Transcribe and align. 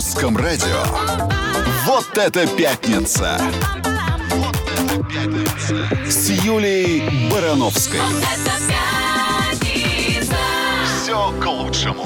русском 0.00 0.34
радио. 0.34 0.82
Вот 1.84 2.16
это 2.16 2.46
пятница! 2.46 3.38
Вот 4.30 4.56
это 4.74 5.04
пятница! 5.12 6.10
С 6.10 6.30
Юлей 6.30 7.28
Барановской. 7.30 8.00
Все 11.02 11.30
к 11.38 11.44
лучшему. 11.44 11.99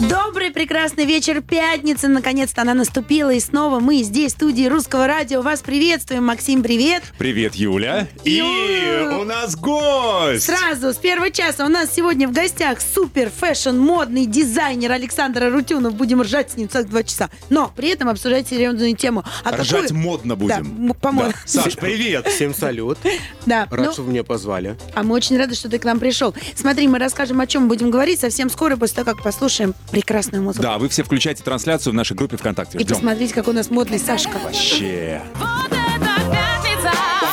Добрый, 0.00 0.50
прекрасный 0.50 1.06
вечер 1.06 1.40
пятницы. 1.40 2.08
Наконец-то 2.08 2.60
она 2.62 2.74
наступила. 2.74 3.30
И 3.32 3.40
снова 3.40 3.80
мы 3.80 4.02
здесь, 4.02 4.32
в 4.32 4.36
студии 4.36 4.66
Русского 4.66 5.06
радио. 5.06 5.40
Вас 5.40 5.60
приветствуем. 5.62 6.26
Максим, 6.26 6.62
привет. 6.62 7.02
Привет, 7.16 7.54
Юля. 7.54 8.06
И 8.22 8.32
Ю. 8.34 9.20
у 9.20 9.24
нас 9.24 9.56
гость. 9.56 10.44
Сразу, 10.44 10.92
с 10.92 10.96
первого 10.96 11.30
часа 11.30 11.64
у 11.64 11.68
нас 11.70 11.94
сегодня 11.94 12.28
в 12.28 12.32
гостях 12.32 12.78
супер 12.82 13.30
фэшн 13.30 13.74
модный 13.78 14.26
дизайнер 14.26 14.92
Александр 14.92 15.44
Арутюнов. 15.44 15.94
Будем 15.94 16.20
ржать 16.20 16.50
с 16.52 16.56
ним 16.58 16.68
целых 16.68 16.90
два 16.90 17.02
часа. 17.02 17.30
Но 17.48 17.72
при 17.74 17.88
этом 17.88 18.10
обсуждать 18.10 18.46
серьезную 18.48 18.94
тему. 18.94 19.24
А 19.44 19.56
Ржать 19.56 19.84
какую- 19.88 19.98
модно 20.00 20.36
Да, 20.36 20.40
будем. 20.60 20.88
м- 20.90 20.94
по-моему. 20.94 21.32
Саш, 21.46 21.74
привет. 21.80 22.26
Всем 22.28 22.54
салют. 22.54 22.98
Да, 23.46 23.66
Рад, 23.70 23.86
ну, 23.86 23.92
что 23.94 24.02
вы 24.02 24.10
меня 24.10 24.24
позвали. 24.24 24.76
а 24.94 25.02
мы 25.02 25.14
очень 25.14 25.38
рады, 25.38 25.54
что 25.54 25.70
ты 25.70 25.78
к 25.78 25.84
нам 25.84 25.98
пришел. 25.98 26.34
Смотри, 26.54 26.86
мы 26.86 26.98
расскажем, 26.98 27.40
о 27.40 27.46
чем 27.46 27.66
будем 27.66 27.90
говорить 27.90 28.20
совсем 28.20 28.50
скоро, 28.50 28.76
после 28.76 28.96
того, 29.02 29.14
как 29.16 29.24
послушаем 29.24 29.74
прекрасную 29.90 30.42
музыку. 30.42 30.62
Да, 30.62 30.78
вы 30.78 30.88
все 30.88 31.02
включайте 31.02 31.42
трансляцию 31.42 31.92
в 31.92 31.96
нашей 31.96 32.16
группе 32.16 32.36
ВКонтакте. 32.36 32.78
И 32.78 32.82
Ждем. 32.82 32.96
посмотрите, 32.96 33.34
как 33.34 33.48
у 33.48 33.52
нас 33.52 33.70
модный 33.70 33.98
Сашка. 33.98 34.38
Вообще. 34.42 35.22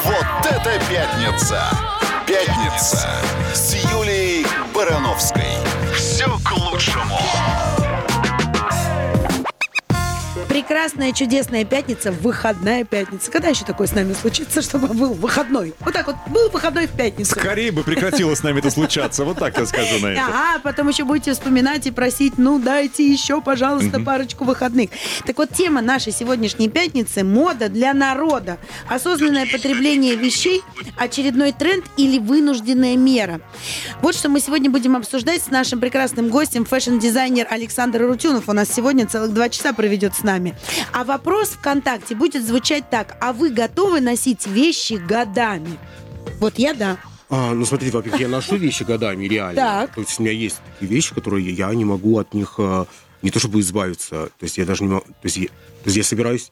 Вот 0.05 0.45
это 0.52 0.79
пятница! 0.89 1.62
Пятница 2.27 3.09
с 3.53 3.76
Юлей 3.91 4.45
Барановской. 4.73 5.43
Прекрасная, 10.64 11.12
чудесная 11.12 11.66
пятница, 11.66 12.14
выходная 12.14 12.86
пятница. 12.86 13.30
Когда 13.30 13.50
еще 13.50 13.66
такое 13.66 13.86
с 13.86 13.92
нами 13.92 14.14
случится, 14.14 14.62
чтобы 14.62 14.88
был 14.88 15.14
выходной? 15.14 15.74
Вот 15.82 15.94
так 15.94 16.08
вот, 16.08 16.16
был 16.30 16.50
выходной 16.52 16.88
в 16.88 16.92
пятницу. 16.92 17.32
Скорее 17.32 17.74
бы 17.74 17.84
прекратило 17.84 18.34
с 18.34 18.44
нами 18.44 18.60
это 18.60 18.70
случаться. 18.70 19.26
Вот 19.26 19.40
так 19.40 19.58
я 19.58 19.66
скажу 19.66 20.00
на 20.00 20.08
это. 20.08 20.22
Ага, 20.22 20.62
потом 20.64 20.88
еще 20.88 21.04
будете 21.04 21.34
вспоминать 21.34 21.86
и 21.88 21.91
просить, 21.91 22.38
ну 22.38 22.60
дайте 22.60 23.06
еще, 23.06 23.41
пожалуйста, 23.41 24.00
парочку 24.00 24.46
выходных. 24.46 24.91
Так 25.26 25.38
вот, 25.38 25.50
тема 25.50 25.82
нашей 25.82 26.14
сегодняшней 26.14 26.70
пятницы– 26.70 27.24
мода 27.26 27.68
для 27.68 27.94
народа. 27.94 28.58
Осознанное 28.88 29.46
потребление 29.46 30.16
вещей, 30.16 30.62
очередной 30.96 31.52
тренд 31.52 31.84
или 31.98 32.20
вынужденная 32.20 32.96
мера. 32.96 33.41
Вот 34.02 34.16
что 34.16 34.30
мы 34.30 34.40
сегодня 34.40 34.70
будем 34.70 34.96
обсуждать 34.96 35.41
с 35.41 35.50
нашим 35.50 35.82
прекрасным 35.82 36.30
гостем, 36.30 36.64
фэшн-дизайнер 36.64 37.48
Александр 37.50 38.04
Арутюнов. 38.04 38.48
У 38.48 38.54
нас 38.54 38.74
сегодня 38.74 39.06
целых 39.06 39.34
два 39.34 39.50
часа 39.50 39.74
проведет 39.74 40.16
с 40.16 40.24
нами. 40.24 40.52
А 40.91 41.04
вопрос 41.04 41.49
ВКонтакте 41.49 42.15
будет 42.15 42.46
звучать 42.46 42.90
так. 42.90 43.18
А 43.20 43.34
вы 43.34 43.49
готовы 43.49 44.01
носить 44.01 44.46
вещи 44.48 44.93
годами? 44.93 45.77
Вот 46.40 46.57
я 46.57 46.73
да. 46.73 46.98
А, 47.29 47.54
ну, 47.54 47.65
смотрите, 47.65 47.95
во-первых, 47.95 48.21
я 48.21 48.27
ношу 48.27 48.57
вещи 48.57 48.84
годами, 48.84 49.26
реально. 49.26 49.55
Так. 49.55 49.95
То 49.95 50.01
есть 50.01 50.20
у 50.20 50.23
меня 50.23 50.34
есть 50.34 50.57
такие 50.73 50.91
вещи, 50.91 51.15
которые 51.15 51.49
я 51.49 51.73
не 51.73 51.85
могу 51.85 52.20
от 52.20 52.34
них 52.34 52.55
а, 52.60 52.85
не 53.23 53.32
то 53.32 53.40
чтобы 53.40 53.60
избавиться, 53.62 54.27
то 54.27 54.43
есть 54.43 54.57
я 54.57 54.65
даже 54.65 54.84
не 54.84 54.90
могу... 54.90 55.05
То 55.05 55.13
есть 55.23 55.37
я, 55.37 55.48
то 55.48 55.85
есть 55.85 55.98
я 55.98 56.04
собираюсь 56.04 56.51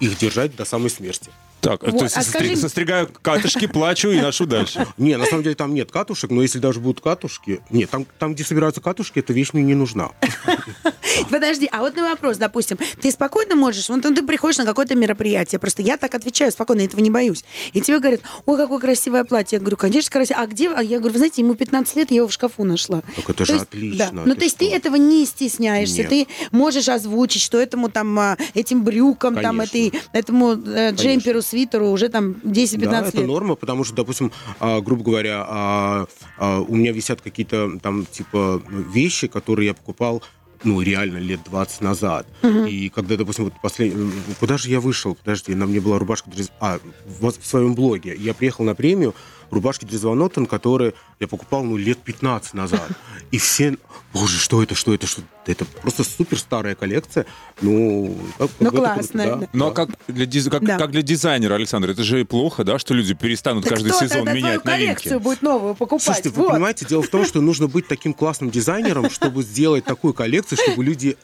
их 0.00 0.16
держать 0.16 0.56
до 0.56 0.64
самой 0.64 0.88
смерти. 0.88 1.30
Так, 1.66 1.82
Вот, 1.82 1.98
то 1.98 2.04
есть 2.04 2.16
а 2.16 2.20
состри- 2.20 2.30
скажи- 2.30 2.56
состригаю 2.56 3.08
катышки, 3.22 3.66
плачу 3.66 4.10
и 4.10 4.20
ношу 4.20 4.46
дальше. 4.46 4.86
Не, 4.98 5.16
на 5.16 5.24
самом 5.26 5.42
деле 5.42 5.56
там 5.56 5.74
нет 5.74 5.90
катушек, 5.90 6.30
но 6.30 6.40
если 6.42 6.60
даже 6.60 6.78
будут 6.78 7.02
катушки... 7.02 7.60
Нет, 7.70 7.90
там, 7.90 8.06
там 8.20 8.34
где 8.34 8.44
собираются 8.44 8.80
катушки, 8.80 9.18
эта 9.18 9.32
вещь 9.32 9.52
мне 9.52 9.64
не 9.64 9.74
нужна. 9.74 10.10
Подожди, 11.30 11.68
а 11.72 11.80
вот 11.80 11.96
на 11.96 12.10
вопрос, 12.10 12.36
допустим, 12.36 12.78
ты 13.00 13.10
спокойно 13.10 13.56
можешь, 13.56 13.88
вот 13.88 14.02
ты 14.02 14.22
приходишь 14.22 14.58
на 14.58 14.64
какое-то 14.64 14.94
мероприятие, 14.94 15.58
просто 15.58 15.82
я 15.82 15.96
так 15.96 16.14
отвечаю 16.14 16.52
спокойно, 16.52 16.82
этого 16.82 17.00
не 17.00 17.10
боюсь. 17.10 17.44
И 17.72 17.80
тебе 17.80 17.98
говорят, 17.98 18.20
ой, 18.44 18.56
какое 18.56 18.78
красивое 18.78 19.24
платье. 19.24 19.56
Я 19.56 19.60
говорю, 19.60 19.76
конечно, 19.76 20.10
красивое. 20.10 20.42
А 20.42 20.46
где? 20.46 20.70
А 20.70 20.82
я 20.82 20.98
говорю, 20.98 21.14
вы 21.14 21.18
знаете, 21.18 21.42
ему 21.42 21.54
15 21.54 21.96
лет, 21.96 22.10
я 22.10 22.18
его 22.18 22.28
в 22.28 22.32
шкафу 22.32 22.62
нашла. 22.62 23.02
Так 23.16 23.24
это 23.24 23.34
То 23.34 23.44
же 23.44 23.52
есть, 23.54 23.64
отлично, 23.64 24.10
Да. 24.12 24.22
Ну, 24.24 24.34
то 24.36 24.44
есть 24.44 24.56
ты 24.56 24.70
этого 24.70 24.94
не 24.96 25.26
стесняешься, 25.26 26.02
Нет. 26.02 26.08
ты 26.10 26.26
можешь 26.52 26.88
озвучить, 26.88 27.42
что 27.42 27.58
этому 27.58 27.88
там, 27.88 28.16
а, 28.18 28.36
этим 28.54 28.84
брюкам, 28.84 29.34
там, 29.34 29.58
Конечно. 29.58 29.76
этой, 29.76 30.00
этому 30.12 30.52
э, 30.52 30.92
джемперу, 30.92 31.42
свитеру 31.56 31.88
уже 31.88 32.08
там 32.08 32.32
10-15 32.44 32.90
Да, 32.90 33.00
это 33.00 33.18
лет. 33.18 33.26
норма, 33.26 33.54
потому 33.54 33.84
что, 33.84 33.96
допустим, 33.96 34.30
а, 34.60 34.80
грубо 34.80 35.02
говоря, 35.02 35.44
а, 35.48 36.06
а, 36.38 36.60
у 36.60 36.76
меня 36.76 36.92
висят 36.92 37.22
какие-то 37.22 37.78
там 37.82 38.04
типа 38.04 38.62
вещи, 38.68 39.26
которые 39.26 39.68
я 39.68 39.74
покупал 39.74 40.22
ну, 40.64 40.80
реально 40.80 41.18
лет 41.18 41.40
20 41.44 41.82
назад. 41.82 42.26
И 42.68 42.88
когда, 42.88 43.16
допустим, 43.16 43.44
вот 43.44 43.54
последний... 43.62 44.10
Куда 44.40 44.56
же 44.56 44.70
я 44.70 44.80
вышел? 44.80 45.14
Подожди, 45.14 45.54
на 45.54 45.66
мне 45.66 45.80
была 45.80 45.98
рубашка... 45.98 46.30
А, 46.60 46.78
в 47.20 47.32
своем 47.42 47.74
блоге. 47.74 48.16
Я 48.18 48.34
приехал 48.34 48.64
на 48.64 48.74
премию 48.74 49.14
рубашки 49.50 49.84
Дрезвонотон, 49.84 50.46
которые 50.46 50.94
я 51.20 51.28
покупал, 51.28 51.64
ну, 51.64 51.76
лет 51.76 51.98
15 51.98 52.54
назад. 52.54 52.86
И 53.30 53.38
все... 53.38 53.76
Боже, 54.12 54.38
что 54.38 54.62
это, 54.62 54.74
что 54.74 54.94
это, 54.94 55.06
что 55.06 55.22
это? 55.46 55.64
просто 55.64 56.02
супер 56.04 56.38
старая 56.38 56.74
коллекция. 56.74 57.26
Ну, 57.60 58.16
как- 58.38 58.50
Ну, 58.60 58.70
классная, 58.70 59.26
да. 59.26 59.36
да. 59.36 59.48
Но 59.52 59.70
как 59.72 59.90
для, 60.08 60.24
диз- 60.26 60.48
как, 60.48 60.64
Да. 60.64 60.78
как 60.78 60.90
для 60.90 61.02
дизайнера, 61.02 61.54
Александр, 61.54 61.90
это 61.90 62.02
же 62.02 62.24
плохо, 62.24 62.64
да, 62.64 62.78
что 62.78 62.94
люди 62.94 63.12
перестанут 63.14 63.64
Так 63.64 63.74
каждый 63.74 63.90
кто 63.90 64.00
сезон 64.00 64.24
менять 64.26 64.62
твою 64.62 64.78
новинки. 64.78 64.94
коллекцию 65.02 65.20
будет 65.20 65.42
новую 65.42 65.74
покупать? 65.74 66.02
Слушайте, 66.04 66.30
вы 66.30 66.42
Вот. 66.44 66.52
понимаете, 66.52 66.86
дело 66.86 67.02
в 67.02 67.08
том, 67.08 67.26
что 67.26 67.40
нужно 67.42 67.68
быть 67.68 67.86
таким 67.88 68.14
классным 68.14 68.50
дизайнером, 68.50 69.10
чтобы 69.10 69.42
сделать 69.42 69.84
такую 69.84 70.14
коллекцию, 70.14 70.58
чтобы 70.64 70.82
люди 70.84 71.16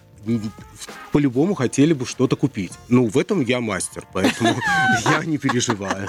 по-любому 1.13 1.55
хотели 1.55 1.93
бы 1.95 2.05
что-то 2.07 2.37
купить. 2.37 2.73
Ну, 2.89 3.09
в 3.09 3.17
этом 3.19 3.41
я 3.43 3.61
мастер, 3.61 4.05
поэтому 4.13 4.55
я 5.07 5.25
не 5.25 5.39
переживаю. 5.39 6.09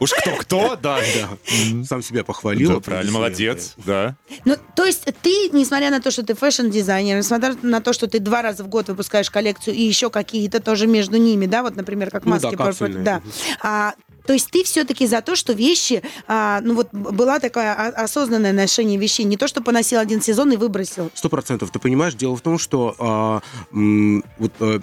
Уж 0.00 0.12
кто-кто, 0.12 0.76
да. 0.76 0.98
Да. 0.98 1.84
Сам 1.84 2.02
себя 2.02 2.22
похвалил. 2.24 2.74
Да, 2.74 2.80
правильно, 2.80 3.12
молодец, 3.12 3.74
да. 3.84 4.16
Ну, 4.44 4.56
то 4.76 4.84
есть 4.84 5.04
ты, 5.22 5.48
несмотря 5.52 5.90
на 5.90 6.00
то, 6.00 6.10
что 6.10 6.22
ты 6.24 6.34
фэшн-дизайнер, 6.34 7.16
несмотря 7.18 7.54
на 7.62 7.80
то, 7.80 7.92
что 7.92 8.06
ты 8.06 8.18
два 8.20 8.42
раза 8.42 8.62
в 8.64 8.68
год 8.68 8.88
выпускаешь 8.88 9.30
коллекцию 9.30 9.74
и 9.74 9.82
еще 9.82 10.10
какие-то 10.10 10.60
тоже 10.60 10.86
между 10.86 11.16
ними, 11.16 11.46
да, 11.46 11.62
вот, 11.62 11.76
например, 11.76 12.10
как 12.10 12.24
Ну 12.24 12.30
маски. 12.32 12.42
да, 12.44 12.50
пор- 12.50 12.66
капсульные. 12.66 13.02
да. 13.04 13.22
А, 13.62 13.94
то 14.28 14.34
есть 14.34 14.50
ты 14.50 14.62
все-таки 14.62 15.06
за 15.06 15.22
то, 15.22 15.34
что 15.36 15.54
вещи, 15.54 16.02
а, 16.26 16.60
ну 16.60 16.74
вот 16.74 16.92
была 16.92 17.40
такая 17.40 17.72
осознанное 17.92 18.52
ношение 18.52 18.98
вещей, 18.98 19.24
не 19.24 19.38
то, 19.38 19.48
что 19.48 19.62
поносил 19.62 20.00
один 20.00 20.20
сезон 20.20 20.52
и 20.52 20.58
выбросил. 20.58 21.10
Сто 21.14 21.30
процентов. 21.30 21.70
Ты 21.70 21.78
понимаешь, 21.78 22.12
дело 22.12 22.36
в 22.36 22.42
том, 22.42 22.58
что 22.58 22.94
а, 22.98 23.40
м, 23.72 24.22
вот, 24.38 24.52
а, 24.60 24.82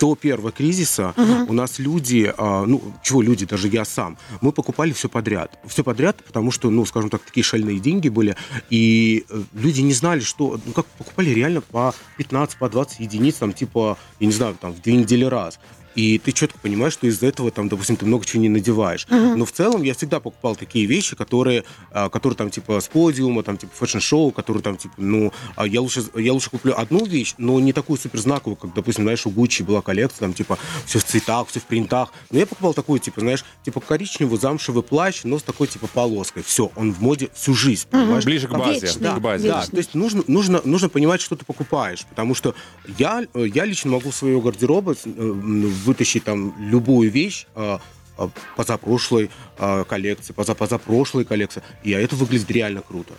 до 0.00 0.14
первого 0.14 0.52
кризиса 0.52 1.12
у 1.48 1.52
нас 1.52 1.78
люди, 1.78 2.32
а, 2.34 2.64
ну, 2.64 2.80
чего 3.02 3.20
люди, 3.20 3.44
даже 3.44 3.68
я 3.68 3.84
сам, 3.84 4.16
мы 4.40 4.52
покупали 4.52 4.92
все 4.92 5.10
подряд. 5.10 5.58
Все 5.66 5.84
подряд, 5.84 6.24
потому 6.24 6.50
что, 6.50 6.70
ну, 6.70 6.86
скажем 6.86 7.10
так, 7.10 7.20
такие 7.20 7.44
шальные 7.44 7.78
деньги 7.78 8.08
были, 8.08 8.36
и 8.70 9.26
э, 9.28 9.42
люди 9.52 9.82
не 9.82 9.92
знали, 9.92 10.20
что, 10.20 10.58
ну, 10.64 10.72
как 10.72 10.86
покупали 10.86 11.28
реально 11.28 11.60
по 11.60 11.94
15, 12.16 12.56
по 12.56 12.70
20 12.70 13.00
единиц, 13.00 13.34
там, 13.34 13.52
типа, 13.52 13.98
я 14.18 14.26
не 14.26 14.32
знаю, 14.32 14.56
там, 14.58 14.72
в 14.72 14.80
две 14.80 14.94
недели 14.94 15.24
раз. 15.24 15.58
И 16.00 16.18
ты 16.18 16.32
четко 16.32 16.58
понимаешь, 16.58 16.94
что 16.94 17.06
из-за 17.06 17.26
этого, 17.26 17.50
там, 17.50 17.68
допустим, 17.68 17.96
ты 17.96 18.06
много 18.06 18.24
чего 18.24 18.40
не 18.40 18.48
надеваешь. 18.48 19.06
Но 19.10 19.44
в 19.44 19.52
целом 19.52 19.82
я 19.82 19.92
всегда 19.94 20.18
покупал 20.18 20.56
такие 20.56 20.86
вещи, 20.86 21.14
которые, 21.14 21.64
а, 21.90 22.08
которые 22.08 22.36
там, 22.36 22.48
типа, 22.50 22.80
с 22.80 22.88
подиума, 22.88 23.42
там, 23.42 23.58
типа, 23.58 23.72
фэшн-шоу, 23.74 24.30
которые 24.30 24.62
там, 24.62 24.76
типа, 24.78 24.94
ну, 24.96 25.32
а 25.56 25.66
я 25.66 25.82
лучше, 25.82 26.02
я 26.14 26.32
лучше 26.32 26.48
куплю 26.48 26.74
одну 26.74 27.04
вещь, 27.04 27.34
но 27.36 27.60
не 27.60 27.72
такую 27.72 27.98
супер 27.98 28.18
знаковую, 28.18 28.56
как, 28.56 28.72
допустим, 28.72 29.04
знаешь, 29.04 29.26
у 29.26 29.30
Гуччи 29.30 29.62
была 29.62 29.82
коллекция, 29.82 30.20
там, 30.20 30.32
типа, 30.32 30.58
все 30.86 30.98
в 31.00 31.04
цветах, 31.04 31.48
все 31.48 31.60
в 31.60 31.64
принтах. 31.64 32.12
Но 32.30 32.38
я 32.38 32.46
покупал 32.46 32.72
такую, 32.72 32.98
типа, 33.00 33.20
знаешь, 33.20 33.44
типа, 33.62 33.80
коричневый 33.80 34.38
замшевый 34.38 34.82
плащ, 34.82 35.20
но 35.24 35.38
с 35.38 35.42
такой, 35.42 35.66
типа, 35.66 35.86
полоской. 35.86 36.42
Все, 36.42 36.70
он 36.76 36.94
в 36.94 37.02
моде 37.02 37.28
всю 37.34 37.52
жизнь, 37.54 37.86
понимаешь? 37.90 38.24
Ближе 38.24 38.48
к 38.48 38.52
базе, 38.52 38.86
Вечный. 38.86 39.10
к 39.10 39.18
базе. 39.18 39.48
Да, 39.48 39.66
то 39.66 39.76
есть 39.76 39.94
нужно, 39.94 40.24
нужно, 40.26 40.62
нужно 40.64 40.88
понимать, 40.88 41.20
что 41.20 41.36
ты 41.36 41.44
покупаешь. 41.44 42.06
Потому 42.08 42.34
что 42.34 42.54
я, 42.98 43.26
я 43.34 43.64
лично 43.66 43.90
могу 43.90 44.12
своего 44.12 44.40
гардероба 44.40 44.94
э, 45.04 45.32
вытащить 45.90 46.24
там 46.24 46.54
любую 46.58 47.10
вещь 47.10 47.46
э, 47.56 47.78
э, 48.18 48.28
позапрошлой 48.56 49.28
э, 49.58 49.84
коллекции, 49.88 50.32
поза, 50.32 50.54
позапрошлой 50.54 51.24
коллекции. 51.24 51.62
И 51.82 51.90
это 51.90 52.14
выглядит 52.14 52.50
реально 52.50 52.82
круто. 52.82 53.12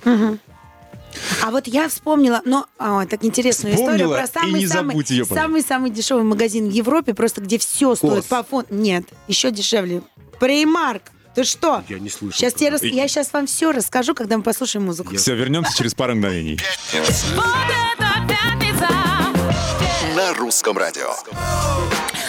А 1.44 1.52
вот 1.52 1.68
я 1.68 1.90
вспомнила, 1.90 2.42
но 2.46 2.68
а, 2.80 3.06
так 3.06 3.26
интересную 3.26 3.76
историю 3.76 4.08
Вспомнила 4.08 4.16
про 4.16 4.24
и 4.24 4.68
самый 4.68 4.68
самый 4.68 5.26
самый 5.26 5.62
самый 5.62 5.92
дешевый 5.92 6.24
магазин 6.24 6.70
в 6.70 6.72
Европе, 6.72 7.14
просто 7.14 7.42
где 7.42 7.58
все 7.58 7.96
стоит 7.96 8.24
Кос. 8.24 8.26
по 8.26 8.44
фонд. 8.44 8.72
Нет, 8.72 9.04
еще 9.28 9.52
дешевле. 9.52 10.04
Примарк. 10.40 11.04
Ты 11.36 11.44
что? 11.44 11.84
Я 11.90 12.00
не 12.00 12.10
слышал. 12.10 12.38
Сейчас 12.38 12.54
тебе 12.54 12.70
рас- 12.70 12.84
И- 12.84 12.90
я 12.90 13.08
сейчас 13.10 13.32
вам 13.34 13.46
все 13.48 13.72
расскажу, 13.72 14.16
когда 14.16 14.38
мы 14.38 14.44
послушаем 14.44 14.86
музыку. 14.86 15.16
Все, 15.16 15.36
вернемся 15.36 15.76
через 15.78 15.94
пару 15.94 16.16
мгновений. 16.16 16.60
На 20.16 20.34
русском 20.34 20.78
радио. 20.78 21.14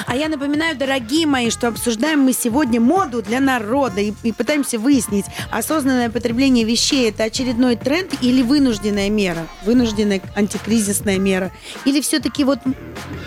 А 0.06 0.16
я 0.16 0.28
напоминаю, 0.28 0.76
дорогие 0.76 1.26
мои, 1.26 1.50
что 1.50 1.68
обсуждаем 1.68 2.20
мы 2.20 2.32
сегодня 2.32 2.80
моду 2.80 3.22
для 3.22 3.40
народа 3.40 4.00
и, 4.00 4.12
и 4.22 4.32
пытаемся 4.32 4.78
выяснить, 4.78 5.26
осознанное 5.50 6.10
потребление 6.10 6.64
вещей 6.64 7.08
это 7.08 7.24
очередной 7.24 7.76
тренд 7.76 8.12
или 8.20 8.42
вынужденная 8.42 9.10
мера, 9.10 9.46
вынужденная 9.64 10.20
антикризисная 10.34 11.18
мера, 11.18 11.52
или 11.84 12.00
все-таки 12.00 12.44
вот 12.44 12.58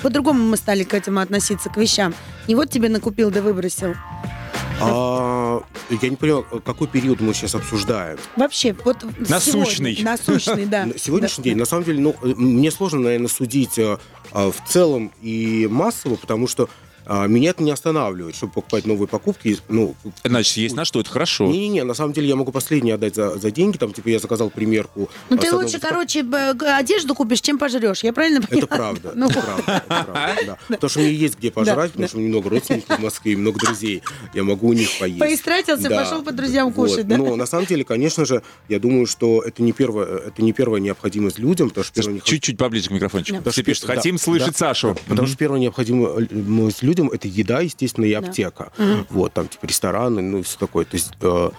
по-другому 0.02 0.44
мы 0.44 0.58
стали 0.58 0.84
к 0.84 0.94
этому 0.94 1.20
относиться 1.20 1.70
к 1.70 1.78
вещам. 1.78 2.14
Не 2.48 2.56
вот 2.56 2.70
тебе 2.70 2.90
накупил 2.90 3.32
да 3.32 3.42
выбросил. 3.42 3.96
А, 4.82 5.62
я 5.90 6.10
не 6.10 6.16
понял, 6.16 6.44
какой 6.66 6.88
период 6.88 7.22
мы 7.22 7.34
сейчас 7.34 7.56
обсуждаем. 7.56 8.18
Вообще, 8.36 8.76
вот 8.84 9.04
Насущный. 9.30 9.96
сегодня- 9.96 10.12
насущный, 10.12 10.66
да. 10.66 10.88
Сегодняшний 10.98 11.44
Да. 11.44 11.50
день, 11.50 11.58
на 11.58 11.66
самом 11.66 11.84
деле, 11.86 12.00
ну, 12.02 12.16
э, 12.22 12.28
мне 12.36 12.72
сложно, 12.72 13.00
наверное, 13.02 13.28
судить 13.30 13.78
э, 13.80 13.98
а, 14.32 14.52
в 14.52 14.70
целом 14.70 15.12
и 15.22 15.68
массово, 15.72 16.16
потому 16.16 16.48
что 16.48 16.70
меня 17.08 17.52
это 17.52 17.64
не 17.64 17.72
останавливает, 17.72 18.36
чтобы 18.36 18.54
покупать 18.54 18.86
новые 18.86 19.08
покупки. 19.08 19.58
Ну, 19.70 19.96
Значит, 20.24 20.58
есть 20.58 20.76
на 20.76 20.86
что, 20.86 21.00
это 21.02 21.10
хорошо. 21.10 21.46
не-не-не, 21.48 21.84
на 21.84 21.94
самом 21.94 22.14
деле 22.14 22.28
я 22.28 22.36
могу 22.36 22.52
последнее 22.52 22.96
отдать 22.96 23.16
за, 23.16 23.38
за 23.38 23.52
деньги, 23.52 23.78
там, 23.78 23.94
типа, 23.94 24.10
я 24.10 24.20
заказал 24.20 24.50
примерку. 24.50 25.10
Ну 25.30 25.38
а, 25.38 25.40
ты 25.40 25.54
лучше, 25.54 25.76
листа. 25.76 25.90
короче, 25.90 26.22
одежду 26.22 27.16
купишь, 27.16 27.42
чем 27.42 27.58
пожрешь. 27.58 28.04
Я 28.04 28.14
правильно 28.14 28.42
понимаю? 28.42 28.66
Это 28.66 28.76
правда, 28.76 29.12
Ну, 29.16 29.30
это 29.30 29.42
правда, 29.42 29.84
это 29.88 30.04
правда, 30.04 30.42
да. 30.48 30.58
Потому 30.68 30.90
что 30.90 31.00
мне 31.00 31.14
есть 31.14 31.38
где 31.38 31.52
пожрать, 31.52 31.92
потому 31.92 32.08
что 32.08 32.18
у 32.18 32.20
меня 32.22 32.30
много 32.30 32.50
родственников 32.50 32.98
в 32.98 33.02
Москве 33.02 33.38
много 33.38 33.60
друзей. 33.60 34.02
Я 34.34 34.44
могу 34.44 34.70
у 34.70 34.74
них 34.74 34.90
поесть. 35.00 35.20
Поистратился, 35.20 35.90
Да, 35.90 36.04
пошел 36.04 36.24
по 36.24 36.32
друзьям 36.32 36.72
вот. 36.72 36.90
кушать, 36.90 37.08
да? 37.08 37.18
Но 37.18 37.36
на 37.36 37.46
самом 37.46 37.66
деле, 37.66 37.84
конечно 37.84 38.26
же, 38.26 38.42
я 38.70 38.80
думаю, 38.80 39.06
что 39.06 39.42
это 39.42 39.62
не 39.62 39.72
первая, 39.74 40.18
это 40.28 40.42
не 40.42 40.54
первая 40.54 40.82
необходимость 40.82 41.40
людям, 41.40 41.70
потому 41.70 41.84
что 41.84 42.20
Чуть-чуть 42.24 42.58
поближе 42.58 42.90
к 42.90 42.92
микрофончику. 42.92 43.50
Все 43.52 43.64
пишут, 43.64 43.86
хотим 43.86 44.18
слышать 44.18 44.58
Сашу. 44.58 44.98
Потому 45.08 45.28
что 45.28 45.38
первая 45.38 45.60
необходимость 45.62 46.84
людям 46.84 46.95
это 47.04 47.28
еда, 47.28 47.60
естественно, 47.62 48.06
и 48.06 48.14
Да. 48.14 48.20
аптека. 48.20 48.72
Вот, 49.10 49.34
там, 49.34 49.48
типа, 49.48 49.66
рестораны, 49.66 50.22
ну 50.22 50.40
и 50.40 50.44
все 50.44 50.58
такое. 50.58 50.86
То 50.86 50.96
есть, 50.96 51.12
э, 51.22 51.50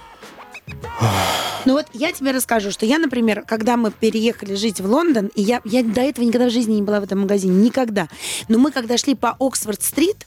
Ну 1.65 1.73
вот 1.75 1.87
я 1.93 2.13
тебе 2.13 2.31
расскажу, 2.33 2.71
что 2.71 2.87
я, 2.87 2.99
например, 2.99 3.43
когда 3.47 3.77
мы 3.77 3.91
переехали 3.91 4.55
жить 4.55 4.81
в 4.81 4.87
Лондон, 4.91 5.31
и 5.35 5.43
я, 5.43 5.61
я 5.65 5.83
до 5.83 6.01
этого 6.01 6.25
никогда 6.25 6.47
в 6.47 6.53
жизни 6.53 6.75
не 6.75 6.83
была 6.83 7.01
в 7.01 7.05
этом 7.05 7.21
магазине, 7.21 7.55
никогда. 7.57 8.09
Но 8.49 8.59
мы, 8.59 8.71
когда 8.71 8.97
шли 8.97 9.15
по 9.15 9.37
Оксфорд-стрит, 9.39 10.27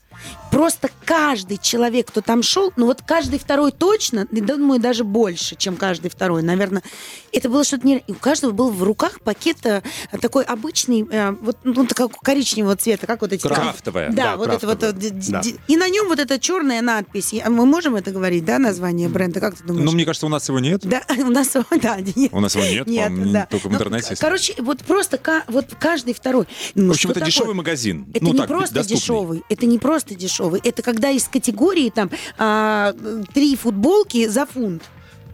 просто 0.60 0.90
каждый 1.06 1.58
человек, 1.58 2.10
кто 2.10 2.20
там 2.20 2.44
шел, 2.44 2.74
ну 2.76 2.88
вот 2.88 3.02
каждый 3.02 3.40
второй 3.40 3.72
точно, 3.72 4.28
думаю, 4.30 4.82
даже 4.82 5.06
больше, 5.06 5.56
чем 5.56 5.78
каждый 5.78 6.12
второй, 6.12 6.44
наверное, 6.44 6.84
это 7.32 7.50
было 7.50 7.64
что-то 7.64 7.88
не... 7.88 8.04
У 8.08 8.14
каждого 8.14 8.52
был 8.52 8.70
в 8.70 8.84
руках 8.84 9.22
пакет 9.22 9.66
э, 9.66 9.82
такой 10.22 10.44
обычный, 10.44 11.08
э, 11.10 11.32
вот 11.42 11.58
ну, 11.64 11.86
такого 11.86 12.10
коричневого 12.10 12.76
цвета, 12.76 13.08
как 13.08 13.22
вот 13.22 13.34
эти... 13.34 13.42
Крафтовая. 13.48 14.10
Да, 14.10 14.32
Да, 14.32 14.38
вот 14.38 14.50
это 14.50 14.68
вот... 14.68 14.80
крафтовая. 14.80 15.12
э, 15.12 15.30
Да. 15.30 15.42
И 15.68 15.78
на 15.78 15.90
нем 15.90 16.08
вот 16.08 16.20
эта 16.20 16.40
черная 16.40 16.82
надпись. 16.82 17.34
А 17.44 17.50
Мы 17.50 17.66
можем 17.66 17.96
это 17.96 18.12
говорить, 18.12 18.46
да, 18.46 18.60
название 18.60 19.10
бренда? 19.10 19.40
Как 19.40 19.56
ты 19.56 19.64
думаешь? 19.64 19.86
Ну, 19.86 19.92
мне 19.92 20.06
кажется, 20.06 20.26
у 20.26 20.30
нас 20.30 20.48
его 20.50 20.60
нет. 20.60 20.82
Да, 20.84 21.04
у 21.18 21.30
нас 21.30 21.56
его, 21.56 21.66
да, 21.82 21.98
нет. 22.00 22.34
У 22.34 22.40
нас 22.40 22.56
его 22.56 22.66
нет, 22.66 22.88
Нет, 22.88 23.32
да. 23.32 23.48
только 23.50 23.68
в 23.68 23.72
Ну, 23.72 23.76
интернете 23.76 24.08
есть. 24.12 24.22
Короче, 24.22 24.56
вот 24.58 24.80
просто 24.80 25.20
вот 25.48 25.68
каждый 25.80 26.14
второй. 26.14 26.46
Ну, 26.76 26.88
В 26.88 26.92
общем, 26.92 27.12
это 27.12 27.20
такое? 27.20 27.32
дешевый 27.32 27.56
магазин. 27.56 28.08
Это 28.14 28.26
ну, 28.26 28.34
не 28.34 28.40
так, 28.40 28.48
просто 28.48 28.76
доступный. 28.76 29.00
дешевый, 29.00 29.44
это 29.50 29.66
не 29.66 29.80
просто 29.80 30.16
дешевый, 30.16 30.49
это 30.58 30.82
когда 30.82 31.10
из 31.10 31.28
категории 31.28 31.90
там 31.90 32.10
а, 32.38 32.94
три 33.34 33.56
футболки 33.56 34.28
за 34.28 34.46
фунт. 34.46 34.84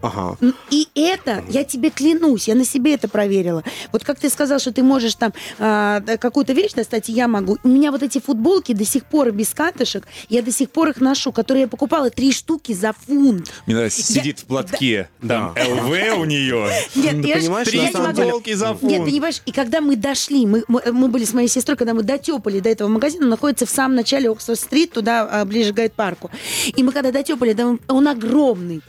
Ага. 0.06 0.38
И 0.70 0.88
это, 0.96 1.44
я 1.50 1.64
тебе 1.64 1.90
клянусь, 1.90 2.48
я 2.48 2.56
на 2.56 2.66
себе 2.66 2.94
это 2.94 3.08
проверила. 3.08 3.64
Вот 3.92 4.04
как 4.04 4.20
ты 4.20 4.30
сказал, 4.30 4.60
что 4.60 4.72
ты 4.72 4.84
можешь 4.84 5.16
там 5.16 5.34
да, 5.60 6.02
какую-то 6.20 6.54
вещь 6.54 6.74
достать, 6.74 7.10
и 7.10 7.12
я 7.14 7.28
могу. 7.28 7.58
У 7.64 7.68
меня 7.68 7.92
вот 7.92 8.04
эти 8.04 8.20
футболки 8.20 8.74
до 8.74 8.86
сих 8.86 9.06
пор 9.06 9.32
без 9.32 9.54
катышек, 9.54 10.06
я 10.30 10.42
до 10.42 10.52
сих 10.52 10.70
пор 10.70 10.90
их 10.90 11.02
ношу, 11.02 11.32
которые 11.32 11.64
я 11.64 11.68
покупала 11.68 12.10
три 12.10 12.32
штуки 12.32 12.74
за 12.74 12.94
фунт. 12.94 13.52
Мне 13.66 13.76
нравится, 13.76 14.02
сидит 14.02 14.40
в 14.40 14.46
платке. 14.46 15.10
Да. 15.22 15.54
Там 15.56 15.86
ЛВ 15.88 16.20
у 16.20 16.26
нее. 16.26 16.70
Нет, 16.96 17.22
Ты 17.22 17.28
я 17.28 17.36
ж- 17.36 17.42
понимаешь, 17.42 17.68
я 17.70 17.92
деле- 17.92 17.96
Футболки 18.06 18.54
за 18.54 18.68
Нет, 18.68 18.78
фунт. 18.80 18.92
ты 18.92 19.00
не 19.00 19.06
понимаешь, 19.06 19.42
и 19.46 19.52
когда 19.52 19.82
мы 19.82 19.96
дошли, 19.96 20.46
мы, 20.46 20.64
мы, 20.68 21.08
были 21.08 21.26
с 21.26 21.34
моей 21.34 21.48
сестрой, 21.48 21.78
когда 21.78 21.94
мы 21.94 22.04
дотепали 22.04 22.60
до 22.60 22.70
этого 22.70 22.88
магазина, 22.88 23.24
он 23.26 23.30
находится 23.30 23.66
в 23.66 23.70
самом 23.70 23.96
начале 23.96 24.30
Оксфорд-стрит, 24.30 24.92
туда 24.92 25.28
а, 25.32 25.46
ближе 25.46 25.74
к 25.74 25.76
Гайд-парку. 25.76 26.30
И 26.76 26.84
мы 26.84 26.92
когда 26.92 27.12
дотепали, 27.12 27.56
он 27.88 28.08
огромный. 28.08 28.82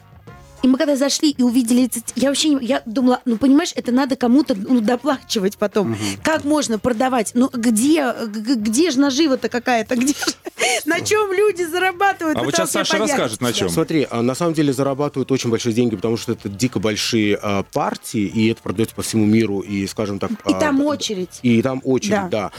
И 0.62 0.68
мы 0.68 0.78
когда 0.78 0.96
зашли 0.96 1.30
и 1.30 1.42
увидели, 1.42 1.90
я 2.16 2.28
вообще 2.28 2.50
не, 2.50 2.64
я 2.64 2.82
думала, 2.86 3.20
ну 3.24 3.36
понимаешь, 3.36 3.72
это 3.74 3.92
надо 3.92 4.16
кому-то 4.16 4.54
ну, 4.54 4.80
доплачивать 4.80 5.56
потом. 5.58 5.96
Как 6.22 6.44
можно 6.44 6.78
продавать? 6.78 7.32
Ну 7.34 7.50
где, 7.52 8.12
где 8.26 8.90
же 8.90 8.98
нажива-то 9.00 9.48
какая-то? 9.48 9.96
Где, 9.96 10.12
ж- 10.12 10.36
на 10.86 11.00
чем 11.00 11.32
люди 11.32 11.62
зарабатывают? 11.62 12.38
А 12.38 12.42
вот 12.42 12.54
сейчас 12.54 12.70
Саша 12.72 12.98
расскажет, 12.98 13.40
на 13.40 13.52
чем. 13.52 13.68
Смотри, 13.68 14.06
а 14.10 14.22
на 14.22 14.34
самом 14.34 14.54
деле 14.54 14.72
зарабатывают 14.72 15.30
очень 15.32 15.50
большие 15.50 15.72
деньги, 15.72 15.96
потому 15.96 16.16
что 16.16 16.32
это 16.32 16.48
дико 16.48 16.78
большие 16.78 17.38
а, 17.42 17.62
партии, 17.62 18.22
и 18.22 18.48
это 18.48 18.62
продается 18.62 18.94
по 18.94 19.02
всему 19.02 19.24
миру, 19.26 19.60
и, 19.60 19.86
скажем 19.86 20.18
так... 20.18 20.30
И 20.30 20.52
а, 20.52 20.58
там 20.58 20.80
очередь. 20.82 21.38
И 21.42 21.60
там 21.62 21.80
очередь, 21.84 22.30
Да. 22.30 22.50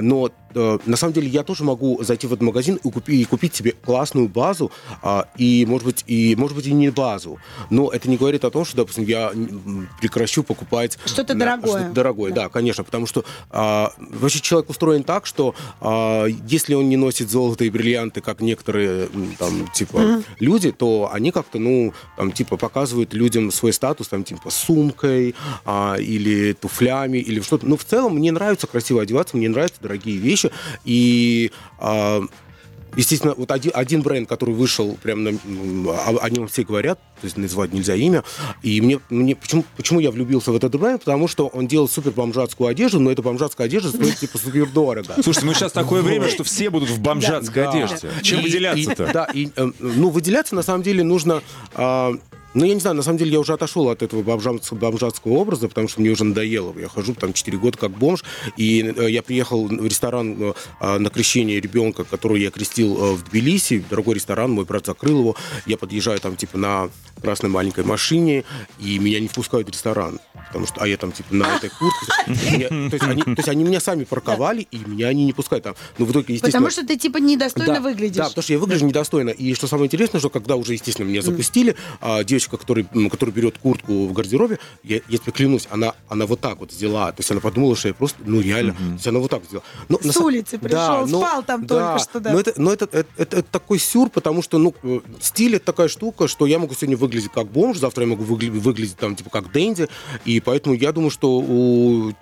но 0.00 0.30
э, 0.54 0.78
на 0.86 0.96
самом 0.96 1.12
деле 1.12 1.28
я 1.28 1.42
тоже 1.42 1.64
могу 1.64 2.02
зайти 2.02 2.26
в 2.26 2.32
этот 2.32 2.42
магазин 2.42 2.76
и, 2.82 2.88
купи- 2.88 3.14
и 3.16 3.24
купить 3.24 3.54
себе 3.54 3.72
классную 3.72 4.28
базу, 4.28 4.70
а, 5.02 5.28
и, 5.36 5.64
может 5.66 5.86
быть, 5.86 6.04
и, 6.06 6.34
может 6.36 6.56
быть, 6.56 6.66
и 6.66 6.72
не 6.72 6.90
базу. 6.90 7.38
Но 7.70 7.90
это 7.90 8.08
не 8.08 8.16
говорит 8.16 8.44
о 8.44 8.50
том, 8.50 8.64
что, 8.64 8.76
допустим, 8.78 9.04
я 9.04 9.32
прекращу 10.00 10.42
покупать... 10.42 10.98
Что-то 11.04 11.34
на- 11.34 11.40
дорогое. 11.40 11.80
что-то 11.80 11.92
дорогое, 11.94 12.32
Да. 12.32 12.44
да. 12.44 12.48
конечно. 12.48 12.84
Потому 12.84 13.06
что 13.06 13.24
а, 13.50 13.92
вообще 13.98 14.40
человек 14.40 14.70
устроен 14.70 15.02
так, 15.04 15.26
что 15.26 15.54
а, 15.80 16.24
если 16.26 16.74
он 16.74 16.88
не 16.88 16.96
носит 16.96 17.30
золото 17.30 17.45
и 17.54 17.70
бриллианты, 17.70 18.20
как 18.20 18.40
некоторые 18.40 19.08
там, 19.38 19.68
типа, 19.72 20.22
люди, 20.40 20.72
то 20.72 21.10
они 21.12 21.30
как-то, 21.30 21.58
ну, 21.58 21.92
там, 22.16 22.32
типа, 22.32 22.56
показывают 22.56 23.14
людям 23.14 23.50
свой 23.50 23.72
статус, 23.72 24.08
там, 24.08 24.24
типа, 24.24 24.50
сумкой 24.50 25.34
а, 25.64 25.96
или 25.98 26.52
туфлями, 26.52 27.18
или 27.18 27.40
что-то. 27.40 27.66
Ну, 27.66 27.76
в 27.76 27.84
целом, 27.84 28.16
мне 28.16 28.32
нравится 28.32 28.66
красиво 28.66 29.02
одеваться, 29.02 29.36
мне 29.36 29.48
нравятся 29.48 29.80
дорогие 29.80 30.18
вещи, 30.18 30.50
и... 30.84 31.50
а, 31.78 32.22
Естественно, 32.96 33.34
вот 33.36 33.50
один, 33.50 33.72
один 33.74 34.02
бренд, 34.02 34.28
который 34.28 34.54
вышел, 34.54 34.98
прям 35.02 35.24
на, 35.24 35.28
м, 35.28 35.88
о, 35.88 36.18
о 36.20 36.30
нем 36.30 36.48
все 36.48 36.64
говорят, 36.64 36.98
то 37.20 37.24
есть 37.24 37.36
называть 37.36 37.72
нельзя 37.72 37.94
имя. 37.94 38.24
И 38.62 38.80
мне, 38.80 39.00
мне 39.10 39.36
почему, 39.36 39.64
почему 39.76 40.00
я 40.00 40.10
влюбился 40.10 40.50
в 40.50 40.56
этот 40.56 40.74
бренд? 40.78 41.04
Потому 41.04 41.28
что 41.28 41.46
он 41.48 41.66
делает 41.68 41.90
супер 41.92 42.10
бомжатскую 42.12 42.68
одежду, 42.68 42.98
но 43.00 43.10
эта 43.10 43.22
бомжатская 43.22 43.66
одежда 43.66 43.90
стоит 43.90 44.16
типа 44.16 44.38
супер 44.38 44.66
дорого. 44.66 45.14
Слушайте, 45.22 45.46
ну 45.46 45.54
сейчас 45.54 45.72
такое 45.72 46.02
время, 46.02 46.28
что 46.28 46.44
все 46.44 46.70
будут 46.70 46.88
в 46.88 47.00
бомжатской 47.00 47.66
одежде. 47.66 48.10
Чем 48.22 48.42
выделяться-то? 48.42 49.10
Да, 49.12 49.28
и, 49.32 49.50
э, 49.54 49.70
ну, 49.78 50.10
выделяться 50.10 50.54
на 50.54 50.62
самом 50.62 50.82
деле 50.82 51.04
нужно... 51.04 51.42
ну, 52.56 52.64
я 52.64 52.72
не 52.72 52.80
знаю, 52.80 52.96
на 52.96 53.02
самом 53.02 53.18
деле 53.18 53.32
я 53.32 53.40
уже 53.40 53.52
отошел 53.52 53.90
от 53.90 54.02
этого 54.02 54.22
бомжатского, 54.22 54.78
бомжатского 54.78 55.32
образа, 55.32 55.68
потому 55.68 55.88
что 55.88 56.00
мне 56.00 56.08
уже 56.08 56.24
надоело. 56.24 56.74
Я 56.78 56.88
хожу 56.88 57.14
там 57.14 57.34
4 57.34 57.58
года 57.58 57.76
как 57.76 57.90
бомж, 57.90 58.24
и 58.56 58.94
э, 58.96 59.10
я 59.10 59.22
приехал 59.22 59.68
в 59.68 59.86
ресторан 59.86 60.36
э, 60.40 60.52
а, 60.80 60.98
на 60.98 61.10
крещение 61.10 61.60
ребенка, 61.60 62.04
которого 62.04 62.38
я 62.38 62.50
крестил 62.50 62.96
э, 62.96 63.12
в 63.12 63.24
Тбилиси, 63.28 63.84
дорогой 63.90 64.14
ресторан, 64.14 64.52
мой 64.52 64.64
брат 64.64 64.86
закрыл 64.86 65.18
его. 65.18 65.36
Я 65.66 65.76
подъезжаю 65.76 66.18
там 66.18 66.34
типа 66.34 66.56
на 66.56 66.88
красной 67.20 67.50
маленькой 67.50 67.84
машине, 67.84 68.44
и 68.78 68.98
меня 68.98 69.20
не 69.20 69.28
впускают 69.28 69.68
в 69.68 69.72
ресторан, 69.72 70.20
потому 70.46 70.66
что, 70.66 70.80
а 70.80 70.88
я 70.88 70.96
там 70.96 71.12
типа 71.12 71.34
на 71.34 71.56
этой 71.56 71.70
куртке. 71.70 72.06
Меня- 72.56 72.68
то, 72.68 72.96
есть 72.96 73.04
они, 73.04 73.22
то 73.22 73.34
есть 73.36 73.48
они 73.48 73.64
меня 73.64 73.80
сами 73.80 74.04
парковали, 74.04 74.66
и 74.70 74.78
меня 74.78 75.08
они 75.08 75.24
не 75.24 75.32
пускают 75.32 75.64
там. 75.64 75.74
Ну, 75.98 76.06
в 76.06 76.10
итоге, 76.10 76.34
естественно... 76.34 76.52
Потому 76.52 76.70
что 76.70 76.86
ты 76.86 76.96
типа 76.96 77.18
недостойно 77.18 77.74
Да, 77.74 77.80
выглядишь. 77.80 78.16
Да, 78.16 78.28
потому 78.28 78.42
что 78.42 78.52
я 78.52 78.58
выгляжу 78.58 78.86
недостойно. 78.86 79.30
И 79.30 79.54
что 79.54 79.66
самое 79.66 79.86
интересное, 79.86 80.20
что 80.20 80.30
когда 80.30 80.56
уже, 80.56 80.74
естественно, 80.74 81.06
меня 81.06 81.22
запустили, 81.22 81.76
а, 82.00 82.24
девочка, 82.46 82.56
который, 82.56 82.86
м, 82.94 83.10
которая 83.10 83.34
берет 83.34 83.58
куртку 83.58 84.06
в 84.06 84.12
гардеробе, 84.12 84.58
я, 84.84 85.00
я 85.08 85.18
тебе 85.18 85.32
клянусь, 85.32 85.66
она, 85.70 85.94
она 86.08 86.26
вот 86.26 86.40
так 86.40 86.58
вот 86.60 86.70
взяла. 86.72 87.10
То 87.12 87.20
есть 87.20 87.30
она 87.30 87.40
подумала, 87.40 87.76
что 87.76 87.88
я 87.88 87.94
просто, 87.94 88.18
ну 88.24 88.40
реально, 88.40 88.72
то 88.74 88.82
есть 88.94 89.06
она 89.06 89.18
вот 89.18 89.30
так 89.30 89.44
сделала. 89.44 89.64
Но, 89.88 89.98
С 90.00 90.14
на 90.16 90.24
улицы 90.24 90.58
пришел, 90.58 91.06
спал 91.08 91.42
там 91.42 91.66
только 91.66 91.98
что, 91.98 92.20
да. 92.20 92.32
Но 92.32 92.40
это, 92.40 92.52
но 92.56 92.72
это, 92.72 92.84
это, 92.92 93.06
это- 93.16 93.36
это 93.38 93.48
такой 93.50 93.78
сюр, 93.78 94.10
потому 94.10 94.42
что, 94.42 94.58
ну, 94.58 94.74
э, 94.82 95.00
стиль 95.20 95.56
это 95.56 95.66
такая 95.66 95.88
штука, 95.88 96.28
что 96.28 96.46
я 96.46 96.58
могу 96.58 96.74
сегодня 96.74 96.96
выглядеть 96.96 97.30
как 97.32 97.46
бомж, 97.48 97.78
завтра 97.78 98.04
я 98.04 98.10
могу 98.10 98.24
выгля- 98.24 98.50
выглядеть 98.50 98.96
там, 98.96 99.16
типа, 99.16 99.30
как 99.30 99.50
Дэнди. 99.52 99.88
И 100.24 100.40
поэтому 100.40 100.74
я 100.74 100.92
думаю, 100.92 101.10
что 101.10 101.38
у 101.38 102.12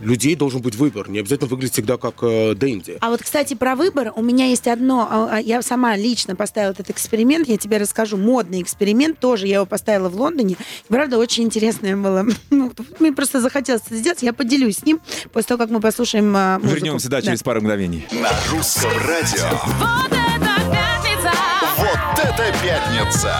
людей 0.00 0.34
должен 0.36 0.60
быть 0.60 0.74
выбор. 0.76 1.08
Не 1.08 1.18
обязательно 1.20 1.48
выглядеть 1.48 1.74
всегда 1.74 1.96
как 1.96 2.14
э, 2.22 2.54
Дэнди. 2.54 2.98
А 3.00 3.10
вот, 3.10 3.22
кстати, 3.22 3.54
про 3.54 3.74
выбор. 3.76 4.12
У 4.16 4.22
меня 4.22 4.46
есть 4.46 4.66
одно. 4.68 5.08
а, 5.10 5.28
а, 5.36 5.40
Я 5.40 5.62
сама 5.62 5.96
лично 5.96 6.36
поставила 6.36 6.72
этот 6.72 6.90
эксперимент. 6.90 7.48
Я 7.48 7.56
тебе 7.56 7.78
расскажу. 7.78 8.16
Модный 8.16 8.62
эксперимент. 8.62 9.18
Тоже 9.18 9.46
я 9.46 9.56
его 9.56 9.66
поставила 9.66 10.08
в 10.08 10.16
Лондоне. 10.16 10.54
И, 10.54 10.88
правда, 10.88 11.18
очень 11.18 11.44
интересное 11.44 11.96
было. 11.96 12.24
Ну, 12.50 12.72
мне 13.00 13.12
просто 13.12 13.40
захотелось 13.40 13.82
это 13.86 13.96
сделать. 13.96 14.22
Я 14.22 14.32
поделюсь 14.32 14.78
с 14.78 14.84
ним 14.84 15.00
после 15.32 15.48
того, 15.48 15.58
как 15.58 15.70
мы 15.70 15.80
послушаем 15.80 16.32
а, 16.36 16.58
музыку. 16.58 16.74
Вернемся, 16.76 17.08
да, 17.10 17.20
через 17.20 17.42
пару 17.42 17.60
мгновений. 17.60 18.06
На 18.12 18.30
русском 18.50 18.90
радио. 19.06 19.48
Вот 19.78 20.10
это 20.12 20.70
пятница! 20.70 21.32
Вот 21.78 22.18
это 22.24 22.52
пятница! 22.62 23.34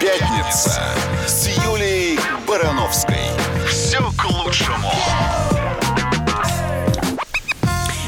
Пятница 0.00 0.82
с 1.26 1.48
Юлией 1.64 2.18
Барановской. 2.46 3.16
Все 3.68 3.98
к 4.16 4.24
лучшему. 4.30 4.90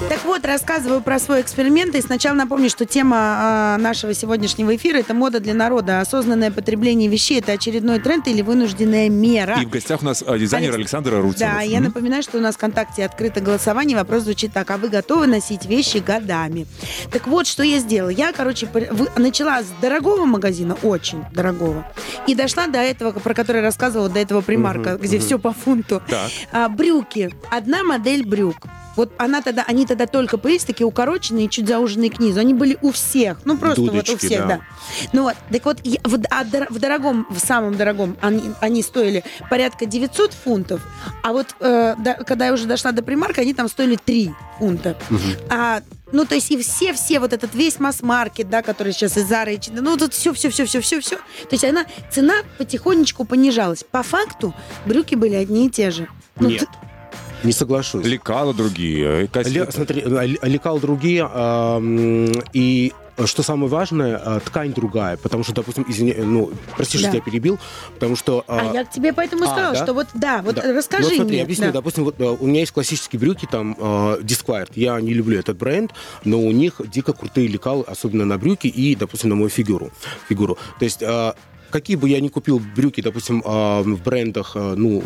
Так 0.09 0.25
вот, 0.25 0.45
рассказываю 0.47 1.03
про 1.03 1.19
свой 1.19 1.43
эксперимент. 1.43 1.95
И 1.95 2.01
сначала 2.01 2.35
напомню, 2.35 2.71
что 2.71 2.87
тема 2.87 3.17
а, 3.19 3.77
нашего 3.79 4.15
сегодняшнего 4.15 4.75
эфира– 4.75 4.97
это 4.99 5.13
мода 5.13 5.39
для 5.39 5.53
народа. 5.53 6.01
Осознанное 6.01 6.51
потребление 6.51 7.09
вещей– 7.11 7.39
это 7.41 7.53
очередной 7.53 7.99
тренд 8.01 8.27
или 8.27 8.41
вынужденная 8.41 9.11
мера. 9.11 9.59
И 9.61 9.67
в 9.67 9.71
гостях 9.71 10.01
у 10.03 10.07
нас 10.07 10.25
а, 10.27 10.39
дизайнер 10.39 10.71
Алекс- 10.71 10.77
Александр 10.77 11.15
Арутюнов. 11.15 11.39
Да, 11.39 11.61
я 11.61 11.81
напоминаю, 11.81 12.23
что 12.23 12.39
у 12.39 12.41
нас 12.41 12.55
ВКонтакте 12.55 13.05
открыто 13.05 13.41
голосование. 13.41 13.97
Вопрос 13.99 14.23
звучит 14.23 14.53
так. 14.53 14.71
А 14.71 14.79
вы 14.79 14.89
готовы 14.89 15.27
носить 15.27 15.67
вещи 15.67 15.99
годами? 15.99 16.67
Так 17.13 17.27
вот, 17.27 17.47
что 17.47 17.63
я 17.63 17.79
сделала. 17.79 18.09
Я, 18.11 18.33
короче, 18.33 18.67
начала 19.17 19.63
с 19.63 19.67
дорогого 19.83 20.25
магазина, 20.25 20.77
очень 20.83 21.23
дорогого, 21.35 21.87
и 22.27 22.35
дошла 22.35 22.67
до 22.67 22.79
этого, 22.79 23.13
про 23.13 23.35
который 23.35 23.61
рассказывала, 23.61 24.09
до 24.09 24.21
этого 24.21 24.41
примарка, 24.41 24.97
где 24.97 25.19
все 25.19 25.39
по 25.39 25.53
фунту. 25.53 26.03
Так. 26.09 26.31
А, 26.51 26.69
брюки. 26.71 27.31
Одна 27.51 27.83
модель 27.85 28.27
брюк. 28.27 28.57
Вот 28.99 29.13
она 29.17 29.43
тогда, 29.43 29.63
они 29.65 29.87
тогда 29.87 30.09
только 30.09 30.39
появились, 30.39 30.65
такие 30.65 30.85
укороченные, 30.85 31.49
чуть 31.49 31.69
зауженные 31.69 32.11
к 32.11 32.19
низу. 32.19 32.41
Они 32.41 32.53
были 32.53 32.77
у 32.83 32.91
всех. 32.91 33.39
Ну, 33.45 33.57
просто 33.57 33.81
вот 33.81 33.91
у 33.91 33.93
Дудочки, 33.93 34.17
всех, 34.27 34.41
да. 34.41 34.47
да. 34.57 34.61
Ну 35.13 35.23
вот, 35.23 35.37
так 35.53 35.65
вот, 35.67 35.81
в, 35.81 36.21
а 36.31 36.45
в 36.69 36.79
дорогом, 36.81 37.25
в 37.31 37.39
самом 37.39 37.77
дорогом 37.77 38.17
они, 38.21 38.43
они 38.61 38.83
стоили 38.83 39.23
порядка 39.51 39.87
900 39.87 40.33
фунтов, 40.33 40.81
а 41.23 41.33
вот 41.33 41.55
э, 41.61 41.95
до- 41.97 42.25
когда 42.25 42.47
я 42.47 42.53
уже 42.53 42.67
дошла 42.67 42.91
до 42.91 43.03
примарка, 43.03 43.43
они 43.43 43.55
там 43.55 43.69
стоили 43.69 43.95
3 44.05 44.33
фунта. 44.59 44.97
А, 45.49 45.83
ну, 46.11 46.25
то 46.25 46.35
есть 46.35 46.51
и 46.51 46.61
все-все, 46.61 47.21
вот 47.21 47.33
этот 47.33 47.55
весь 47.55 47.79
масс-маркет, 47.79 48.51
да, 48.51 48.63
который 48.63 48.93
сейчас 48.93 49.17
и 49.17 49.21
Zara, 49.21 49.53
и 49.55 49.59
H&M, 49.59 49.77
ну, 49.77 49.97
тут 49.97 50.13
все-все-все-все-все-все. 50.13 51.19
То 51.19 51.53
есть 51.53 51.65
она, 51.65 51.87
цена 52.11 52.35
потихонечку 52.59 53.25
понижалась. 53.25 53.85
По 53.89 54.03
факту 54.03 54.55
брюки 54.87 55.15
были 55.15 55.37
одни 55.37 55.69
и 55.69 55.71
те 55.71 55.93
же. 55.93 56.09
Ну, 56.41 56.49
Нет, 56.49 56.69
не 57.45 57.53
соглашусь. 57.53 58.05
Лекала 58.07 58.53
другие. 58.55 59.29
э. 59.33 59.43
Ле- 59.45 59.71
смотри, 59.73 60.03
э, 60.05 60.27
ле- 60.27 60.39
лекал 60.43 60.79
другие, 60.79 61.29
а, 61.31 61.77
м, 61.79 62.33
и 62.53 62.93
э, 63.17 63.27
что 63.27 63.43
самое 63.43 63.69
важное, 63.71 64.21
э, 64.25 64.41
ткань 64.45 64.73
другая, 64.73 65.17
потому 65.17 65.43
что, 65.45 65.53
допустим, 65.53 65.85
извини, 65.89 66.13
э, 66.13 66.23
ну, 66.25 66.51
прости, 66.77 66.99
что 66.99 67.09
Да. 67.11 67.17
я 67.17 67.21
перебил, 67.21 67.59
потому 67.95 68.15
что... 68.17 68.45
А 68.47 68.71
я 68.73 68.85
к 68.85 68.91
тебе 68.91 69.13
поэтому 69.13 69.43
и 69.45 69.47
а, 69.47 69.51
сказала, 69.51 69.75
да? 69.75 69.83
что 69.85 69.93
вот, 69.95 70.07
да, 70.15 70.41
вот 70.43 70.55
Да. 70.57 70.73
расскажи 70.73 71.09
Ну, 71.11 71.15
смотри, 71.17 71.35
мне. 71.35 71.43
объясню. 71.43 71.67
да. 71.67 71.73
Допустим, 71.73 72.05
вот, 72.05 72.15
э, 72.21 72.25
у 72.41 72.47
меня 72.47 72.61
есть 72.61 72.73
классические 72.73 73.19
брюки, 73.19 73.49
там, 73.51 73.77
э, 73.79 74.21
Disquired. 74.23 74.71
Я 74.77 75.01
не 75.01 75.15
люблю 75.15 75.39
этот 75.39 75.57
бренд, 75.57 75.93
но 76.25 76.39
у 76.41 76.51
них 76.53 76.81
дико 76.93 77.13
крутые 77.13 77.49
лекалы, 77.49 77.85
особенно 77.89 78.25
на 78.25 78.39
брюки 78.39 78.69
и, 78.69 78.95
допустим, 78.95 79.31
на 79.31 79.35
мою 79.37 79.49
фигуру. 79.49 79.91
фигуру. 80.29 80.57
То 80.79 80.85
есть... 80.85 81.03
э, 81.03 81.33
Какие 81.71 81.97
бы 81.97 82.09
я 82.09 82.21
ни 82.21 82.29
купил 82.29 82.61
брюки, 82.77 83.03
допустим, 83.03 83.43
э, 83.45 83.83
в 83.83 84.03
брендах, 84.03 84.53
э, 84.55 84.75
ну, 84.77 85.03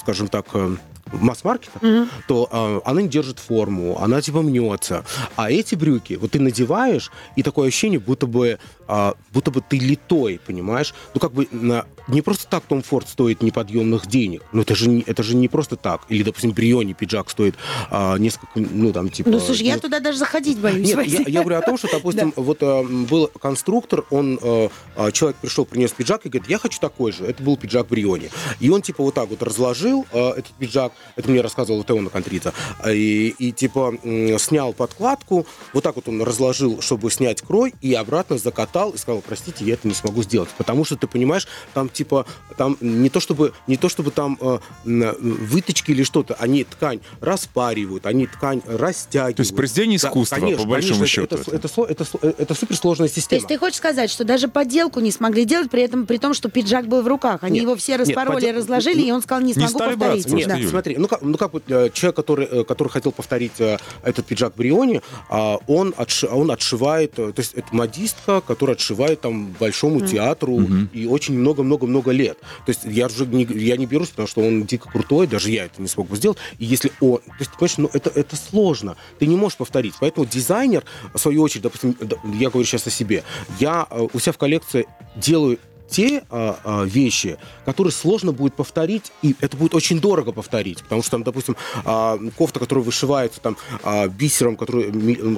скажем 0.00 0.28
так, 0.28 0.46
э, 0.54 0.76
в 1.06 1.22
масс-маркетах, 1.22 1.82
то 2.26 2.48
э, 2.50 2.80
она 2.88 3.02
не 3.02 3.08
держит 3.08 3.38
форму, 3.38 3.98
она 4.00 4.20
типа 4.22 4.40
мнется. 4.42 5.04
А 5.36 5.50
эти 5.50 5.74
брюки, 5.74 6.14
вот 6.14 6.30
ты 6.30 6.40
надеваешь, 6.40 7.10
и 7.36 7.42
такое 7.42 7.68
ощущение, 7.68 8.00
будто 8.00 8.26
бы, 8.26 8.58
а, 8.94 9.14
будто 9.32 9.50
бы 9.50 9.62
ты 9.62 9.78
литой, 9.78 10.38
понимаешь? 10.46 10.92
Ну, 11.14 11.20
как 11.20 11.32
бы 11.32 11.48
на- 11.50 11.86
не 12.08 12.20
просто 12.20 12.46
так 12.46 12.64
Том 12.64 12.82
Форд 12.82 13.08
стоит 13.08 13.42
неподъемных 13.42 14.06
денег. 14.06 14.42
Ну, 14.52 14.60
это 14.60 14.74
же, 14.74 14.90
не- 14.90 15.02
это 15.06 15.22
же 15.22 15.34
не 15.34 15.48
просто 15.48 15.76
так. 15.76 16.02
Или, 16.10 16.22
допустим, 16.22 16.50
Бриони 16.50 16.92
пиджак 16.92 17.30
стоит 17.30 17.54
а, 17.90 18.18
несколько, 18.18 18.52
ну, 18.56 18.92
там, 18.92 19.08
типа... 19.08 19.30
Ну, 19.30 19.40
слушай, 19.40 19.66
я 19.66 19.76
ну, 19.76 19.80
туда 19.80 20.00
даже 20.00 20.18
заходить 20.18 20.58
боюсь. 20.60 20.94
нет, 20.94 21.06
я, 21.06 21.20
я 21.26 21.40
говорю 21.40 21.58
о 21.58 21.62
том, 21.62 21.78
что, 21.78 21.88
допустим, 21.92 22.34
вот 22.36 22.58
э, 22.60 22.82
был 22.82 23.28
конструктор, 23.40 24.04
он, 24.10 24.38
э, 24.42 24.68
э, 24.96 25.12
человек 25.12 25.38
пришел, 25.38 25.64
принес 25.64 25.92
пиджак 25.92 26.26
и 26.26 26.28
говорит, 26.28 26.50
я 26.50 26.58
хочу 26.58 26.78
такой 26.78 27.12
же. 27.12 27.24
Это 27.24 27.42
был 27.42 27.56
пиджак 27.56 27.88
Бриони. 27.88 28.28
И 28.60 28.68
он, 28.68 28.82
типа, 28.82 29.02
вот 29.02 29.14
так 29.14 29.30
вот 29.30 29.42
разложил 29.42 30.04
э, 30.12 30.18
этот 30.32 30.52
пиджак, 30.58 30.92
это 31.16 31.30
мне 31.30 31.40
рассказывал 31.40 31.82
Теона 31.82 32.10
Контрица, 32.10 32.52
и, 32.86 33.34
и, 33.38 33.52
типа, 33.52 33.94
снял 34.38 34.74
подкладку, 34.74 35.46
вот 35.72 35.82
так 35.82 35.96
вот 35.96 36.08
он 36.08 36.20
разложил, 36.20 36.82
чтобы 36.82 37.10
снять 37.10 37.40
крой, 37.40 37.72
и 37.80 37.94
обратно 37.94 38.36
закатал, 38.36 38.81
и 38.90 38.98
сказал, 38.98 39.22
простите, 39.26 39.64
я 39.64 39.74
это 39.74 39.86
не 39.88 39.94
смогу 39.94 40.22
сделать. 40.22 40.50
Потому 40.58 40.84
что, 40.84 40.96
ты 40.96 41.06
понимаешь, 41.06 41.46
там, 41.74 41.88
типа, 41.88 42.26
там 42.56 42.76
не 42.80 43.08
то 43.10 43.20
чтобы, 43.20 43.52
не 43.66 43.76
то 43.76 43.88
чтобы 43.88 44.10
там 44.10 44.36
э, 44.40 44.58
м, 44.84 45.14
выточки 45.20 45.90
или 45.92 46.02
что-то, 46.02 46.34
они 46.34 46.64
ткань 46.64 47.00
распаривают, 47.20 48.06
они 48.06 48.26
ткань 48.26 48.62
растягивают. 48.66 49.36
То 49.36 49.40
есть 49.42 49.54
произведение 49.56 49.98
Да, 49.98 50.08
искусства, 50.08 50.36
конечно, 50.36 50.64
по 50.64 50.68
большому 50.70 50.98
конечно, 51.00 51.06
счету. 51.06 51.36
Это, 51.36 51.56
это, 51.56 51.66
это, 51.88 52.04
это, 52.22 52.34
это 52.42 52.54
суперсложная 52.54 53.08
То 53.08 53.14
система. 53.14 53.36
есть 53.38 53.48
ты 53.48 53.58
хочешь 53.58 53.76
сказать, 53.78 54.10
что 54.10 54.24
даже 54.24 54.48
подделку 54.48 55.00
не 55.00 55.10
смогли 55.10 55.44
делать, 55.44 55.70
при 55.70 55.82
этом 55.82 56.06
при 56.06 56.18
том, 56.18 56.34
что 56.34 56.48
пиджак 56.48 56.86
был 56.88 57.02
в 57.02 57.06
руках. 57.06 57.42
Они 57.42 57.54
Нет, 57.54 57.62
его 57.62 57.76
все 57.76 57.92
нет, 57.92 58.00
распороли, 58.08 58.46
подел- 58.46 58.56
разложили, 58.56 59.00
ну, 59.00 59.06
и 59.06 59.10
он 59.12 59.22
сказал, 59.22 59.40
не 59.42 59.48
не 59.48 59.54
смогу 59.54 59.68
стали 59.70 59.94
повторить. 59.96 60.22
браться, 60.28 60.36
Нет, 60.36 60.48
Да. 60.62 60.68
Смотри, 60.68 60.96
ну 60.96 61.08
как, 61.08 61.22
ну 61.22 61.36
как 61.36 61.52
вот 61.52 61.62
э, 61.68 61.90
человек, 61.92 62.16
который, 62.16 62.46
э, 62.46 62.64
который 62.64 62.88
хотел 62.88 63.12
повторить 63.12 63.52
э, 63.60 63.78
этот 64.02 64.26
пиджак 64.26 64.54
Бриони, 64.56 65.00
а, 65.28 65.58
он, 65.66 65.90
отши- 65.96 66.26
он 66.28 66.50
отшивает, 66.50 67.18
э, 67.18 67.32
то 67.32 67.40
есть 67.40 67.54
это 67.54 67.66
модистка, 67.74 68.40
которая 68.40 68.71
отшивает 68.72 69.20
там 69.20 69.54
большому 69.58 70.06
театру 70.06 70.60
и 70.92 71.06
очень 71.06 71.38
много-много-много 71.38 72.10
лет. 72.10 72.38
То 72.66 72.70
есть 72.70 72.80
я 72.84 73.06
уже 73.06 73.26
не, 73.26 73.44
я 73.44 73.76
не 73.76 73.86
берусь, 73.86 74.08
потому 74.08 74.28
что 74.28 74.42
он 74.42 74.64
дико 74.64 74.88
крутой, 74.90 75.26
даже 75.26 75.50
я 75.50 75.64
это 75.66 75.80
не 75.80 75.88
смог 75.88 76.08
бы 76.08 76.16
сделать. 76.16 76.38
И 76.58 76.64
если 76.64 76.92
он, 77.00 77.18
то 77.18 77.32
есть, 77.38 77.50
понимаешь, 77.52 77.78
ну 77.78 77.90
это, 77.92 78.10
это 78.10 78.36
сложно, 78.36 78.96
ты 79.18 79.26
не 79.26 79.36
можешь 79.36 79.58
повторить. 79.58 79.94
Поэтому 80.00 80.26
дизайнер, 80.26 80.84
в 81.14 81.18
свою 81.18 81.42
очередь, 81.42 81.62
допустим, 81.62 81.96
я 82.38 82.50
говорю 82.50 82.66
сейчас 82.66 82.86
о 82.86 82.90
себе, 82.90 83.24
я 83.60 83.86
э, 83.90 84.06
у 84.12 84.18
себя 84.18 84.32
в 84.32 84.38
коллекции 84.38 84.86
делаю 85.16 85.58
те 85.92 86.24
а, 86.30 86.58
а, 86.64 86.84
вещи, 86.84 87.36
которые 87.66 87.92
сложно 87.92 88.32
будет 88.32 88.54
повторить, 88.54 89.12
и 89.20 89.36
это 89.40 89.56
будет 89.56 89.74
очень 89.74 90.00
дорого 90.00 90.32
повторить, 90.32 90.82
потому 90.82 91.02
что 91.02 91.12
там, 91.12 91.22
допустим, 91.22 91.56
а, 91.84 92.18
кофта, 92.36 92.58
которая 92.58 92.84
вышивается 92.84 93.40
там 93.40 93.56
а, 93.84 94.08
бисером, 94.08 94.56
который 94.56 94.90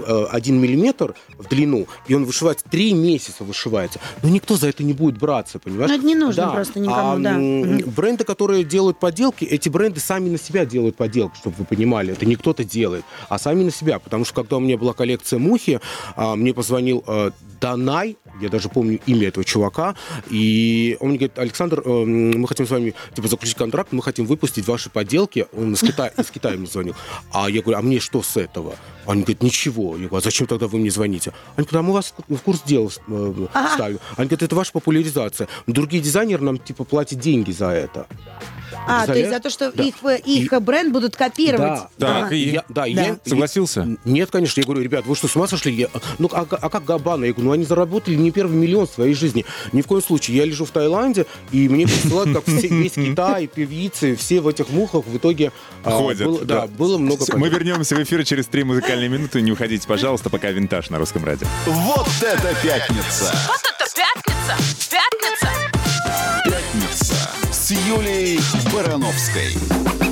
а, 0.07 0.29
один 0.31 0.61
миллиметр 0.61 1.15
в 1.37 1.49
длину, 1.49 1.89
и 2.07 2.15
он 2.15 2.25
вышивается 2.25 2.65
три 2.71 2.95
месяца 2.95 3.43
вышивается, 3.45 3.99
но 4.23 4.29
никто 4.29 4.57
за 4.57 4.69
это 4.69 4.85
не 4.85 4.93
будет 4.93 5.19
браться, 5.19 5.59
понимаешь? 5.59 5.91
Ну, 5.91 5.97
это 5.97 6.07
не 6.07 6.15
нужно 6.15 6.51
просто 6.51 6.79
никому, 6.79 6.99
А, 6.99 7.17
да. 7.19 7.35
Бренды, 7.35 8.25
которые 8.25 8.63
делают 8.65 9.01
подделки, 9.01 9.45
эти 9.45 9.69
бренды 9.69 10.01
сами 10.01 10.29
на 10.29 10.39
себя 10.39 10.65
делают 10.65 10.97
подделки, 10.97 11.37
чтобы 11.37 11.57
вы 11.59 11.65
понимали. 11.65 12.13
Это 12.13 12.27
не 12.27 12.37
кто-то 12.37 12.65
делает, 12.65 13.05
а 13.29 13.39
сами 13.39 13.65
на 13.65 13.71
себя. 13.71 13.99
Потому 13.99 14.25
что 14.25 14.35
когда 14.35 14.57
у 14.57 14.61
меня 14.61 14.79
была 14.79 14.93
коллекция 14.93 15.39
мухи, 15.39 15.81
а, 16.17 16.37
мне 16.37 16.55
позвонил 16.55 17.03
а, 17.07 17.33
Данай, 17.65 18.19
я 18.43 18.51
даже 18.51 18.69
помню 18.69 19.01
имя 19.07 19.29
этого 19.29 19.43
чувака, 19.43 19.95
и 20.29 20.99
он 21.01 21.09
мне 21.09 21.19
говорит, 21.19 21.39
Александр, 21.39 21.81
э, 21.83 21.89
мы 21.89 22.47
хотим 22.47 22.67
с 22.67 22.71
вами 22.71 22.95
типа, 23.15 23.27
заключить 23.27 23.57
контракт, 23.57 23.91
мы 23.93 24.03
хотим 24.03 24.27
выпустить 24.27 24.69
ваши 24.69 24.91
подделки. 24.91 25.47
Он 25.57 25.73
из 25.73 25.81
Китая, 25.81 26.13
из 26.19 26.31
Китая 26.31 26.59
мне 26.59 26.67
звонил. 26.67 26.95
А 27.33 27.49
я 27.49 27.63
говорю, 27.63 27.79
а 27.79 27.81
мне 27.81 28.01
что 28.01 28.23
с 28.23 28.37
этого? 28.37 28.75
Они 29.07 29.23
говорят, 29.23 29.43
ничего. 29.43 29.93
Я 29.97 30.09
говорю, 30.09 30.17
а 30.17 30.21
зачем 30.21 30.47
тогда 30.47 30.69
вы 30.69 30.79
мне 30.79 30.91
звоните? 30.91 31.33
Они 31.57 31.67
говорят, 31.67 31.81
а 31.81 31.83
мы 31.89 31.95
вас 31.95 32.15
в 32.29 32.37
курс 32.37 32.61
дела 32.67 32.91
э, 33.09 33.47
ставим. 33.73 33.99
Они 34.19 34.29
говорят, 34.29 34.43
это 34.43 34.55
ваша 34.55 34.73
популяризация. 34.73 35.49
Другие 35.67 36.03
дизайнеры 36.03 36.45
нам 36.45 36.59
типа 36.59 36.85
платят 36.85 37.19
деньги 37.19 37.51
за 37.51 37.69
это. 37.69 38.07
А, 38.87 39.07
то 39.07 39.15
есть 39.15 39.31
за 39.31 39.41
то, 39.41 39.49
что 39.51 39.73
Да. 39.73 39.83
их, 39.83 39.95
э, 40.05 40.19
их 40.25 40.51
бренд 40.63 40.93
будут 40.93 41.17
копировать. 41.17 41.81
Да, 41.97 42.07
Так, 42.07 42.25
Ага. 42.27 42.35
и- 42.35 42.51
я, 42.51 42.65
да, 42.69 42.83
Да. 42.83 42.87
я- 42.87 43.19
Согласился? 43.25 43.81
я- 43.81 43.97
нет, 44.11 44.31
конечно. 44.31 44.61
Я 44.61 44.65
говорю, 44.67 44.83
ребят, 44.83 45.07
вы 45.07 45.17
что, 45.17 45.27
с 45.27 45.35
ума 45.37 45.47
сошли? 45.49 45.73
Я- 45.75 45.89
ну, 46.19 46.29
а, 46.33 46.47
а 46.51 46.69
как 46.69 46.85
Габана? 46.85 47.25
Я 47.25 47.33
говорю, 47.33 47.49
ну, 47.49 47.53
они 47.53 47.65
заработали 47.65 48.15
не 48.15 48.31
первый 48.31 48.57
миллион 48.57 48.87
в 48.87 48.91
своей 48.91 49.15
жизни. 49.15 49.47
Ни 49.73 49.81
в 49.81 49.87
коем 49.87 50.03
случае. 50.03 50.37
Я 50.37 50.45
лежу 50.45 50.65
в 50.67 50.71
Таиланде, 50.71 51.25
и 51.51 51.69
мне 51.69 51.87
присылают, 51.87 52.35
как 52.35 52.45
все, 52.47 52.69
весь 52.69 52.93
Китай, 52.93 53.47
певицы, 53.47 54.17
все 54.17 54.41
в 54.41 54.49
этих 54.49 54.69
мухах. 54.69 55.07
В 55.07 55.17
итоге 55.17 55.53
а, 55.83 55.91
Ходят. 55.93 56.27
было- 56.27 56.45
да, 56.45 56.67
было 56.67 56.99
много... 56.99 57.25
Мы 57.37 57.49
вернемся 57.49 57.97
в 57.97 58.03
эфир 58.03 58.25
через 58.25 58.47
три 58.47 58.65
музыкальные 58.65 59.09
минуты. 59.09 59.41
Не 59.41 59.53
уходите, 59.53 59.87
пожалуйста, 59.89 60.29
пока 60.31 60.51
винтаж 60.51 60.91
на 60.91 60.99
русском 60.99 61.25
радио. 61.25 61.47
Вот 61.67 62.07
это 62.21 62.55
пятница! 62.63 63.35
Вот 63.49 63.61
это 63.63 63.95
пятница! 63.95 64.57
Пятница! 64.91 65.49
Пятница 66.45 67.04
с 67.65 67.71
Юлией 67.71 68.41
Барановской. 68.75 70.04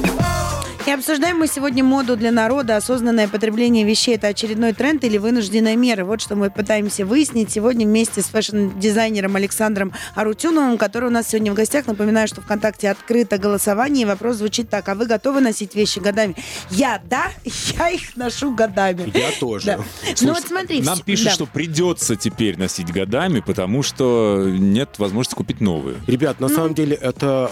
И 0.84 0.90
обсуждаем 0.90 1.38
мы 1.38 1.46
сегодня 1.46 1.84
моду 1.84 2.16
для 2.16 2.32
народа. 2.32 2.76
Осознанное 2.76 3.28
потребление 3.28 3.84
вещей– 3.84 4.14
это 4.16 4.26
очередной 4.26 4.72
тренд 4.72 5.04
или 5.04 5.16
вынужденная 5.16 5.76
мера? 5.76 6.04
Вот 6.04 6.20
что 6.20 6.34
мы 6.34 6.50
пытаемся 6.50 7.06
выяснить 7.06 7.52
сегодня 7.52 7.86
вместе 7.86 8.20
с 8.20 8.26
фэшн-дизайнером 8.26 9.36
Александром 9.36 9.92
Арутюновым, 10.16 10.78
который 10.78 11.08
у 11.08 11.12
нас 11.12 11.28
сегодня 11.28 11.52
в 11.52 11.54
гостях. 11.54 11.86
Напоминаю, 11.86 12.26
что 12.26 12.40
ВКонтакте 12.40 12.90
открыто 12.90 13.38
голосование. 13.38 14.02
И 14.02 14.06
вопрос 14.06 14.36
звучит 14.36 14.70
так. 14.70 14.88
А 14.88 14.96
вы 14.96 15.06
готовы 15.06 15.40
носить 15.40 15.76
вещи 15.76 16.00
годами? 16.00 16.34
Я– 16.70 17.00
да, 17.08 17.26
я 17.78 17.90
их 17.90 18.16
ношу 18.16 18.52
годами. 18.52 19.12
Я 19.14 19.30
тоже. 19.38 19.66
Да. 19.66 19.78
Ну 20.20 20.34
вот 20.34 20.44
смотри. 20.44 20.82
Нам 20.82 20.98
пишут, 20.98 21.26
да. 21.26 21.30
что 21.30 21.46
придется 21.46 22.16
теперь 22.16 22.58
носить 22.58 22.92
годами, 22.92 23.38
потому 23.38 23.84
что 23.84 24.48
нет 24.48 24.98
возможности 24.98 25.36
купить 25.36 25.60
новые. 25.60 25.98
Ребят, 26.08 26.40
Ну. 26.40 26.48
на 26.48 26.54
самом 26.54 26.74
деле 26.74 26.96
это 26.96 27.48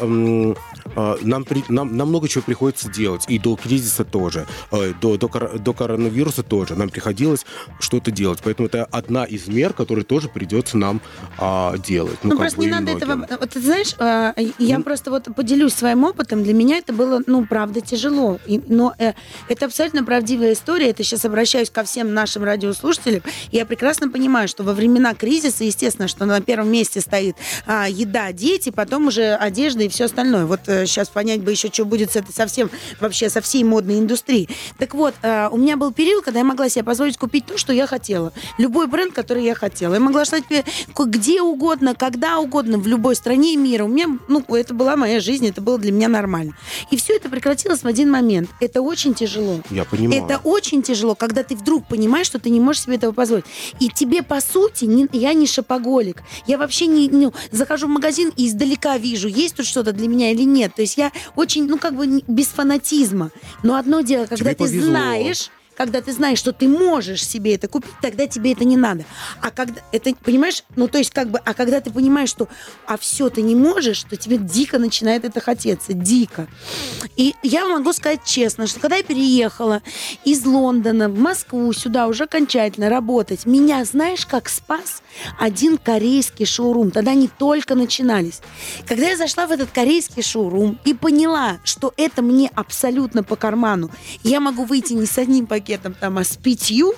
нам, 1.23 1.45
при- 1.45 1.65
нам, 1.69 1.97
нам 1.97 2.09
много 2.09 2.29
чего 2.29 2.43
приходится 2.43 2.91
делать. 2.91 3.25
И 3.29 3.39
до 3.39 3.57
кризиса 3.57 4.05
тоже. 4.05 4.47
э, 4.73 4.93
До, 5.01 5.17
до, 5.17 5.29
до 5.59 5.73
коронавируса 5.73 6.43
тоже. 6.43 6.75
Нам 6.75 6.89
приходилось 6.91 7.45
что-то 7.79 8.11
делать. 8.11 8.41
Поэтому 8.45 8.69
это 8.69 8.85
одна 8.91 9.25
из 9.25 9.49
мер, 9.49 9.73
которые 9.73 10.05
тоже 10.05 10.29
придется 10.29 10.77
нам 10.79 11.01
а, 11.39 11.77
делать. 11.79 12.19
Ну, 12.23 12.31
как 12.31 12.39
просто 12.41 12.61
не 12.61 12.69
надо 12.69 12.93
многим. 12.93 13.23
этого... 13.23 13.39
Вот 13.41 13.51
ты 13.51 13.61
знаешь, 13.61 13.95
э, 13.99 14.33
я 14.59 14.81
просто 14.81 15.11
вот 15.11 15.29
поделюсь 15.35 15.75
своим 15.75 16.05
опытом. 16.05 16.43
Для 16.45 16.55
меня 16.55 16.79
это 16.79 16.93
было, 16.93 17.23
ну, 17.27 17.47
правда, 17.47 17.81
тяжело. 17.81 18.39
И- 18.47 18.61
но 18.69 18.95
э, 18.99 19.13
это 19.49 19.67
абсолютно 19.67 20.05
правдивая 20.05 20.53
история. 20.53 20.91
Это 20.91 21.03
сейчас 21.05 21.25
обращаюсь 21.25 21.71
ко 21.71 21.83
всем 21.85 22.15
нашим 22.15 22.45
радиослушателям. 22.45 23.23
Я 23.53 23.65
прекрасно 23.67 24.09
понимаю, 24.11 24.49
что 24.49 24.63
во 24.65 24.73
времена 24.73 25.15
кризиса, 25.15 25.65
естественно, 25.65 26.09
что 26.09 26.25
на 26.27 26.41
первом 26.41 26.71
месте 26.71 27.01
стоит 27.01 27.37
а, 27.67 27.89
еда, 27.89 28.33
дети, 28.33 28.71
потом 28.71 29.07
уже 29.09 29.35
одежда 29.35 29.85
и 29.85 29.89
все 29.89 30.05
остальное. 30.05 30.47
Вот 30.47 30.61
сейчас 30.91 31.09
понять 31.09 31.41
бы 31.41 31.51
еще, 31.51 31.69
что 31.73 31.85
будет 31.85 32.13
с 32.13 32.17
этой 32.17 32.33
совсем, 32.33 32.71
вообще 33.01 33.31
со 33.31 33.41
всей 33.41 33.65
модной 33.65 33.99
индустрией. 33.99 34.49
Так 34.79 34.95
вот, 34.95 35.15
э, 35.23 35.49
у 35.51 35.57
меня 35.57 35.77
был 35.77 35.93
период, 35.93 36.25
когда 36.25 36.41
я 36.41 36.45
могла 36.45 36.69
себе 36.69 36.85
позволить 36.85 37.17
купить 37.17 37.47
то, 37.47 37.57
что 37.59 37.73
я 37.73 37.87
хотела. 37.87 38.33
Любой 38.59 38.87
бренд, 38.87 39.15
который 39.15 39.45
я 39.45 39.55
хотела. 39.55 39.95
Я 39.95 40.01
могла 40.01 40.25
ждать 40.25 40.45
где 40.97 41.43
угодно, 41.43 41.95
когда 41.95 42.39
угодно, 42.39 42.79
в 42.79 42.87
любой 42.87 43.17
стране 43.17 43.57
мира. 43.57 43.85
У 43.85 43.89
меня, 43.89 44.07
ну, 44.29 44.45
это 44.49 44.75
была 44.75 44.97
моя 44.97 45.21
жизнь, 45.21 45.47
это 45.47 45.61
было 45.61 45.79
для 45.79 45.93
меня 45.93 46.09
нормально. 46.09 46.57
И 46.91 46.97
все 46.97 47.17
это 47.17 47.29
прекратилось 47.29 47.81
в 47.81 47.87
один 47.87 48.11
момент. 48.11 48.51
Это 48.61 48.83
очень 48.83 49.15
тяжело. 49.15 49.61
Я 49.71 49.85
понимаю. 49.85 50.25
Это 50.25 50.41
очень 50.45 50.83
тяжело, 50.83 51.15
когда 51.15 51.43
ты 51.43 51.57
вдруг 51.57 51.87
понимаешь, 51.87 52.27
что 52.27 52.39
ты 52.39 52.51
не 52.51 52.61
можешь 52.61 52.83
себе 52.83 52.97
этого 52.97 53.13
позволить. 53.13 53.45
И 53.81 53.89
тебе, 53.89 54.23
по 54.23 54.41
сути, 54.41 54.85
не- 54.85 55.09
я 55.13 55.33
не 55.35 55.47
шопоголик. 55.47 56.23
Я 56.47 56.59
вообще 56.59 56.87
не, 56.87 57.09
ну, 57.09 57.33
захожу 57.51 57.87
в 57.87 57.91
магазин 57.91 58.33
и 58.37 58.47
издалека 58.47 58.97
вижу, 58.99 59.29
есть 59.29 59.57
тут 59.57 59.67
что-то 59.67 59.93
для 59.93 60.09
меня 60.09 60.31
или 60.31 60.43
нет. 60.43 60.70
То 60.75 60.83
есть 60.83 60.97
я 60.97 61.13
очень, 61.37 61.67
ну, 61.67 61.79
как 61.79 61.95
бы 61.95 62.23
без 62.27 62.47
фанатизма. 62.47 63.31
Но 63.63 63.77
одно 63.77 64.01
дело, 64.01 64.27
когда 64.27 64.37
Тебе 64.37 64.51
ты 64.55 64.57
повезло. 64.65 64.91
знаешь, 64.91 65.51
когда 65.81 66.03
ты 66.03 66.13
знаешь, 66.13 66.39
что 66.39 66.53
ты 66.53 66.69
можешь 66.69 67.27
себе 67.27 67.55
это 67.55 67.67
купить, 67.67 67.95
тогда 68.03 68.27
тебе 68.27 68.53
это 68.53 68.67
не 68.67 68.77
надо. 68.77 69.07
А 69.41 69.51
когда 69.51 69.81
это, 69.93 70.15
понимаешь, 70.15 70.63
ну 70.77 70.89
то 70.89 70.99
есть 70.99 71.11
как 71.11 71.31
бы, 71.31 71.39
а 71.39 71.55
когда 71.55 71.81
ты 71.81 71.91
понимаешь, 71.91 72.29
что 72.29 72.49
а 72.85 72.99
все 72.99 73.31
ты 73.31 73.41
не 73.41 73.55
можешь, 73.55 74.03
то 74.03 74.15
тебе 74.15 74.37
дико 74.37 74.79
начинает 74.79 75.25
это 75.25 75.41
хотеться, 75.41 75.95
дико. 75.95 76.49
И 77.17 77.35
я 77.43 77.65
могу 77.65 77.95
сказать 77.95 78.21
честно, 78.27 78.67
что 78.67 78.79
когда 78.79 78.97
я 78.97 79.03
переехала 79.03 79.81
из 80.23 80.45
Лондона 80.45 81.09
в 81.09 81.19
Москву 81.19 81.73
сюда 81.73 82.09
уже 82.09 82.25
окончательно 82.25 82.91
работать, 82.91 83.47
меня 83.47 83.83
знаешь, 83.87 84.27
как 84.27 84.51
спас 84.51 85.03
один 85.39 85.79
корейский 85.79 86.45
шоурум. 86.45 86.91
Тогда 86.91 87.13
они 87.13 87.29
только 87.39 87.75
начинались. 87.75 88.43
Когда 88.87 89.09
я 89.09 89.17
зашла 89.17 89.47
в 89.47 89.51
этот 89.51 89.71
корейский 89.71 90.23
шоурум 90.23 90.79
и 90.85 90.93
поняла, 90.93 91.59
что 91.65 91.95
это 91.97 92.21
мне 92.21 92.51
абсолютно 92.55 93.23
по 93.23 93.37
карману, 93.37 93.91
я 94.23 94.41
могу 94.41 94.65
выйти 94.65 94.93
не 94.93 95.07
с 95.07 95.17
одним 95.17 95.47
пакетом 95.71 95.95
там, 95.95 96.19
а 96.19 96.25
с 96.25 96.37
пятью, 96.37 96.95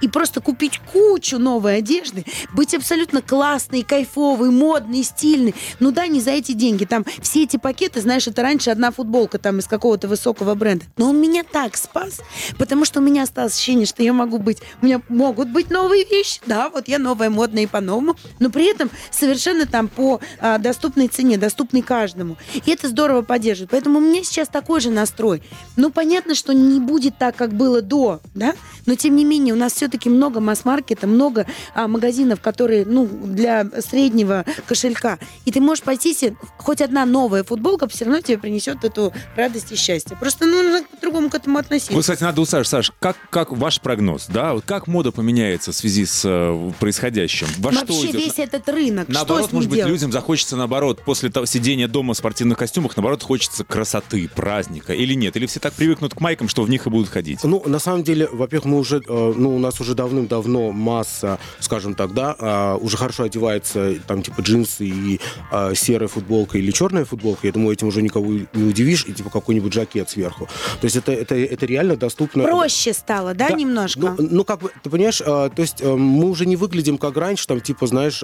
и 0.00 0.08
просто 0.08 0.40
купить 0.40 0.80
кучу 0.92 1.38
новой 1.38 1.78
одежды, 1.78 2.24
быть 2.54 2.74
абсолютно 2.74 3.20
классной, 3.20 3.82
кайфовой, 3.82 4.50
модной, 4.50 5.02
стильной. 5.02 5.54
Ну 5.78 5.90
да, 5.90 6.06
не 6.06 6.20
за 6.20 6.30
эти 6.30 6.52
деньги. 6.52 6.84
Там 6.84 7.04
все 7.20 7.42
эти 7.42 7.58
пакеты, 7.58 8.00
знаешь, 8.00 8.26
это 8.26 8.42
раньше 8.42 8.70
одна 8.70 8.92
футболка 8.92 9.38
там 9.38 9.58
из 9.58 9.66
какого-то 9.66 10.08
высокого 10.08 10.54
бренда. 10.54 10.86
Но 10.96 11.10
он 11.10 11.20
меня 11.20 11.42
так 11.44 11.76
спас, 11.76 12.20
потому 12.58 12.86
что 12.86 13.00
у 13.00 13.02
меня 13.02 13.24
осталось 13.24 13.54
ощущение, 13.54 13.86
что 13.86 14.02
я 14.02 14.14
могу 14.14 14.38
быть, 14.38 14.58
у 14.80 14.86
меня 14.86 15.02
могут 15.08 15.48
быть 15.48 15.70
новые 15.70 16.04
вещи, 16.04 16.40
да, 16.46 16.70
вот 16.70 16.88
я 16.88 16.98
новая, 16.98 17.28
модная 17.28 17.64
и 17.64 17.66
по-новому, 17.66 18.16
но 18.38 18.48
при 18.48 18.70
этом 18.70 18.90
совершенно 19.10 19.66
там 19.66 19.88
по 19.88 20.20
а, 20.40 20.56
доступной 20.58 21.08
цене, 21.08 21.36
доступной 21.36 21.82
каждому. 21.82 22.36
И 22.54 22.70
это 22.70 22.88
здорово 22.88 23.22
поддерживает. 23.22 23.70
Поэтому 23.70 23.98
у 23.98 24.02
меня 24.02 24.24
сейчас 24.24 24.48
такой 24.48 24.80
же 24.80 24.90
настрой. 24.90 25.42
Ну, 25.76 25.90
понятно, 25.90 26.34
что 26.34 26.54
не 26.54 26.80
будет 26.80 27.18
так, 27.18 27.36
как 27.36 27.52
было 27.52 27.82
до, 27.82 28.13
да, 28.34 28.54
но 28.86 28.94
тем 28.94 29.16
не 29.16 29.24
менее 29.24 29.54
у 29.54 29.56
нас 29.56 29.74
все-таки 29.74 30.08
много 30.08 30.40
масс-маркета, 30.40 31.06
много 31.06 31.46
а, 31.74 31.88
магазинов, 31.88 32.40
которые, 32.40 32.84
ну, 32.84 33.06
для 33.06 33.66
среднего 33.80 34.44
кошелька. 34.66 35.18
И 35.44 35.52
ты 35.52 35.60
можешь 35.60 35.82
пойти 35.84 36.14
себе, 36.14 36.36
хоть 36.58 36.80
одна 36.80 37.04
новая 37.06 37.44
футболка 37.44 37.88
все 37.88 38.04
равно 38.04 38.20
тебе 38.20 38.38
принесет 38.38 38.84
эту 38.84 39.12
радость 39.36 39.72
и 39.72 39.76
счастье. 39.76 40.16
Просто 40.18 40.46
ну, 40.46 40.62
нужно 40.62 40.86
по-другому 40.86 41.30
к 41.30 41.34
этому 41.34 41.58
относиться. 41.58 41.92
Вот, 41.92 42.02
кстати, 42.02 42.22
надо 42.22 42.40
у 42.40 42.44
Саши. 42.44 42.70
Саш, 42.70 42.92
как, 43.00 43.16
как 43.30 43.52
ваш 43.52 43.80
прогноз, 43.80 44.26
да? 44.28 44.54
Вот 44.54 44.64
как 44.64 44.86
мода 44.86 45.12
поменяется 45.12 45.72
в 45.72 45.74
связи 45.74 46.06
с 46.06 46.22
э, 46.24 46.72
происходящим? 46.80 47.46
Во 47.58 47.72
что 47.72 47.80
Вообще 47.80 48.10
идет? 48.10 48.14
весь 48.14 48.38
этот 48.38 48.68
рынок, 48.68 49.08
Наоборот, 49.08 49.42
что 49.42 49.48
с 49.48 49.52
ним 49.52 49.56
может 49.56 49.70
быть, 49.70 49.78
делать? 49.78 49.92
людям 49.92 50.12
захочется, 50.12 50.56
наоборот, 50.56 51.02
после 51.04 51.30
того 51.30 51.46
сидения 51.46 51.88
дома 51.88 52.14
в 52.14 52.16
спортивных 52.16 52.58
костюмах, 52.58 52.96
наоборот, 52.96 53.22
хочется 53.22 53.64
красоты, 53.64 54.28
праздника. 54.28 54.92
Или 54.92 55.14
нет? 55.14 55.36
Или 55.36 55.46
все 55.46 55.60
так 55.60 55.72
привыкнут 55.74 56.14
к 56.14 56.20
майкам, 56.20 56.48
что 56.48 56.62
в 56.62 56.70
них 56.70 56.86
и 56.86 56.90
будут 56.90 57.08
ходить? 57.08 57.40
Ну, 57.42 57.62
на 57.66 57.78
самом 57.78 58.03
деле, 58.04 58.28
во-первых, 58.30 58.66
мы 58.66 58.78
уже, 58.78 59.02
э, 59.06 59.32
ну, 59.36 59.54
у 59.56 59.58
нас 59.58 59.80
уже 59.80 59.94
давным-давно 59.94 60.72
масса, 60.72 61.38
скажем 61.60 61.94
так, 61.94 62.14
да, 62.14 62.36
а, 62.38 62.76
уже 62.76 62.96
хорошо 62.96 63.24
одевается, 63.24 63.94
там, 64.06 64.22
типа, 64.22 64.40
джинсы 64.40 64.86
и 64.86 65.20
а, 65.50 65.74
серая 65.74 66.08
футболка 66.08 66.58
или 66.58 66.70
черная 66.70 67.04
футболка. 67.04 67.46
Я 67.46 67.52
думаю, 67.52 67.72
этим 67.72 67.88
уже 67.88 68.02
никого 68.02 68.32
не 68.52 68.64
удивишь, 68.68 69.04
и, 69.06 69.12
типа, 69.12 69.30
какой-нибудь 69.30 69.72
жакет 69.72 70.10
сверху. 70.10 70.48
То 70.80 70.84
есть 70.84 70.96
это, 70.96 71.12
это, 71.12 71.34
это 71.34 71.66
реально 71.66 71.96
доступно. 71.96 72.44
Проще 72.44 72.92
стало, 72.92 73.34
да, 73.34 73.48
Да, 73.48 73.54
немножко? 73.54 74.00
Ну, 74.00 74.16
ну, 74.18 74.44
как 74.44 74.60
бы, 74.60 74.70
ты 74.82 74.90
понимаешь, 74.90 75.22
а, 75.24 75.48
то 75.48 75.62
есть 75.62 75.82
а, 75.82 75.96
мы 75.96 76.28
уже 76.28 76.46
не 76.46 76.56
выглядим 76.56 76.98
как 76.98 77.16
раньше, 77.16 77.46
там, 77.46 77.60
типа, 77.60 77.86
знаешь, 77.86 78.22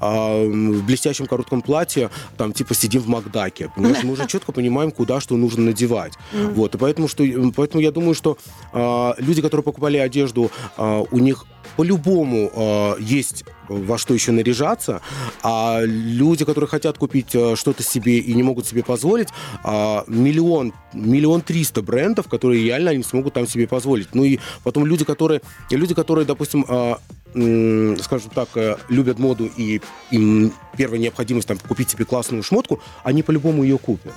а, 0.00 0.44
в 0.44 0.84
блестящем 0.84 1.26
коротком 1.26 1.62
платье, 1.62 2.10
там, 2.36 2.52
типа, 2.52 2.74
сидим 2.74 3.02
в 3.02 3.08
Макдаке, 3.08 3.70
понимаешь? 3.74 4.02
Мы 4.02 4.12
уже 4.12 4.26
четко 4.26 4.52
понимаем, 4.52 4.90
куда 4.90 5.20
что 5.20 5.36
нужно 5.36 5.64
надевать. 5.64 6.14
Вот, 6.32 6.74
и 6.74 6.78
поэтому, 6.78 7.08
что, 7.08 7.24
поэтому 7.54 7.82
я 7.82 7.92
думаю, 7.92 8.14
что 8.14 8.36
люди, 9.18 9.42
которые 9.42 9.64
покупали 9.64 9.98
одежду, 9.98 10.50
а, 10.76 11.02
у 11.10 11.18
них 11.18 11.44
по-любому 11.76 12.50
а, 12.54 12.96
есть 12.98 13.44
во 13.68 13.98
что 13.98 14.14
еще 14.14 14.32
наряжаться, 14.32 15.00
а 15.42 15.80
люди, 15.82 16.44
которые 16.44 16.68
хотят 16.68 16.98
купить 16.98 17.34
а, 17.34 17.56
что-то 17.56 17.82
себе 17.82 18.18
и 18.18 18.34
не 18.34 18.42
могут 18.42 18.66
себе 18.66 18.82
позволить, 18.82 19.28
а, 19.64 20.04
миллион, 20.06 20.72
миллион 20.92 21.40
триста 21.40 21.82
брендов, 21.82 22.28
которые 22.28 22.64
реально 22.64 22.90
они 22.90 23.02
смогут 23.02 23.34
там 23.34 23.46
себе 23.46 23.66
позволить. 23.66 24.14
Ну 24.14 24.24
и 24.24 24.38
потом 24.64 24.86
люди, 24.86 25.04
которые, 25.04 25.40
люди, 25.70 25.94
которые, 25.94 26.26
допустим, 26.26 26.64
а, 26.68 26.98
скажем 27.34 28.30
так, 28.34 28.48
э, 28.56 28.76
любят 28.90 29.18
моду 29.18 29.50
и 29.56 29.80
им 30.10 30.52
первая 30.76 31.00
необходимость 31.00 31.48
там 31.48 31.58
купить 31.58 31.88
себе 31.88 32.04
классную 32.04 32.42
шмотку, 32.42 32.80
они 33.04 33.22
по-любому 33.22 33.62
ее 33.62 33.78
купят. 33.78 34.12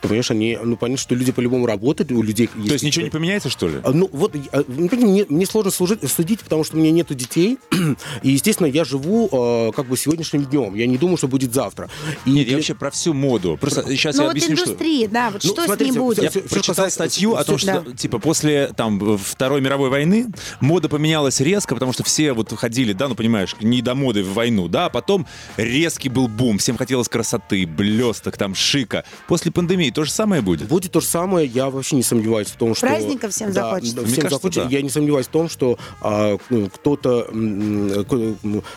Ты 0.00 0.08
понимаешь, 0.08 0.30
они, 0.30 0.58
ну, 0.62 0.76
понятно, 0.76 1.00
что 1.00 1.14
люди 1.14 1.32
по-любому 1.32 1.66
работают, 1.66 2.12
у 2.12 2.22
людей 2.22 2.46
То 2.46 2.58
есть 2.72 2.84
ничего 2.84 3.04
не 3.04 3.10
поменяется, 3.10 3.48
что 3.50 3.68
ли? 3.68 3.76
а, 3.82 3.90
Ну, 3.92 4.08
вот, 4.12 4.34
а, 4.52 4.62
ну, 4.68 4.88
мне, 4.92 5.26
мне 5.28 5.44
сложно 5.46 5.70
служить, 5.72 6.08
судить, 6.10 6.40
потому 6.40 6.62
что 6.64 6.76
у 6.76 6.80
меня 6.80 6.90
нету 6.92 7.14
детей, 7.14 7.58
и, 8.22 8.30
естественно, 8.30 8.66
я 8.68 8.84
живу 8.84 9.28
э, 9.32 9.72
как 9.74 9.86
бы 9.86 9.96
сегодняшним 9.96 10.44
днем. 10.44 10.74
Я 10.74 10.86
не 10.86 10.98
думаю, 10.98 11.16
что 11.16 11.26
будет 11.28 11.52
завтра. 11.52 11.90
И 12.24 12.30
Нет, 12.30 12.38
я 12.42 12.44
для- 12.50 12.56
вообще 12.58 12.74
про 12.74 12.90
всю 12.90 13.12
моду. 13.14 13.58
Просто 13.60 13.84
сейчас 13.88 14.14
ну 14.16 14.22
я 14.22 14.28
вот 14.28 14.36
объясню, 14.36 14.56
что... 14.56 14.66
индустрия, 14.66 15.08
да, 15.08 15.30
вот 15.30 15.42
Ну, 15.42 15.50
что 15.50 15.62
с 15.62 15.64
смотрите, 15.66 15.90
ней 15.92 15.98
будет? 15.98 16.22
Я 16.22 16.30
всё 16.30 16.40
прочитал 16.42 16.74
касается- 16.74 16.94
статью 16.94 17.34
о 17.34 17.44
том, 17.44 17.58
что 17.58 17.84
типа 17.96 18.18
после 18.20 18.68
там 18.76 19.18
Второй 19.18 19.60
мировой 19.60 19.90
войны 19.90 20.26
мода 20.60 20.88
поменялась 20.88 21.40
резко, 21.40 21.74
потому 21.74 21.92
что 21.92 22.04
все 22.04 22.32
вот 22.32 22.52
ходили, 22.52 22.92
да, 22.92 23.08
ну 23.08 23.14
понимаешь, 23.16 23.56
не 23.60 23.82
до 23.82 23.94
моды 23.94 24.22
в 24.22 24.32
войну, 24.34 24.68
да, 24.68 24.86
а 24.86 24.90
потом 24.90 25.26
резкий 25.56 26.08
был 26.08 26.28
бум, 26.28 26.58
всем 26.58 26.76
хотелось 26.76 27.08
красоты, 27.08 27.66
блесток, 27.66 28.36
там 28.36 28.54
шика. 28.54 29.04
После 29.26 29.50
пандемии 29.50 29.87
то 29.90 30.04
же 30.04 30.10
самое 30.10 30.42
будет. 30.42 30.68
Будет 30.68 30.92
то 30.92 31.00
же 31.00 31.06
самое, 31.06 31.46
я 31.46 31.70
вообще 31.70 31.96
не 31.96 32.02
сомневаюсь 32.02 32.48
в 32.48 32.56
том, 32.56 32.74
что... 32.74 32.86
Праздников 32.86 33.32
всем 33.32 33.52
Да, 33.52 33.64
захочется. 33.70 33.96
да, 33.96 34.02
всем 34.02 34.14
кажется, 34.16 34.34
захочется. 34.36 34.64
да. 34.64 34.70
Я 34.70 34.82
не 34.82 34.90
сомневаюсь 34.90 35.26
в 35.26 35.30
том, 35.30 35.48
что 35.48 35.78
а, 36.00 36.36
ну, 36.50 36.68
кто-то... 36.68 37.28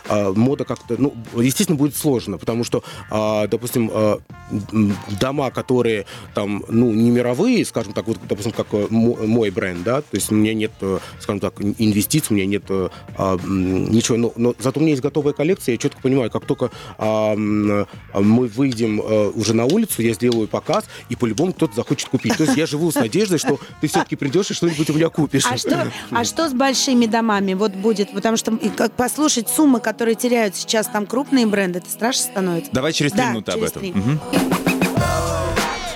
а, 0.09 0.33
мода 0.33 0.65
как-то... 0.65 0.95
Ну, 0.97 1.13
естественно, 1.35 1.77
будет 1.77 1.95
сложно, 1.95 2.37
потому 2.37 2.63
что, 2.63 2.83
а, 3.09 3.47
допустим, 3.47 3.89
а, 3.93 4.19
дома, 5.19 5.51
которые 5.51 6.05
там, 6.33 6.63
ну, 6.67 6.91
не 6.91 7.09
мировые, 7.09 7.65
скажем 7.65 7.93
так, 7.93 8.07
вот, 8.07 8.17
допустим, 8.27 8.51
как 8.51 8.67
э, 8.73 8.87
мо- 8.89 9.17
мой 9.25 9.49
бренд, 9.49 9.83
да, 9.83 10.01
то 10.01 10.07
есть 10.13 10.31
у 10.31 10.35
меня 10.35 10.53
нет, 10.53 10.71
э, 10.81 10.99
скажем 11.19 11.39
так, 11.39 11.61
инвестиций, 11.61 12.27
у 12.31 12.33
меня 12.35 12.45
нет 12.45 12.63
э, 12.69 12.89
а, 13.17 13.37
ничего, 13.37 14.17
но, 14.17 14.33
но 14.35 14.55
зато 14.59 14.79
у 14.79 14.83
меня 14.83 14.91
есть 14.91 15.01
готовая 15.01 15.33
коллекция, 15.33 15.73
я 15.73 15.77
четко 15.77 16.01
понимаю, 16.01 16.29
как 16.31 16.45
только 16.45 16.71
а, 16.97 17.33
а, 17.33 18.19
мы 18.21 18.47
выйдем 18.47 19.01
э, 19.01 19.29
уже 19.29 19.53
на 19.53 19.65
улицу, 19.65 20.01
я 20.01 20.13
сделаю 20.13 20.47
показ, 20.47 20.85
и 21.09 21.15
по-любому 21.15 21.53
кто-то 21.53 21.75
захочет 21.75 22.09
купить. 22.09 22.37
То 22.37 22.43
есть 22.43 22.57
я 22.57 22.65
живу 22.65 22.91
с 22.91 22.95
надеждой, 22.95 23.37
что 23.37 23.59
ты 23.81 23.87
все-таки 23.87 24.15
придешь 24.15 24.51
и 24.51 24.53
что-нибудь 24.53 24.89
у 24.89 24.93
меня 24.93 25.09
купишь. 25.09 25.45
А 25.49 25.57
что, 25.57 25.91
а 26.11 26.23
что 26.23 26.49
с 26.49 26.53
большими 26.53 27.05
домами 27.05 27.53
вот 27.53 27.73
будет? 27.73 28.11
Потому 28.11 28.37
что 28.37 28.57
как 28.75 28.93
послушать 28.93 29.49
суммы, 29.49 29.79
которые 29.79 30.15
теряют 30.15 30.55
сейчас 30.55 30.87
там 30.87 31.05
крупные 31.05 31.45
бренды, 31.45 31.79
это 31.79 31.89
страшно 31.89 32.23
становится. 32.23 32.71
Давай 32.71 32.93
через 32.93 33.11
три 33.11 33.21
Да, 33.21 33.29
минуты 33.31 33.51
об 33.51 33.57
через 33.59 33.71
этом. 33.71 33.81
три. 33.81 33.91
Мгм. 33.91 34.19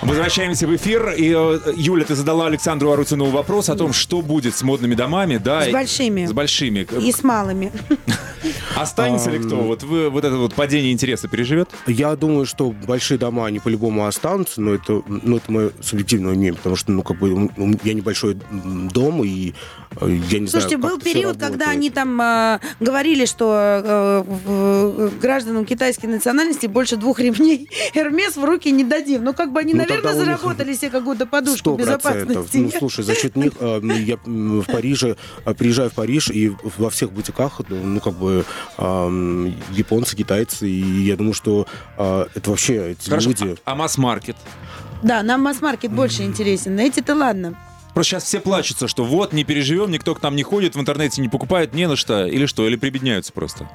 Возвращаемся 0.05 0.67
в 0.67 0.75
эфир. 0.75 1.09
И, 1.17 1.33
э, 1.35 1.73
Юля, 1.75 2.05
ты 2.05 2.15
задала 2.15 2.45
Александру 2.47 2.91
Арутинову 2.91 3.31
вопрос 3.31 3.69
о 3.69 3.75
том, 3.75 3.91
что 3.91 4.21
будет 4.21 4.55
с 4.55 4.61
модными 4.61 4.93
домами, 4.93 5.37
да? 5.37 5.65
С 5.65 5.71
большими. 5.71 6.25
С 6.25 6.33
большими. 6.33 6.87
И 7.01 7.11
с 7.11 7.23
малыми. 7.23 7.71
Останется 8.75 9.31
ли 9.31 9.39
кто? 9.39 9.57
Вот 9.57 9.83
вы 9.83 10.09
вот 10.09 10.23
это 10.23 10.35
вот 10.37 10.53
падение 10.53 10.91
интереса 10.91 11.27
переживет? 11.27 11.69
Я 11.87 12.15
думаю, 12.15 12.45
что 12.45 12.71
большие 12.71 13.17
дома, 13.17 13.47
они 13.47 13.59
по-любому 13.59 14.05
останутся, 14.05 14.61
но 14.61 14.73
это, 14.73 15.01
ну, 15.07 15.37
это 15.37 15.51
мое 15.51 15.71
субъективное 15.81 16.33
мнение, 16.33 16.53
потому 16.53 16.75
что, 16.75 16.91
ну, 16.91 17.01
как 17.01 17.17
бы, 17.17 17.49
я 17.83 17.93
небольшой 17.93 18.37
дом, 18.51 19.23
и 19.23 19.53
я 20.01 20.39
не 20.39 20.47
Слушайте, 20.47 20.77
знаю, 20.77 20.93
был 20.95 20.99
период, 20.99 21.38
когда 21.38 21.69
они 21.69 21.89
там 21.89 22.19
э, 22.21 22.60
говорили, 22.79 23.25
что 23.25 23.53
э, 23.55 24.23
э, 24.45 25.10
гражданам 25.21 25.65
китайской 25.65 26.08
национальности 26.08 26.67
больше 26.67 26.97
двух 26.97 27.19
ремней 27.19 27.69
Эрмес 27.93 28.36
в 28.36 28.43
руки 28.43 28.71
не 28.71 28.84
дадим. 28.84 29.23
Ну, 29.23 29.34
как 29.34 29.51
бы 29.51 29.60
они, 29.60 29.73
Ну, 29.73 29.79
наверное, 29.79 30.13
у 30.13 30.15
них 30.15 30.25
заработали 30.25 30.73
себе 30.73 30.89
какую-то 30.89 31.25
подушку 31.25 31.75
безопасности. 31.75 32.58
Ну, 32.58 32.71
слушай, 32.77 33.03
за 33.03 33.15
счет 33.15 33.36
них 33.36 33.53
э, 33.60 33.79
ну, 33.81 33.93
я 33.93 34.17
в 34.25 34.65
Париже, 34.65 35.15
э, 35.45 35.53
приезжаю 35.53 35.89
в 35.89 35.93
Париж, 35.93 36.29
и 36.29 36.51
во 36.77 36.89
всех 36.89 37.12
бутиках, 37.12 37.62
ну, 37.69 37.99
как 37.99 38.13
бы, 38.13 38.45
ам, 38.77 39.53
японцы, 39.71 40.15
китайцы, 40.15 40.67
и 40.67 41.03
я 41.03 41.15
думаю, 41.15 41.34
что 41.34 41.67
э, 41.97 42.25
это 42.36 42.49
вообще 42.49 42.91
эти 42.91 43.10
Хорошо. 43.10 43.29
люди... 43.29 43.55
А 43.63 43.75
масс-маркет? 43.75 44.36
Да, 45.03 45.23
нам 45.23 45.41
масс-маркет 45.41 45.91
больше 45.91 46.23
интересен. 46.23 46.79
Эти-то 46.79 47.15
ладно. 47.15 47.55
Просто 47.95 48.12
сейчас 48.12 48.23
все 48.25 48.41
плачутся, 48.41 48.89
что 48.89 49.05
вот, 49.05 49.31
не 49.31 49.45
переживем, 49.45 49.89
никто 49.89 50.13
к 50.15 50.21
нам 50.21 50.36
не 50.36 50.43
ходит, 50.43 50.75
в 50.75 50.79
интернете 50.81 51.21
не 51.21 51.29
покупает, 51.29 51.73
не 51.73 51.88
на 51.88 51.95
что, 51.95 52.27
или 52.27 52.45
что, 52.45 52.67
или 52.67 52.75
прибедняются 52.75 53.31
просто. 53.31 53.69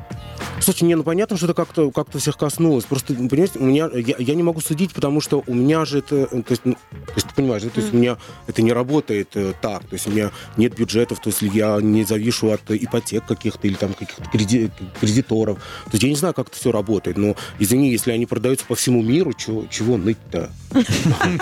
Слушай, 0.61 0.83
не, 0.85 0.95
ну 0.95 1.03
понятно, 1.03 1.39
что 1.39 1.47
это 1.47 1.55
как-то 1.55 1.91
как 1.91 2.15
всех 2.15 2.37
коснулось. 2.37 2.85
Просто, 2.85 3.15
ну, 3.15 3.31
понимаете, 3.31 3.59
у 3.59 3.65
меня, 3.65 3.89
я, 3.95 4.17
я 4.19 4.35
не 4.35 4.43
могу 4.43 4.61
судить, 4.61 4.93
потому 4.93 5.23
что 5.23 5.43
у 5.47 5.55
меня 5.55 5.87
же 5.87 6.01
это, 6.01 6.29
э, 6.31 6.43
то 6.43 6.51
есть, 6.51 6.61
ну, 6.65 6.75
то 6.91 7.13
есть 7.17 7.29
ты 7.29 7.35
понимаешь, 7.35 7.63
да, 7.63 7.71
то 7.71 7.81
есть 7.81 7.95
у 7.95 7.97
меня 7.97 8.19
это 8.47 8.61
не 8.61 8.75
работает 8.75 9.31
э, 9.37 9.55
так, 9.63 9.85
то 9.85 9.95
есть 9.95 10.07
у 10.07 10.11
меня 10.11 10.33
нет 10.59 10.77
бюджетов, 10.77 11.21
то 11.21 11.31
есть 11.31 11.41
я 11.41 11.79
не 11.81 12.05
завишу 12.05 12.51
от 12.51 12.61
ипотек 12.71 13.25
каких-то 13.25 13.67
или 13.67 13.75
там 13.75 13.95
каких-то 13.95 14.23
креди- 14.31 14.71
кредиторов. 15.01 15.57
То 15.85 15.91
есть 15.93 16.03
я 16.03 16.11
не 16.11 16.17
знаю, 16.17 16.35
как 16.35 16.49
это 16.49 16.57
все 16.59 16.71
работает, 16.73 17.17
но 17.17 17.37
извини, 17.59 17.91
если 17.91 18.13
они 18.13 18.27
продаются 18.27 18.67
по 18.67 18.75
всему 18.75 19.03
миру, 19.03 19.33
чего, 19.33 19.65
чего 19.71 19.97
ныть-то? 19.97 20.51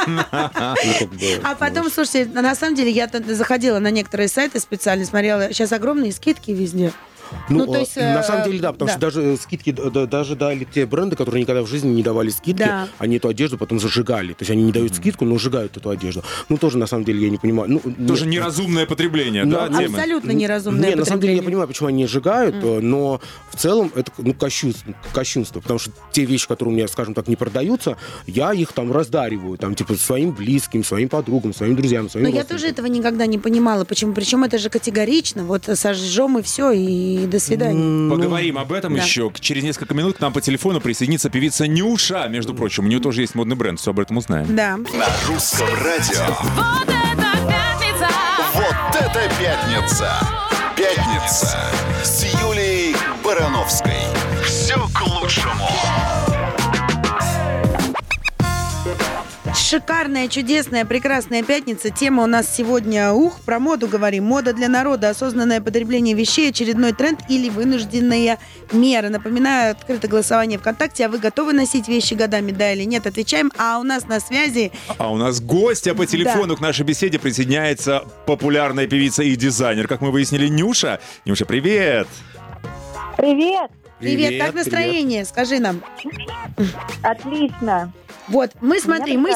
Ну, 0.07 0.23
А 1.43 1.55
потом, 1.55 1.91
слушайте, 1.91 2.27
на 2.27 2.55
самом 2.55 2.68
деле, 2.75 2.91
я 2.91 3.09
заходила 3.29 3.79
на 3.79 3.91
некоторые 3.91 4.29
сайты 4.29 4.61
специально, 4.61 5.05
смотрела, 5.05 5.53
сейчас 5.53 5.73
огромные 5.73 6.13
скидки 6.13 6.51
везде. 6.51 6.93
Ну, 7.49 7.59
Ну, 7.59 7.67
то 7.67 7.77
э, 7.77 7.81
есть, 7.81 7.97
на 7.97 8.21
э, 8.21 8.23
самом 8.23 8.45
деле, 8.45 8.61
да, 8.61 8.73
потому 8.73 8.89
да. 8.89 8.93
что 8.93 9.01
даже 9.01 9.37
скидки, 9.37 9.73
д- 9.73 9.91
д- 9.91 10.07
даже 10.07 10.37
дали 10.37 10.65
те 10.65 10.87
бренды, 10.87 11.17
которые 11.17 11.43
никогда 11.43 11.63
в 11.63 11.67
жизни 11.67 11.89
не 11.91 12.03
давали 12.03 12.31
скидки, 12.31 12.59
Да. 12.63 12.89
они 12.99 13.17
эту 13.17 13.29
одежду 13.29 13.59
потом 13.59 13.81
зажигали. 13.81 14.33
То 14.33 14.43
есть 14.43 14.51
они 14.51 14.63
не 14.63 14.73
дают 14.73 14.95
скидку, 14.95 15.25
но 15.25 15.39
сжигают 15.39 15.77
эту 15.77 15.91
одежду. 15.91 16.23
Ну, 16.49 16.57
тоже, 16.57 16.79
на 16.79 16.87
самом 16.87 17.05
деле, 17.05 17.25
я 17.25 17.31
не 17.31 17.39
понимаю. 17.39 17.71
Ну, 17.71 18.07
Тоже 18.07 18.25
нет, 18.27 18.35
неразумное 18.43 18.87
потребление, 18.87 19.45
Ну, 19.45 19.53
да, 19.53 19.69
темы? 19.69 19.97
Абсолютно 19.99 20.31
неразумное 20.33 20.91
Не, 20.91 20.95
на 20.97 21.05
самом 21.05 21.21
деле 21.21 21.37
я 21.37 21.43
понимаю, 21.43 21.69
почему 21.69 21.89
они 21.89 22.07
сжигают, 22.07 22.57
э, 22.63 22.81
но 22.81 23.21
в 23.51 23.57
целом 23.57 23.93
это 23.95 24.11
ну, 24.19 24.33
кощунство, 24.35 24.95
кощунство, 25.13 25.61
потому 25.61 25.79
что 25.79 25.91
те 26.13 26.25
вещи, 26.25 26.47
которые 26.49 26.73
у 26.73 26.77
меня, 26.77 26.89
скажем 26.89 27.15
так, 27.15 27.29
не 27.29 27.37
продаются, 27.37 27.97
я 28.27 28.53
их 28.53 28.73
там 28.73 28.93
раздариваю, 28.93 29.59
там, 29.59 29.75
типа, 29.75 29.95
своим 29.95 30.33
близким, 30.33 30.85
своим 30.85 31.09
подругам, 31.09 31.53
своим 31.55 31.77
друзьям, 31.77 32.09
своим 32.09 32.29
Но 32.29 32.35
я 32.35 32.45
тоже 32.45 32.69
этого 32.69 32.87
никогда 32.87 33.27
не 33.27 33.39
понимала. 33.39 33.85
Почему? 33.85 34.13
Причем 34.13 34.45
это 34.45 34.59
же 34.59 34.71
категорично. 34.71 35.45
Вот 35.45 35.69
сожжем 35.75 36.39
и 36.39 36.43
все, 36.43 36.71
и 36.73 37.18
до 37.27 37.39
свидания. 37.41 38.11
Поговорим 38.11 38.59
об 38.59 38.73
этом 38.73 38.95
Да. 38.95 39.03
еще. 39.03 39.31
Через 39.41 39.63
несколько 39.65 39.95
минут 39.95 40.17
к 40.17 40.21
нам 40.21 40.33
по 40.33 40.41
телефону 40.41 40.81
присоединится 40.81 41.31
певица 41.31 41.67
Нюша, 41.67 42.27
между 42.29 42.55
прочим. 42.55 42.85
У 42.85 42.89
нее 42.89 43.01
тоже 43.01 43.23
есть 43.23 43.35
модный 43.35 43.57
бренд, 43.57 43.81
все 43.81 43.91
об 43.91 44.01
этом 44.01 44.17
узнаем. 44.19 44.55
Да. 44.55 44.77
На 44.77 45.07
русском 45.29 45.69
радио. 45.83 46.27
Вот 46.55 46.89
это 46.89 47.47
пятница! 47.49 48.09
Вот 48.55 49.01
это 49.01 49.31
пятница! 49.41 50.13
Пятница 50.77 51.59
с 52.05 52.25
Юлией 52.41 52.95
Барановской. 53.25 53.93
Все 54.45 54.75
к 54.95 55.01
лучшему. 55.21 55.69
Шикарная, 59.69 60.29
чудесная, 60.29 60.87
прекрасная 60.87 61.43
пятница. 61.43 61.91
Тема 61.91 62.23
у 62.23 62.27
нас 62.27 62.57
сегодня, 62.57 63.13
ух, 63.13 63.39
про 63.43 63.59
моду 63.59 63.87
говорим. 63.87 64.25
Мода 64.25 64.55
для 64.55 64.67
народа, 64.67 65.11
осознанное 65.11 65.61
потребление 65.61 66.15
вещей, 66.15 66.49
очередной 66.49 66.95
тренд 66.95 67.21
или 67.29 67.51
вынужденная 67.51 68.39
мера. 68.73 69.11
Напоминаю, 69.11 69.73
открыто 69.73 70.09
голосование 70.09 70.59
ВКонтакте. 70.59 71.05
А 71.05 71.11
вы 71.11 71.19
готовы 71.19 71.53
носить 71.53 71.87
вещи 71.87 72.15
годами, 72.15 72.51
да 72.51 72.73
или 72.73 72.85
нет? 72.85 73.07
Отвечаем. 73.07 73.53
А 73.59 73.79
у 73.79 73.83
нас 73.83 74.07
на 74.07 74.21
связи... 74.21 74.73
А 74.97 75.13
у 75.13 75.19
нас 75.19 75.39
гостья 75.39 75.93
по 75.93 76.07
телефону 76.07 76.57
к 76.57 76.63
нашей 76.63 76.87
беседе 76.87 77.19
присоединяется 77.19 78.05
популярная 78.25 78.87
певица 78.87 79.23
и 79.23 79.37
дизайнер, 79.37 79.87
как 79.87 80.01
мы 80.01 80.13
выяснили, 80.13 80.49
Нюша. 80.49 80.99
Нюша, 81.27 81.45
привет! 81.45 82.09
Привет! 83.19 83.71
Привет, 83.99 84.43
как 84.43 84.55
настроение? 84.55 85.27
Скажи 85.27 85.59
нам. 85.59 85.83
Отлично. 87.03 87.93
Вот, 88.29 88.51
мы, 88.61 88.81
смотри, 88.81 89.17
мы, 89.17 89.33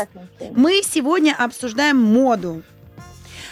мы 0.54 0.82
сегодня 0.82 1.34
обсуждаем 1.38 1.98
моду. 1.98 2.62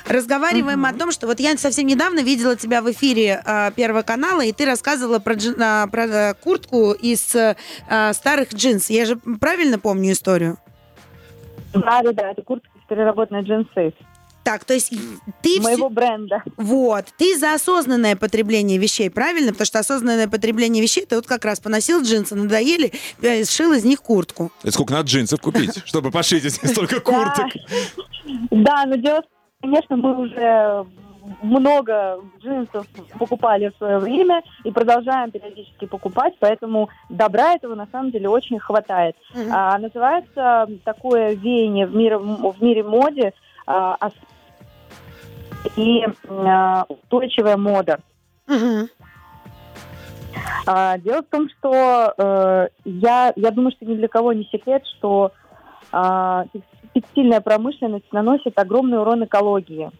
Разговариваем 0.07 0.85
о 0.87 0.93
том, 0.93 1.13
что 1.13 1.27
вот 1.27 1.41
я 1.41 1.57
совсем 1.57 1.87
недавно 1.87 2.21
видела 2.21 2.57
тебя 2.57 2.83
в 2.83 2.91
эфире 2.91 3.43
а, 3.45 3.71
Первого 3.71 4.03
канала, 4.03 4.41
и 4.41 4.53
ты 4.53 4.65
рассказывала 4.65 5.19
про, 5.19 5.35
джин- 5.35 5.61
а, 5.61 5.87
про 5.87 6.07
э, 6.07 6.35
куртку 6.35 6.93
из 6.93 7.37
а, 7.37 8.13
старых 8.13 8.55
джинс. 8.55 8.89
Я 8.91 9.05
же 9.05 9.17
правильно 9.17 9.79
помню 9.79 10.13
историю? 10.13 10.57
Да, 11.75 12.03
да, 12.03 12.13
да, 12.13 12.31
это 12.31 12.43
куртка 12.43 12.71
из 12.75 12.89
переработанной 12.89 13.43
джинсы 13.43 13.93
Так, 14.51 14.65
то 14.65 14.75
есть 14.75 14.93
ты 15.43 15.61
моего 15.61 15.87
все... 15.87 15.89
бренда. 15.91 16.43
Вот, 16.57 17.05
ты 17.17 17.39
за 17.39 17.55
осознанное 17.55 18.17
потребление 18.17 18.79
вещей, 18.79 19.09
правильно? 19.09 19.53
Потому 19.53 19.67
что 19.67 19.79
осознанное 19.79 20.27
потребление 20.27 20.83
вещей, 20.83 21.07
ты 21.07 21.15
вот 21.15 21.29
как 21.29 21.45
раз 21.45 21.61
поносил 21.61 22.03
джинсы, 22.03 22.35
надоели, 22.35 22.91
э, 23.23 23.45
сшил 23.45 23.73
из 23.75 23.85
них 23.85 24.03
куртку. 24.03 24.51
Это 24.65 24.73
сколько 24.73 24.93
надо 24.93 25.07
джинсов 25.07 25.41
купить, 25.41 25.81
чтобы 25.87 26.11
пошить 26.11 26.45
эти 26.45 26.67
столько 26.67 26.99
курток? 26.99 27.47
Да, 28.51 28.87
но 28.87 28.97
дело, 28.97 29.23
в 29.23 29.63
том, 29.63 29.71
конечно, 29.71 29.97
мы 29.97 30.19
уже 30.19 30.85
много 31.43 32.19
джинсов 32.43 32.89
покупали 33.21 33.69
в 33.69 33.77
свое 33.77 33.99
время 33.99 34.43
и 34.65 34.73
продолжаем 34.73 35.31
периодически 35.31 35.87
покупать, 35.87 36.35
поэтому 36.41 36.89
добра 37.09 37.55
этого 37.55 37.77
на 37.77 37.87
самом 37.93 38.11
деле 38.11 38.29
очень 38.29 38.59
хватает. 38.59 39.15
Мгм. 39.33 39.49
А, 39.53 39.79
называется 39.79 40.67
такое 40.83 41.35
веяние 41.35 41.87
в 41.87 41.95
мире, 41.95 42.19
в 42.19 42.61
мире 42.61 42.83
моде 42.83 43.33
а, 43.73 44.11
и 45.77 46.05
а, 46.29 46.85
устойчивая 46.89 47.57
мода. 47.57 48.01
А, 50.67 50.99
дело 50.99 51.23
в 51.23 51.27
том, 51.27 51.49
что 51.51 52.15
э, 52.17 52.69
я, 52.85 53.33
я 53.35 53.51
думаю, 53.51 53.73
что 53.73 53.85
ни 53.85 53.95
для 53.95 54.09
кого 54.09 54.33
не 54.33 54.45
секрет, 54.45 54.83
что 54.99 55.33
текс- 55.93 56.81
текстильная 56.95 57.41
промышленность 57.41 58.13
наносит 58.13 58.59
огромный 58.59 59.01
урон 59.01 59.25
экологии. 59.25 59.91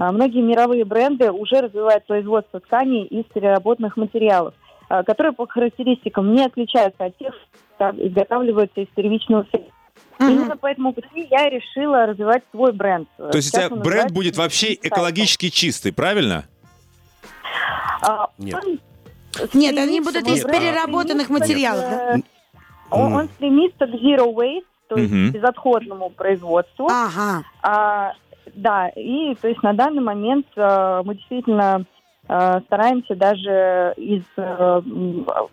А, 0.00 0.12
многие 0.12 0.40
мировые 0.40 0.86
бренды 0.86 1.30
уже 1.30 1.60
развивают 1.60 2.06
производство 2.06 2.58
тканей 2.58 3.04
из 3.04 3.26
переработанных 3.26 3.98
материалов, 3.98 4.54
а, 4.88 5.02
которые 5.02 5.34
по 5.34 5.46
характеристикам 5.46 6.32
не 6.32 6.42
отличаются 6.42 7.04
от 7.04 7.18
тех, 7.18 7.34
что 7.76 7.90
изготавливаются 7.98 8.80
из 8.80 8.88
первичного 8.88 9.46
сырья. 9.50 9.68
Мгм. 10.20 10.32
Именно 10.32 10.56
по 10.56 10.66
этому 10.66 10.92
пути 10.92 11.26
я 11.30 11.48
решила 11.48 12.06
развивать 12.06 12.42
свой 12.50 12.72
бренд. 12.72 13.08
То 13.16 13.30
есть 13.32 13.54
у 13.54 13.58
тебя 13.58 13.70
бренд 13.70 14.12
будет 14.12 14.36
вообще 14.36 14.74
экологически 14.74 15.48
чистый, 15.48 15.92
правильно? 15.92 16.44
Нет. 18.38 18.62
Нет, 19.54 19.78
они 19.78 20.00
будут 20.00 20.26
из 20.28 20.44
а- 20.44 20.48
переработанных 20.48 21.30
материалов, 21.30 21.84
да? 21.84 22.16
Он, 22.90 23.12
он 23.12 23.28
стремится 23.28 23.86
к 23.86 23.90
zero 23.90 24.34
waste, 24.34 24.64
то 24.88 24.96
есть 24.96 25.12
к 25.12 25.34
безотходному 25.34 26.10
производству. 26.10 26.88
Ага. 26.90 27.44
А, 27.62 28.12
да, 28.54 28.88
и 28.88 29.36
то 29.36 29.46
есть 29.46 29.62
на 29.62 29.72
данный 29.72 30.02
момент 30.02 30.46
э, 30.56 31.02
мы 31.04 31.14
действительно 31.14 31.84
э, 32.28 32.60
стараемся 32.66 33.14
даже 33.14 33.94
из 33.96 34.24
э, 34.36 34.82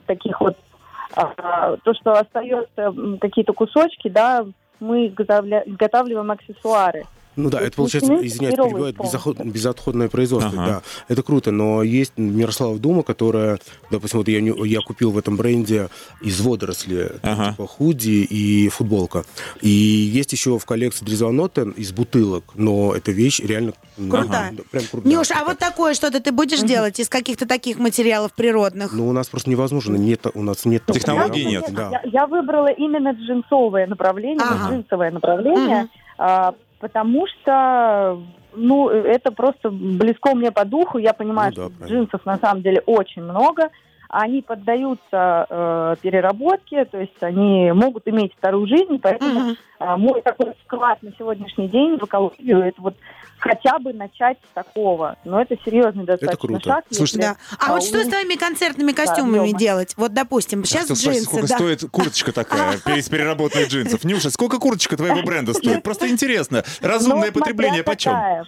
таких 0.08 0.42
вот 0.42 0.58
а, 0.58 0.67
то, 1.14 1.94
что 1.94 2.12
остается 2.14 2.94
какие-то 3.20 3.54
кусочки, 3.54 4.10
да, 4.10 4.46
мы 4.80 5.08
изготавливаем 5.08 6.32
аксессуары. 6.32 7.06
Ну 7.38 7.50
да, 7.52 7.60
То 7.60 7.66
это 7.66 7.76
получается, 7.78 8.14
извиняюсь, 8.26 8.56
перебивает 8.56 8.96
безоход- 8.98 9.44
безотходное 9.46 10.10
производство, 10.10 10.52
Ага. 10.62 10.66
да. 10.68 10.82
Это 11.08 11.22
круто, 11.22 11.52
но 11.52 11.84
есть 11.84 12.14
Мирослава 12.18 12.78
Дума, 12.80 13.04
которая, 13.04 13.60
допустим, 13.92 14.20
вот 14.20 14.28
я, 14.28 14.42
не- 14.42 14.68
я 14.68 14.82
купил 14.82 15.12
в 15.12 15.18
этом 15.20 15.38
бренде 15.38 15.90
из 16.22 16.42
водоросли, 16.42 17.12
там, 17.22 17.34
Ага. 17.40 17.52
типа 17.52 17.68
худи 17.68 18.26
и 18.28 18.70
футболка. 18.70 19.24
И 19.62 19.70
есть 19.70 20.34
еще 20.34 20.58
в 20.58 20.66
коллекции 20.66 21.06
Дрезванотен 21.06 21.70
из 21.72 21.92
бутылок, 21.92 22.44
но 22.56 22.94
эта 22.96 23.12
вещь 23.12 23.40
реально... 23.40 23.74
м, 24.00 24.10
Крутая. 24.10 24.52
да, 24.54 24.64
прям 24.72 24.84
крутая. 24.92 25.14
Нюш, 25.14 25.28
а 25.32 25.44
вот 25.46 25.60
такое 25.60 25.94
что-то 25.94 26.20
ты 26.20 26.32
будешь 26.32 26.62
делать 26.62 27.00
из 27.00 27.08
каких-то 27.08 27.48
таких 27.48 27.78
материалов 27.78 28.34
природных? 28.34 28.94
Ну, 28.94 29.08
у 29.08 29.12
нас 29.12 29.28
просто 29.28 29.52
невозможно, 29.52 29.96
нет, 29.96 30.26
у 30.34 30.42
нас 30.42 30.66
нет... 30.66 30.84
работы, 31.06 31.46
нет. 31.46 31.66
Да. 31.72 32.02
Я, 32.04 32.22
я 32.22 32.26
выбрала 32.28 32.68
именно 32.72 33.12
джинсовое 33.12 33.86
направление, 33.86 34.40
Ага. 34.42 34.72
джинсовое 34.74 35.12
направление, 35.12 35.88
а, 36.18 36.56
потому 36.80 37.26
что 37.28 38.20
ну, 38.56 38.90
это 38.90 39.32
просто 39.32 39.70
близко 39.70 40.34
мне 40.36 40.52
по 40.52 40.66
духу. 40.66 40.98
Я 40.98 41.14
понимаю, 41.14 41.54
Ну 41.56 41.64
да, 41.64 41.68
что 41.70 41.78
правильно. 41.78 42.00
джинсов 42.00 42.26
на 42.26 42.38
самом 42.38 42.62
деле 42.64 42.82
очень 42.86 43.22
много. 43.24 43.70
они 44.10 44.42
поддаются 44.42 45.46
э, 45.50 45.96
переработке, 46.02 46.86
то 46.86 46.98
есть 46.98 47.22
они 47.22 47.72
могут 47.74 48.08
иметь 48.08 48.34
вторую 48.38 48.66
жизнь, 48.66 49.00
поэтому 49.02 49.40
Мгм. 49.42 49.56
а, 49.80 49.98
мой 49.98 50.22
такой 50.22 50.54
вклад 50.64 51.04
на 51.04 51.12
сегодняшний 51.20 51.68
день 51.68 51.98
в 51.98 52.06
экологию 52.06 52.60
это 52.62 52.82
вот 52.82 52.96
хотя 53.40 53.80
бы 53.80 53.94
начать 53.94 54.38
с 54.52 54.54
такого. 54.54 55.16
Но 55.24 55.42
это 55.42 55.56
серьезный 55.64 56.06
достаточно 56.06 56.38
круто. 56.48 56.70
шаг. 56.70 56.86
Слушайте, 56.92 57.20
Да. 57.20 57.36
А 57.60 57.74
вот 57.74 57.84
что 57.84 58.04
с 58.04 58.08
твоими 58.08 58.36
концертными 58.36 58.92
костюмами 58.92 59.48
Ёма. 59.48 59.58
делать? 59.60 59.94
Вот, 59.98 60.14
допустим, 60.14 60.62
Я 60.62 60.66
сейчас 60.66 60.86
спросить, 60.86 61.06
джинсы, 61.08 61.26
сколько 61.26 61.48
да. 61.48 61.56
стоит 61.56 61.92
курточка 61.92 62.32
такая 62.32 62.74
из 62.96 63.10
переработанных 63.10 63.70
джинсов? 63.70 64.04
Нюша, 64.04 64.30
сколько 64.30 64.58
курточка 64.60 64.98
твоего 64.98 65.22
бренда 65.24 65.54
стоит? 65.54 65.84
Просто 65.84 66.10
интересно. 66.10 66.64
Разумное 66.82 67.32
Ну, 67.34 67.40
потребление 67.40 67.84
почем? 67.84 68.14
какая. 68.14 68.46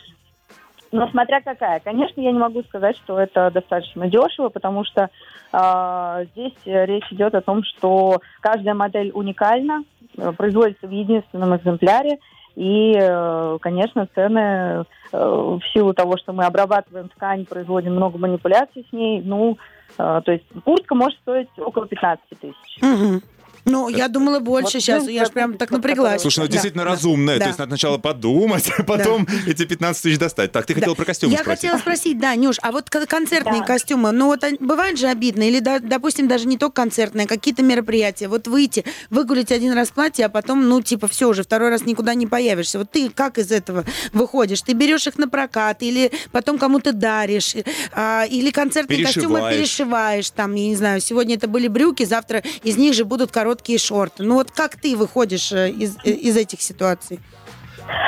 Ну, 0.91 1.08
смотря 1.12 1.39
какая. 1.41 1.80
Конечно, 1.82 2.19
я 2.19 2.32
не 2.32 2.39
могу 2.39 2.63
сказать, 2.63 2.97
что 2.97 3.19
это 3.19 3.52
достаточно 3.52 4.08
дешево, 4.10 4.49
потому 4.49 4.84
что 4.86 5.10
а, 5.52 6.23
здесь 6.34 6.54
э, 6.65 6.86
речь 6.86 7.06
идет 7.12 7.36
о 7.36 7.41
том, 7.41 7.63
что 7.63 8.21
каждая 8.41 8.73
модель 8.73 9.12
уникальна, 9.13 9.84
э, 10.17 10.32
производится 10.32 10.88
в 10.88 10.91
единственном 10.91 11.56
экземпляре, 11.56 12.17
и, 12.55 12.93
э, 12.97 13.57
конечно, 13.62 14.07
цены 14.13 14.39
э, 14.39 14.83
в 15.12 15.62
силу 15.73 15.93
того, 15.93 16.17
что 16.17 16.33
мы 16.33 16.45
обрабатываем 16.45 17.09
ткань, 17.09 17.45
производим 17.45 17.95
много 17.95 18.17
манипуляций 18.17 18.85
с 18.89 18.93
ней, 18.93 19.21
ну, 19.23 19.57
э, 19.97 20.21
то 20.23 20.31
есть 20.31 20.45
куртка 20.63 20.95
может 20.95 21.17
стоить 21.19 21.49
около 21.57 21.88
15 21.88 22.23
тысяч. 22.39 22.81
Мгм. 22.81 23.21
Ну, 23.69 23.89
я 23.89 24.08
думала 24.08 24.39
больше 24.39 24.77
Вот 24.77 24.84
сейчас, 24.84 24.99
джинсы, 24.99 25.12
я 25.12 25.25
же 25.25 25.32
прям 25.32 25.53
так 25.58 25.71
напряглась. 25.71 26.21
Слушай, 26.21 26.39
ну 26.39 26.45
Да, 26.47 26.51
действительно 26.51 26.84
да, 26.84 26.89
разумное. 26.91 27.36
да. 27.38 27.43
То 27.45 27.47
есть 27.49 27.60
надо 27.60 27.69
сначала 27.71 27.97
подумать, 27.97 28.69
а 28.77 28.84
потом 28.84 29.27
эти 29.47 29.65
15 29.65 30.01
тысяч 30.03 30.17
достать. 30.17 30.51
Так, 30.51 30.65
ты 30.65 30.73
хотела 30.73 30.93
Да. 30.95 30.97
про 30.97 31.05
костюмы 31.05 31.34
Я 31.34 31.39
спросить. 31.39 31.62
хотела 31.62 31.79
спросить, 31.79 32.19
да, 32.19 32.36
Нюш, 32.36 32.58
а 32.62 32.71
вот 32.71 32.89
кон- 32.89 33.05
концертные 33.05 33.60
Да. 33.62 33.65
костюмы, 33.65 34.12
ну 34.12 34.25
вот 34.27 34.43
бывает 34.60 34.97
же 34.97 35.08
обидно, 35.08 35.43
или, 35.47 35.60
да, 35.60 35.79
допустим, 35.79 36.27
даже 36.27 36.47
не 36.47 36.58
только 36.58 36.73
концертные, 36.73 37.25
а 37.25 37.27
какие-то 37.27 37.62
мероприятия, 37.63 38.27
вот 38.27 38.47
выйти, 38.47 38.84
выгулить 39.10 39.51
один 39.51 39.73
раз 39.73 39.89
платье, 39.89 40.25
а 40.25 40.29
потом, 40.29 40.67
ну, 40.67 40.82
типа, 40.82 41.08
все 41.08 41.29
уже, 41.29 41.43
второй 41.43 41.69
раз 41.69 41.86
никуда 41.86 42.13
не 42.15 42.25
появишься. 42.27 42.79
Вот 42.79 42.89
ты 42.91 43.10
как 43.10 43.38
из 43.38 43.51
этого 43.51 43.86
выходишь? 44.13 44.62
Ты 44.62 44.73
берешь 44.73 45.05
их 45.08 45.17
на 45.17 45.27
прокат, 45.27 45.82
или 45.84 46.12
потом 46.32 46.58
кому-то 46.58 46.91
даришь, 46.93 47.55
а, 47.93 48.25
или 48.29 48.49
концертные 48.51 49.03
костюмы 49.03 49.39
Перешиваешь. 49.39 49.58
перешиваешь, 49.58 50.29
там, 50.32 50.55
я 50.55 50.67
не 50.67 50.75
знаю, 50.75 51.01
сегодня 51.01 51.36
это 51.36 51.47
были 51.47 51.67
брюки, 51.67 52.03
завтра 52.03 52.43
из 52.63 52.77
них 52.77 52.93
же 52.93 53.05
будут 53.05 53.32
короткие 53.32 53.58
шорты. 53.77 54.23
Ну 54.23 54.35
вот 54.35 54.51
как 54.51 54.75
ты 54.75 54.95
выходишь 54.95 55.51
э, 55.51 55.69
из, 55.69 55.97
э, 56.03 56.09
из 56.09 56.37
этих 56.37 56.61
ситуаций? 56.61 57.19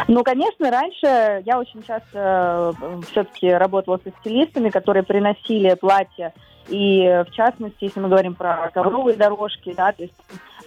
Ну, 0.08 0.24
конечно, 0.24 0.70
раньше 0.70 1.44
я 1.46 1.60
очень 1.60 1.84
часто 1.84 2.74
все-таки 3.12 3.50
работала 3.50 4.00
со 4.04 4.12
стилистами, 4.20 4.70
которые 4.70 5.04
приносили 5.04 5.74
платья. 5.76 6.34
И, 6.68 7.04
э, 7.04 7.24
в 7.24 7.32
частности, 7.32 7.86
если 7.86 8.00
мы 8.00 8.10
говорим 8.10 8.36
про 8.36 8.70
ковровые 8.74 9.18
дорожки, 9.18 9.74
да, 9.76 9.92
то 9.92 10.04
есть 10.04 10.14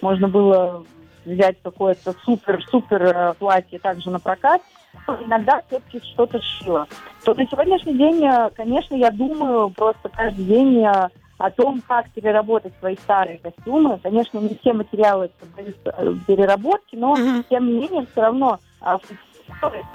можно 0.01 0.27
было 0.27 0.85
взять 1.25 1.57
какое-то 1.63 2.13
супер-супер 2.23 3.03
э, 3.03 3.33
платье 3.33 3.79
также 3.79 4.09
на 4.09 4.19
прокат, 4.19 4.61
но 5.07 5.17
иногда 5.23 5.61
все-таки 5.67 5.99
что-то 6.05 6.41
шила. 6.41 6.87
То 7.23 7.33
на 7.33 7.47
сегодняшний 7.47 7.97
день, 7.97 8.23
э, 8.23 8.49
конечно, 8.55 8.95
я 8.95 9.11
думаю 9.11 9.69
просто 9.69 10.09
каждый 10.09 10.45
день 10.45 10.85
э, 10.85 11.09
о 11.37 11.51
том, 11.51 11.81
как 11.87 12.09
переработать 12.11 12.73
свои 12.79 12.95
старые 12.95 13.39
костюмы. 13.39 13.99
Конечно, 14.01 14.39
не 14.39 14.55
все 14.61 14.73
материалы 14.73 15.29
поддаются 15.39 15.93
э, 15.97 16.13
переработке, 16.27 16.97
но 16.97 17.15
Мгм. 17.15 17.45
тем 17.49 17.67
не 17.67 17.73
менее, 17.81 18.07
все 18.11 18.21
равно 18.21 18.59
а, 18.79 18.97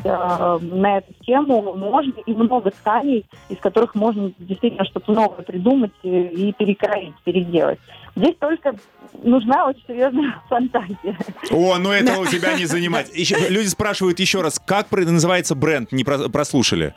э, 0.05 0.59
на 0.61 0.99
эту 0.99 1.13
тему 1.25 1.75
можно 1.75 2.13
и 2.27 2.35
много 2.35 2.71
тканей, 2.71 3.25
из 3.49 3.59
которых 3.59 3.95
можно 3.95 4.33
действительно 4.39 4.85
что-то 4.85 5.13
новое 5.13 5.43
придумать 5.43 5.93
и, 6.03 6.53
перекроить, 6.59 7.15
переделать. 7.25 7.79
Здесь 8.17 8.35
только 8.39 8.75
нужна 9.23 9.67
очень 9.67 9.83
серьезная 9.87 10.35
фантазия. 10.49 11.17
О, 11.51 11.79
ну 11.79 11.91
это 11.91 12.19
у 12.19 12.27
тебя 12.27 12.55
не 12.59 12.67
занимать. 12.67 13.11
Еще- 13.17 13.49
люди 13.49 13.67
спрашивают 13.69 14.21
еще 14.21 14.43
раз, 14.43 14.61
как 14.65 14.91
называется 14.93 15.55
бренд, 15.55 15.91
не 15.93 16.05
про- 16.05 16.29
прослушали? 16.29 16.95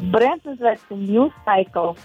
Бренд 0.00 0.44
называется 0.44 0.86
New 0.90 1.32
Cycle. 1.46 1.96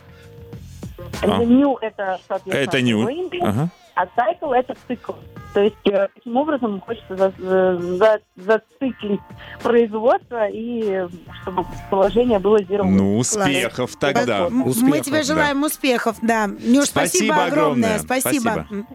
А. 1.21 1.25
Это 1.25 1.45
New 1.45 1.77
это, 1.77 2.19
соответственно, 2.27 2.63
Это 2.63 2.81
новинки, 3.03 3.39
Ага. 3.41 3.69
А 3.95 4.05
Cycle 4.05 4.53
это 4.55 4.75
цикл. 4.87 5.13
То 5.53 5.59
есть 5.61 5.75
э, 5.85 6.07
таким 6.15 6.35
образом 6.37 6.81
хочется 6.81 7.15
за- 7.15 7.33
за- 7.37 8.19
зациклить 8.35 9.19
производство 9.61 10.47
и 10.49 11.05
чтобы 11.43 11.63
положение 11.91 12.39
было 12.39 12.57
zero. 12.57 12.83
Ну, 12.83 13.19
успехов 13.19 13.95
тогда. 13.99 14.47
М- 14.47 14.53
Мы 14.53 14.69
Успехов, 14.71 15.05
тебе 15.05 15.17
да. 15.17 15.23
желаем 15.23 15.61
успехов, 15.63 16.17
да. 16.23 16.47
Нюш, 16.47 16.85
спасибо, 16.87 17.33
Спасибо 17.33 17.43
огромное. 17.45 17.99
Спасибо. 17.99 18.65
Спасибо. 18.67 18.85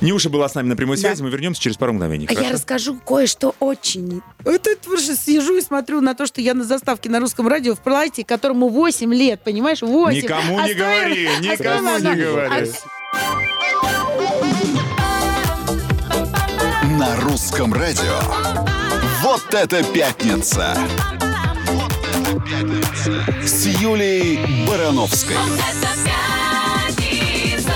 Нюша 0.00 0.30
была 0.30 0.48
с 0.48 0.54
нами 0.54 0.68
на 0.68 0.76
прямой 0.76 0.96
Да. 0.96 1.02
связи, 1.02 1.22
мы 1.22 1.28
вернемся 1.28 1.60
через 1.60 1.76
пару 1.76 1.92
мгновений. 1.92 2.26
А 2.26 2.32
я 2.32 2.36
хорошо? 2.38 2.54
расскажу 2.54 2.98
кое-что 3.06 3.54
очень. 3.60 4.22
Это 4.46 4.70
просто 4.82 5.14
сижу 5.14 5.56
и 5.58 5.60
смотрю 5.60 6.00
на 6.00 6.14
то, 6.14 6.24
что 6.26 6.40
я 6.40 6.54
на 6.54 6.64
заставке 6.64 7.10
на 7.10 7.20
русском 7.20 7.46
радио 7.48 7.74
в 7.74 7.80
платье, 7.80 8.24
которому 8.24 8.68
8 8.70 9.12
лет, 9.12 9.42
понимаешь? 9.44 9.82
8. 9.82 10.22
Никому 10.22 10.58
не 10.62 10.72
говори, 10.72 11.28
никому 11.42 11.98
не 11.98 12.14
говори. 12.16 12.48
На 12.48 12.66
русском 17.38 17.72
радио. 17.72 18.18
Вот 19.22 19.54
это 19.54 19.84
пятница! 19.84 20.76
Вот 21.66 21.92
это 22.12 22.40
пятница! 22.40 23.46
С 23.46 23.64
Юлей 23.66 24.66
Барановской. 24.66 25.36
Это 25.36 26.96
пятница. 26.96 27.70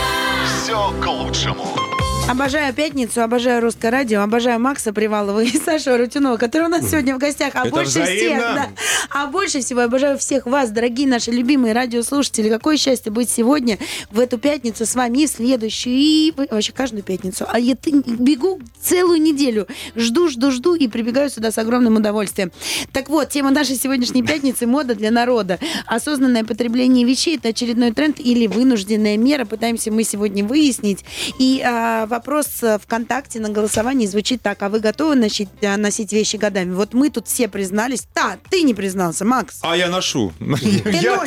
Все 0.65 0.93
к 1.01 1.07
лучшему. 1.07 1.82
Обожаю 2.29 2.73
пятницу, 2.73 3.21
обожаю 3.21 3.61
русское 3.61 3.91
радио, 3.91 4.23
обожаю 4.23 4.59
Макса 4.59 4.93
Привалова 4.93 5.43
и 5.43 5.51
Сашу 5.59 5.93
Арутюнова, 5.93 6.37
которые 6.39 6.69
у 6.69 6.71
нас 6.71 6.89
сегодня 6.89 7.15
в 7.15 7.19
гостях. 7.19 7.53
А 7.55 7.67
Это 7.67 7.71
больше 7.71 7.91
всех, 7.91 8.05
взаимно. 8.05 8.55
да, 8.55 8.69
а 9.11 9.27
больше 9.27 9.61
всего 9.61 9.83
обожаю 9.83 10.17
всех 10.19 10.47
вас, 10.47 10.71
дорогие 10.71 11.07
наши 11.09 11.31
любимые 11.31 11.75
радиослушатели. 11.75 12.49
Какое 12.49 12.77
счастье 12.79 13.13
быть 13.13 13.29
сегодня 13.29 13.79
в 14.11 14.19
эту 14.19 14.39
пятницу 14.39 14.87
с 14.87 14.95
вами 14.95 15.25
и 15.25 15.27
в 15.27 15.31
следующую, 15.31 15.95
и 15.95 16.33
вообще 16.51 16.73
каждую 16.73 17.03
пятницу. 17.03 17.45
А 17.49 17.59
я 17.59 17.75
бегу 17.75 18.61
целую 18.81 19.21
неделю, 19.21 19.67
жду, 19.95 20.29
жду, 20.29 20.53
жду 20.53 20.75
и 20.75 20.89
прибегаю 20.89 21.29
сюда 21.29 21.51
с 21.51 21.59
огромным 21.59 21.97
удовольствием. 21.97 22.51
Так 22.93 23.11
вот, 23.11 23.29
тема 23.29 23.51
нашей 23.51 23.77
сегодняшней 23.77 24.23
пятницы– 24.23 24.67
мода 24.69 24.95
для 24.95 25.11
народа. 25.11 25.59
Осознанное 25.87 26.45
потребление 26.45 27.05
вещей– 27.05 27.37
это 27.39 27.49
очередной 27.49 27.93
тренд 27.93 28.21
или 28.21 28.47
вынужденная 28.47 29.19
мера. 29.19 29.45
Пытаемся 29.45 29.91
мы 29.93 30.05
сегодня 30.05 30.45
выяснить. 30.45 31.05
И 31.39 31.61
а, 31.65 32.07
вопрос 32.13 32.63
э, 32.63 32.79
ВКонтакте 32.79 33.41
на 33.41 33.49
голосовании 33.49 34.07
звучит 34.07 34.43
так. 34.43 34.63
А 34.63 34.69
вы 34.69 34.81
готовы 34.81 35.17
носить, 35.17 35.49
а, 35.63 35.77
носить 35.77 36.13
вещи 36.13 36.37
годами? 36.37 36.73
Вот 36.73 36.95
мы 36.95 37.11
тут 37.11 37.27
все 37.27 37.49
признались. 37.49 38.07
Да, 38.15 38.39
ты 38.51 38.63
не 38.63 38.75
признался, 38.75 39.25
Макс. 39.25 39.59
А 39.63 39.77
я 39.77 39.89
ношу. 39.89 40.33
носишь 40.39 40.85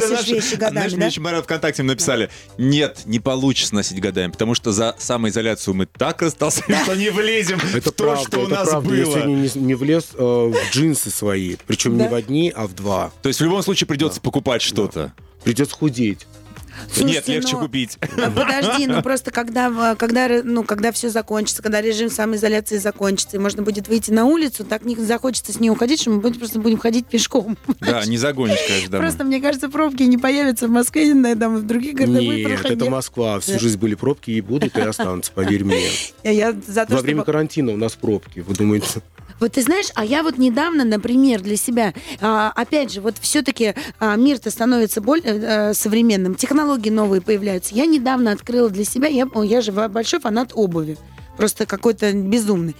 ношу. 0.09 0.35
вещи 0.35 0.55
годами, 0.55 0.89
Знаешь, 0.89 0.93
мне 0.93 1.07
еще 1.07 1.41
ВКонтакте 1.41 1.83
написали, 1.83 2.29
нет, 2.57 3.01
не 3.05 3.19
получится 3.19 3.75
носить 3.75 3.99
годами, 3.99 4.31
потому 4.31 4.55
что 4.55 4.71
за 4.71 4.95
самоизоляцию 4.97 5.73
мы 5.73 5.85
так 5.87 6.21
растолстели, 6.21 6.77
что 6.83 6.95
не 6.95 7.09
влезем 7.09 7.59
Это 7.73 7.89
в 7.89 7.93
то, 7.93 8.03
правда, 8.03 8.27
что 8.27 8.39
у 8.39 8.43
это 8.43 8.55
нас 8.55 8.69
правда. 8.69 8.95
Я 8.95 9.05
сегодня 9.05 9.49
было. 9.49 9.63
не, 9.63 9.73
влез 9.73 10.09
э, 10.13 10.23
в 10.23 10.55
джинсы 10.71 11.09
свои, 11.09 11.55
причем 11.65 11.97
не 11.97 12.07
в 12.07 12.13
одни, 12.13 12.53
а 12.55 12.67
в 12.67 12.75
два. 12.75 13.11
То 13.21 13.27
есть 13.27 13.39
в 13.39 13.43
любом 13.43 13.63
случае 13.63 13.87
придется 13.87 14.21
покупать 14.21 14.61
что-то. 14.61 15.13
Придется 15.43 15.75
худеть. 15.75 16.27
Нет, 16.75 16.93
Слушайте, 16.93 17.33
легче 17.33 17.53
но- 17.55 17.59
купить. 17.61 17.97
А 18.01 18.29
Подожди, 18.31 18.87
ну 18.87 19.01
просто 19.01 19.31
когда, 19.31 19.95
когда, 19.95 20.27
ну, 20.43 20.63
когда 20.63 20.91
все 20.91 21.09
закончится, 21.09 21.61
когда 21.63 21.81
режим 21.81 22.09
самоизоляции 22.09 22.77
закончится, 22.77 23.37
и 23.37 23.39
можно 23.39 23.61
будет 23.63 23.87
выйти 23.87 24.11
на 24.11 24.25
улицу, 24.25 24.63
так 24.65 24.83
не 24.85 24.95
захочется 24.95 25.51
с 25.53 25.59
нее 25.59 25.71
уходить, 25.71 26.01
что 26.01 26.11
мы 26.11 26.19
будем, 26.19 26.39
просто 26.39 26.59
будем 26.59 26.77
ходить 26.77 27.05
пешком. 27.07 27.57
Да, 27.79 28.05
не 28.05 28.17
загонишь, 28.17 28.59
конечно, 28.67 28.89
домой. 28.91 29.07
Просто, 29.07 29.23
мне 29.23 29.41
кажется, 29.41 29.69
пробки 29.69 30.03
не 30.03 30.17
появятся 30.17 30.67
в 30.67 30.71
Москве, 30.71 31.07
не 31.13 31.35
там, 31.35 31.57
в 31.57 31.63
других 31.65 31.95
городах 31.95 32.21
Нет, 32.21 32.43
проходить. 32.47 32.77
это 32.81 32.89
Москва. 32.89 33.39
Всю 33.39 33.59
жизнь 33.59 33.77
были 33.77 33.95
пробки 33.95 34.31
и 34.31 34.41
будут, 34.41 34.77
и 34.77 34.81
останутся, 34.81 35.31
поверь 35.31 35.63
мне. 35.63 35.89
Я, 36.23 36.31
я 36.31 36.55
за 36.67 36.85
то, 36.85 36.95
Во 36.95 37.01
время 37.01 37.19
чтобы- 37.19 37.25
карантина 37.25 37.71
у 37.73 37.77
нас 37.77 37.93
пробки. 37.93 38.39
Вы 38.39 38.53
думаете, 38.55 39.01
Вот 39.39 39.53
ты 39.53 39.61
знаешь, 39.61 39.87
а 39.95 40.05
я 40.05 40.23
вот 40.23 40.37
недавно, 40.37 40.85
например, 40.85 41.41
для 41.41 41.57
себя, 41.57 41.93
а, 42.21 42.51
опять 42.55 42.91
же, 42.91 43.01
вот 43.01 43.15
все-таки 43.19 43.75
мир-то 43.99 44.49
становится 44.49 45.01
более 45.01 45.25
э, 45.25 45.73
современным, 45.73 46.35
технологии 46.35 46.89
новые 46.89 47.21
появляются. 47.21 47.75
Я 47.75 47.85
недавно 47.85 48.31
открыла 48.31 48.69
для 48.69 48.85
себя, 48.85 49.07
я, 49.07 49.27
я 49.43 49.61
же 49.61 49.71
большой 49.71 50.19
фанат 50.19 50.51
обуви. 50.53 50.97
Просто 51.37 51.65
какой-то 51.65 52.13
безумный. 52.13 52.75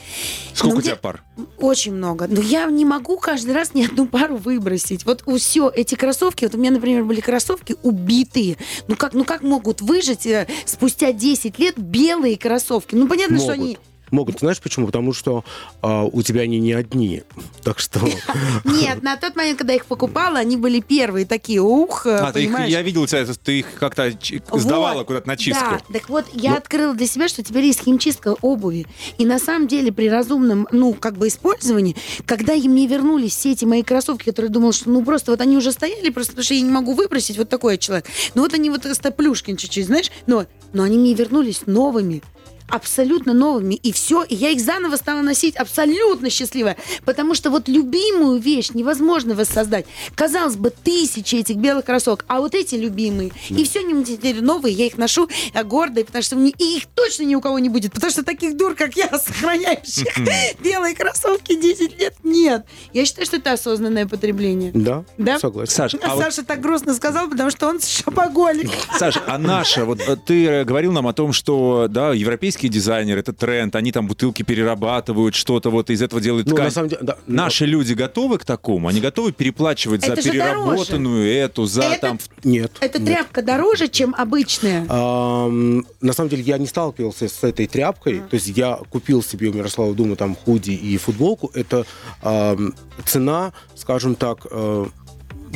Сколько 0.54 0.76
Но 0.76 0.80
у 0.80 0.82
тебя 0.82 0.96
пар? 0.96 1.24
Очень 1.58 1.94
много. 1.94 2.28
Но 2.30 2.40
я 2.40 2.66
не 2.68 2.86
могу 2.86 3.18
каждый 3.18 3.54
раз 3.54 3.74
ни 3.74 3.84
одну 3.84 4.08
пару 4.08 4.38
выбросить. 4.38 5.06
Вот 5.06 5.24
у 5.26 5.38
все 5.38 5.70
эти 5.74 5.96
кроссовки, 5.96 6.46
вот 6.46 6.56
у 6.56 6.58
меня, 6.58 6.72
например, 6.72 7.04
были 7.04 7.20
кроссовки 7.20 7.76
убитые. 7.84 8.58
Ну 8.88 8.96
как, 8.96 9.14
ну 9.14 9.26
как 9.26 9.42
могут 9.42 9.82
выжить 9.82 10.26
э, 10.26 10.48
спустя 10.66 11.12
10 11.12 11.60
лет 11.60 11.78
белые 11.78 12.38
кроссовки? 12.38 12.96
Ну 12.96 13.08
понятно, 13.08 13.38
что 13.38 13.56
Могут. 13.56 13.62
они... 13.62 13.78
Могут. 14.12 14.40
Знаешь 14.40 14.60
почему? 14.60 14.86
Потому 14.86 15.14
что 15.14 15.44
а, 15.82 16.04
у 16.04 16.22
тебя 16.22 16.42
они 16.42 16.60
не 16.60 16.74
одни. 16.74 17.24
Так 17.64 17.80
что... 17.80 18.00
Нет, 18.64 19.02
на 19.02 19.18
тот 19.18 19.36
момент, 19.36 19.58
когда 19.58 19.74
я 19.74 19.78
их 19.78 19.86
покупала, 19.86 20.40
они 20.40 20.58
были 20.58 20.80
первые 20.82 21.26
такие, 21.26 21.62
ух, 21.62 22.06
А, 22.06 22.32
ты 22.32 22.44
их, 22.44 22.60
я 22.68 22.82
видел 22.82 23.08
тебя, 23.08 23.26
ты 23.44 23.60
их 23.60 23.68
как-то 23.80 24.12
сдавала 24.54 25.00
Вот, 25.00 25.08
куда-то 25.08 25.28
на 25.28 25.38
чистку. 25.38 25.66
Да, 25.88 26.00
так 26.00 26.10
вот, 26.10 26.26
я 26.34 26.52
Ну. 26.52 26.58
открыла 26.58 26.94
для 26.94 27.08
себя, 27.08 27.28
что 27.28 27.44
теперь 27.44 27.66
есть 27.66 27.84
химчистка 27.84 28.36
обуви. 28.42 28.86
И 29.18 29.26
на 29.26 29.40
самом 29.40 29.68
деле 29.68 29.92
при 29.92 30.10
разумном, 30.10 30.68
ну, 30.72 30.94
как 30.94 31.18
бы 31.18 31.28
использовании, 31.28 31.96
когда 32.26 32.54
мне 32.68 32.88
вернулись 32.88 33.36
все 33.36 33.52
эти 33.52 33.66
мои 33.66 33.84
кроссовки, 33.84 34.26
которые 34.26 34.50
я 34.50 34.54
думала, 34.54 34.74
что 34.74 34.90
ну 34.90 35.04
просто 35.04 35.32
вот 35.32 35.42
они 35.42 35.58
уже 35.58 35.72
стояли, 35.72 36.10
просто 36.10 36.32
потому 36.34 36.44
что 36.44 36.54
я 36.54 36.62
не 36.62 36.72
могу 36.72 36.94
выбросить, 36.94 37.38
вот 37.38 37.50
такой 37.50 37.74
я 37.74 37.78
человек. 37.78 38.06
Ну 38.34 38.42
вот 38.42 38.54
они 38.54 38.70
вот 38.70 38.86
стоплюшкин 38.86 39.58
чуть-чуть, 39.58 39.86
знаешь, 39.86 40.12
но, 40.28 40.46
но 40.74 40.84
они 40.84 40.98
мне 40.98 41.14
вернулись 41.14 41.64
новыми 41.66 42.22
абсолютно 42.70 43.34
новыми, 43.34 43.76
и 43.76 43.92
все, 43.92 44.24
и 44.24 44.36
я 44.36 44.50
их 44.50 44.60
заново 44.62 44.96
стала 44.96 45.22
носить 45.22 45.56
абсолютно 45.56 46.30
счастливая, 46.30 46.78
потому 47.06 47.36
что 47.36 47.50
вот 47.50 47.68
любимую 47.68 48.40
вещь 48.40 48.72
невозможно 48.74 49.36
воссоздать. 49.36 49.86
Казалось 50.16 50.56
бы, 50.56 50.70
тысячи 50.72 51.36
этих 51.36 51.58
белых 51.58 51.86
кроссовок, 51.86 52.26
а 52.28 52.40
вот 52.42 52.56
эти 52.56 52.76
любимые, 52.76 53.32
и 53.50 53.64
все 53.64 53.80
они 53.80 54.04
теперь 54.04 54.42
новые, 54.42 54.74
я 54.74 54.86
их 54.88 54.98
ношу 54.98 55.30
а, 55.54 55.64
гордо, 55.64 56.04
потому 56.04 56.24
что 56.24 56.36
мне- 56.36 56.54
и 56.58 56.78
их 56.78 56.86
точно 56.88 57.24
ни 57.24 57.36
у 57.36 57.42
кого 57.42 57.60
не 57.60 57.70
будет, 57.70 57.94
потому 57.94 58.12
что 58.12 58.24
таких 58.24 58.58
дур, 58.58 58.76
как 58.76 58.96
я, 58.96 59.08
сохраняющих 59.20 60.08
белые 60.64 60.96
кроссовки 60.96 61.56
10 61.60 62.00
лет, 62.00 62.16
нет. 62.24 62.66
Я 62.94 63.06
считаю, 63.06 63.26
что 63.26 63.38
это 63.38 63.54
осознанное 63.54 64.08
потребление. 64.08 64.72
Да, 64.74 65.04
Да? 65.18 65.40
согласен. 65.40 65.72
Саш, 65.74 65.94
А 65.96 65.98
а 66.12 66.16
вот 66.16 66.24
Саша 66.24 66.44
так 66.44 66.62
грустно 66.62 66.94
сказал, 66.94 67.30
потому 67.30 67.50
что 67.52 67.68
он 67.68 67.80
шопоголик. 67.80 68.70
Саша, 68.98 69.22
а 69.28 69.38
наша, 69.38 69.86
вот 69.86 70.00
э, 70.02 70.16
ты 70.16 70.46
э, 70.48 70.64
говорил 70.64 70.92
нам 70.92 71.08
о 71.08 71.14
том, 71.14 71.34
что, 71.34 71.88
да, 71.90 72.14
европейские 72.14 72.55
дизайнеры, 72.64 73.20
это 73.20 73.34
тренд, 73.34 73.76
они 73.76 73.92
там 73.92 74.08
бутылки 74.08 74.44
перерабатывают, 74.44 75.36
что-то 75.36 75.70
вот 75.70 75.90
из 75.90 76.02
этого 76.02 76.22
делают 76.22 76.48
Ну, 76.48 76.54
ткань. 76.56 76.66
на 76.66 76.72
самом 76.72 76.90
деле, 76.90 77.02
да, 77.04 77.18
ну, 77.28 77.36
Наши 77.36 77.66
люди 77.66 77.94
готовы 77.94 78.38
к 78.38 78.46
такому? 78.46 78.88
Они 78.88 79.02
готовы 79.02 79.32
переплачивать 79.32 80.06
за 80.06 80.14
Это 80.14 80.22
же 80.22 80.32
переработанную 80.32 81.32
эту, 81.32 81.66
за 81.66 81.84
Это- 81.84 82.00
там... 82.02 82.20
Нет. 82.44 82.72
Эта 82.80 83.00
нет. 83.00 83.08
тряпка 83.08 83.42
дороже, 83.42 83.88
чем 83.88 84.16
обычная. 84.18 84.86
Ам, 84.90 85.86
на 86.02 86.14
самом 86.14 86.30
деле 86.30 86.44
я 86.44 86.58
не 86.58 86.68
сталкивался 86.68 87.28
с 87.28 87.44
этой 87.44 87.68
тряпкой. 87.68 88.20
То 88.30 88.36
есть 88.36 88.48
я 88.48 88.80
купил 88.90 89.22
себе 89.24 89.50
у 89.50 89.54
Мирослава 89.54 89.94
Дума 89.94 90.16
там 90.16 90.36
худи 90.36 90.72
и 90.72 90.98
футболку. 90.98 91.52
Это 91.54 91.86
ам, 92.22 92.74
цена, 93.06 93.54
скажем 93.76 94.16
так, 94.16 94.46
э, 94.50 94.86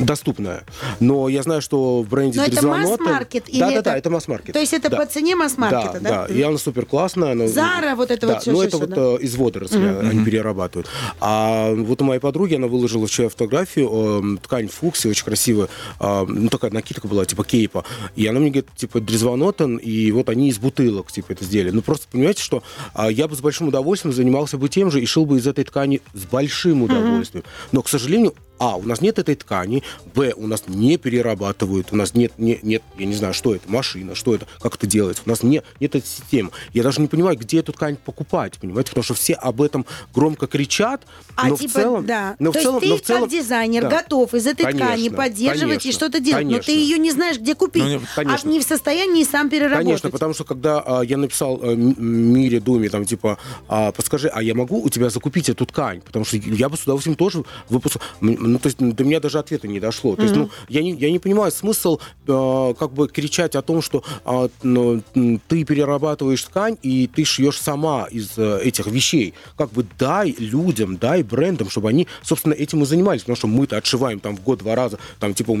доступная. 0.00 0.64
Но 0.98 1.28
я 1.28 1.42
знаю, 1.42 1.62
что 1.62 2.02
в 2.02 2.08
бренде 2.08 2.40
Но 2.40 2.46
это 2.46 2.66
масс-маркет 2.66 3.48
или 3.48 3.60
Да, 3.60 3.66
да, 3.66 3.72
это- 3.72 3.82
да, 3.82 3.98
это 3.98 4.10
масс-маркет. 4.10 4.52
То 4.52 4.60
есть 4.60 4.72
это 4.72 4.88
Да. 4.88 4.96
по 4.98 5.06
цене 5.06 5.36
масс-маркета, 5.36 6.00
да? 6.00 6.26
Да, 6.26 6.34
и 6.34 6.40
она 6.42 6.58
супер 6.58 6.86
классная. 6.86 7.32
Она, 7.32 7.46
Зара, 7.48 7.94
вот 7.94 8.10
это 8.10 8.26
да, 8.26 8.32
вот 8.34 8.42
всё, 8.42 8.52
ну 8.52 8.62
это 8.62 8.78
вот 8.78 8.88
да. 8.90 8.96
э, 8.96 9.18
из 9.20 9.36
водорослей 9.36 10.00
они 10.00 10.24
перерабатывают. 10.24 10.88
А 11.20 11.72
вот 11.74 12.00
у 12.02 12.04
моей 12.04 12.20
подруги, 12.20 12.54
она 12.54 12.66
выложила 12.66 13.06
вчера 13.06 13.28
фотографию, 13.28 14.36
э, 14.36 14.38
ткань 14.42 14.68
фукси, 14.68 15.08
очень 15.08 15.24
красивая, 15.24 15.68
а, 15.98 16.24
ну 16.26 16.48
такая 16.48 16.70
накидка 16.70 17.06
была, 17.08 17.24
типа 17.24 17.44
кейпа. 17.44 17.84
И 18.16 18.26
она 18.26 18.40
мне 18.40 18.50
говорит, 18.50 18.68
типа, 18.76 19.00
дрезвонотон, 19.00 19.76
и 19.76 20.10
вот 20.12 20.28
они 20.28 20.48
из 20.48 20.58
бутылок, 20.58 21.12
типа, 21.12 21.32
это 21.32 21.44
сделали. 21.44 21.70
Ну 21.70 21.82
просто 21.82 22.06
понимаете, 22.10 22.42
что 22.42 22.62
а, 22.94 23.10
я 23.10 23.28
бы 23.28 23.36
с 23.36 23.40
большим 23.40 23.68
удовольствием 23.68 24.14
занимался 24.14 24.58
бы 24.58 24.68
тем 24.68 24.90
же 24.90 25.00
и 25.00 25.06
шил 25.06 25.26
бы 25.26 25.38
из 25.38 25.46
этой 25.46 25.64
ткани 25.64 26.00
с 26.14 26.24
большим 26.24 26.82
удовольствием. 26.82 27.44
Но, 27.72 27.82
к 27.82 27.88
сожалению, 27.88 28.34
а, 28.58 28.76
у 28.76 28.82
нас 28.82 29.00
нет 29.00 29.18
этой 29.18 29.34
ткани, 29.36 29.82
б, 30.14 30.32
у 30.36 30.46
нас 30.46 30.64
не 30.66 30.96
перерабатывают, 30.96 31.88
у 31.92 31.96
нас 31.96 32.14
нет, 32.14 32.32
не- 32.38 32.58
нет, 32.62 32.82
я 32.98 33.06
не 33.06 33.14
знаю, 33.14 33.34
что 33.34 33.54
это, 33.54 33.70
машина, 33.70 34.14
что 34.14 34.34
это, 34.34 34.46
как 34.60 34.74
это 34.76 34.86
делается, 34.86 35.22
у 35.26 35.28
нас 35.28 35.42
не, 35.42 35.62
нет 35.80 35.94
этой 35.94 36.02
системы. 36.06 36.50
Я 36.72 36.82
даже 36.82 37.00
не 37.00 37.08
понимаю, 37.08 37.36
где 37.38 37.60
эту 37.60 37.72
ткань 37.72 37.96
покупать, 37.96 38.58
понимаете, 38.58 38.90
потому 38.90 39.04
что 39.04 39.14
все 39.14 39.34
об 39.34 39.62
этом 39.62 39.86
громко 40.14 40.46
кричат, 40.46 41.02
А 41.36 41.48
но 41.48 41.56
типа, 41.56 41.70
в 41.70 41.74
целом... 41.74 42.06
да. 42.06 42.36
но 42.38 42.50
в 42.50 42.54
То 42.54 42.62
целом- 42.62 42.76
есть 42.82 42.90
но 42.90 42.96
ты 42.96 43.02
в 43.02 43.06
целом- 43.06 43.22
как 43.22 43.30
дизайнер 43.30 43.82
да. 43.82 43.88
готов 43.90 44.34
из 44.34 44.46
этой 44.46 44.62
ткани 44.66 44.78
Конечно, 44.78 45.16
поддерживать 45.16 45.74
и 45.76 45.78
конечно, 45.80 45.92
что-то 45.92 46.20
делать, 46.20 46.44
но 46.46 46.58
ты 46.58 46.64
конечно. 46.66 46.80
ее 46.82 46.98
не 46.98 47.10
знаешь, 47.10 47.38
где 47.38 47.54
купить, 47.54 47.82
Ну, 47.82 47.88
не- 47.88 47.96
а 47.96 48.00
конечно. 48.14 48.48
не 48.48 48.60
в 48.60 48.62
состоянии 48.64 49.24
сам 49.24 49.48
переработать. 49.50 49.84
Конечно, 49.84 50.10
потому 50.10 50.34
что 50.34 50.44
когда 50.44 50.80
а, 50.80 51.02
я 51.02 51.16
написал 51.16 51.58
а, 51.62 51.74
Мире 51.74 52.60
Думе, 52.60 52.88
там, 52.88 53.04
типа, 53.04 53.38
а, 53.68 53.92
подскажи, 53.92 54.28
а 54.28 54.42
я 54.42 54.54
могу 54.54 54.82
у 54.82 54.88
тебя 54.88 55.10
закупить 55.10 55.48
эту 55.48 55.66
ткань? 55.66 56.00
Потому 56.00 56.24
что 56.24 56.36
я 56.36 56.68
бы 56.68 56.76
с 56.76 56.82
удовольствием 56.82 57.16
тоже 57.16 57.44
выпустил. 57.68 58.00
М, 58.20 58.36
Ну, 58.52 58.58
то 58.58 58.66
есть 58.66 58.78
до 58.78 59.04
меня 59.04 59.20
даже 59.20 59.38
ответа 59.38 59.68
не 59.70 59.80
дошло. 59.80 60.16
То 60.16 60.22
есть, 60.22 60.34
ну, 60.34 60.50
я 60.68 60.82
не, 60.82 60.92
я 60.92 61.10
не 61.10 61.18
понимаю 61.18 61.50
смысл 61.52 61.98
а, 62.28 62.74
как 62.74 62.92
бы 62.92 63.08
кричать 63.08 63.56
о 63.56 63.62
том, 63.62 63.82
что 63.82 64.02
а, 64.24 64.48
ну, 64.62 65.02
ты 65.48 65.64
перерабатываешь 65.64 66.42
ткань, 66.42 66.76
и 66.82 67.06
ты 67.06 67.24
шьешь 67.24 67.58
сама 67.58 68.06
из 68.10 68.30
э, 68.36 68.60
этих 68.62 68.86
вещей. 68.86 69.34
Как 69.56 69.70
бы 69.72 69.86
дай 69.98 70.34
людям, 70.38 70.96
дай 70.96 71.22
брендам, 71.22 71.70
чтобы 71.70 71.88
они, 71.88 72.06
собственно, 72.22 72.54
этим 72.54 72.82
и 72.82 72.86
занимались. 72.86 73.22
Потому 73.22 73.36
что 73.36 73.46
мы-то 73.46 73.76
отшиваем 73.76 74.20
там 74.20 74.36
в 74.36 74.42
год 74.42 74.60
два 74.60 74.74
раза, 74.74 74.98
там, 75.18 75.34
типа, 75.34 75.56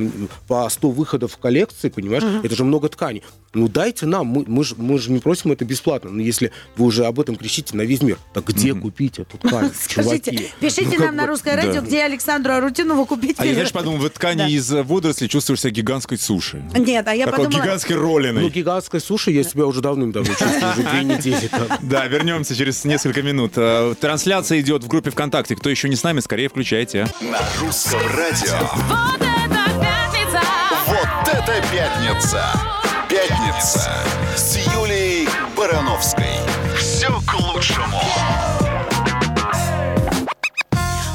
по 0.48 0.68
100 0.68 0.90
выходов 0.90 1.32
в 1.32 1.38
коллекции, 1.38 1.88
понимаешь? 1.88 2.24
Это 2.42 2.54
же 2.54 2.64
много 2.64 2.88
ткани. 2.88 3.22
Ну, 3.52 3.66
дайте 3.66 4.06
нам, 4.06 4.26
мы, 4.28 4.44
мы, 4.46 4.62
же, 4.62 4.76
мы 4.76 4.98
же 4.98 5.10
не 5.10 5.18
просим 5.18 5.50
это 5.50 5.64
бесплатно. 5.64 6.10
Но 6.10 6.22
если 6.22 6.52
вы 6.76 6.86
уже 6.86 7.04
об 7.06 7.18
этом 7.18 7.34
кричите 7.34 7.76
на 7.76 7.82
весь 7.82 8.00
мир, 8.00 8.16
так 8.32 8.46
где 8.46 8.74
купить 8.74 9.18
эту 9.18 9.38
ткань, 9.38 9.72
Скажите, 9.80 10.30
чуваки? 10.30 10.50
пишите 10.60 10.98
Ну, 10.98 11.06
нам 11.06 11.16
на 11.16 11.26
русское 11.26 11.56
радио, 11.56 11.80
да. 11.80 11.80
где 11.80 12.04
Александру 12.04 12.52
Арутюнову 12.52 13.06
купить 13.06 13.36
А 13.38 13.46
я, 13.46 13.54
знаешь, 13.54 13.72
подумал, 13.72 13.98
в 14.00 14.10
ткани 14.10 14.38
Да. 14.38 14.48
из 14.48 14.72
э, 14.72 14.82
водорослей 14.82 15.28
чувствуешь 15.28 15.60
себя 15.60 15.70
гигантской 15.70 16.18
суши. 16.18 16.62
Нет, 16.76 17.06
а 17.06 17.14
я 17.14 17.26
Такой 17.26 17.44
подумала... 17.44 17.64
гигантской 17.64 17.96
ролиной. 17.96 18.42
Ну, 18.42 18.48
гигантской 18.48 19.00
суши 19.00 19.30
я 19.30 19.42
себя 19.44 19.66
уже 19.66 19.80
давным-давно 19.80 20.28
чувствую, 20.38 20.72
уже 20.72 20.82
две 20.82 21.04
недели. 21.04 21.50
Да, 21.82 22.06
вернемся 22.06 22.54
через 22.56 22.84
несколько 22.84 23.22
минут. 23.22 23.52
Э, 23.56 23.94
Трансляция 24.00 24.60
идет 24.60 24.84
в 24.84 24.88
группе 24.88 25.10
ВКонтакте. 25.10 25.56
Кто 25.56 25.70
еще 25.70 25.88
не 25.88 25.96
с 25.96 26.02
нами, 26.02 26.20
скорее 26.20 26.48
включайте. 26.48 27.06
На 27.20 27.40
русском 27.60 28.00
радио. 28.16 28.58
Вот 28.88 29.20
это 29.20 29.80
пятница! 29.80 30.40
Вот 30.86 31.28
это 31.32 31.62
пятница! 31.72 32.44
Пятница 33.08 34.19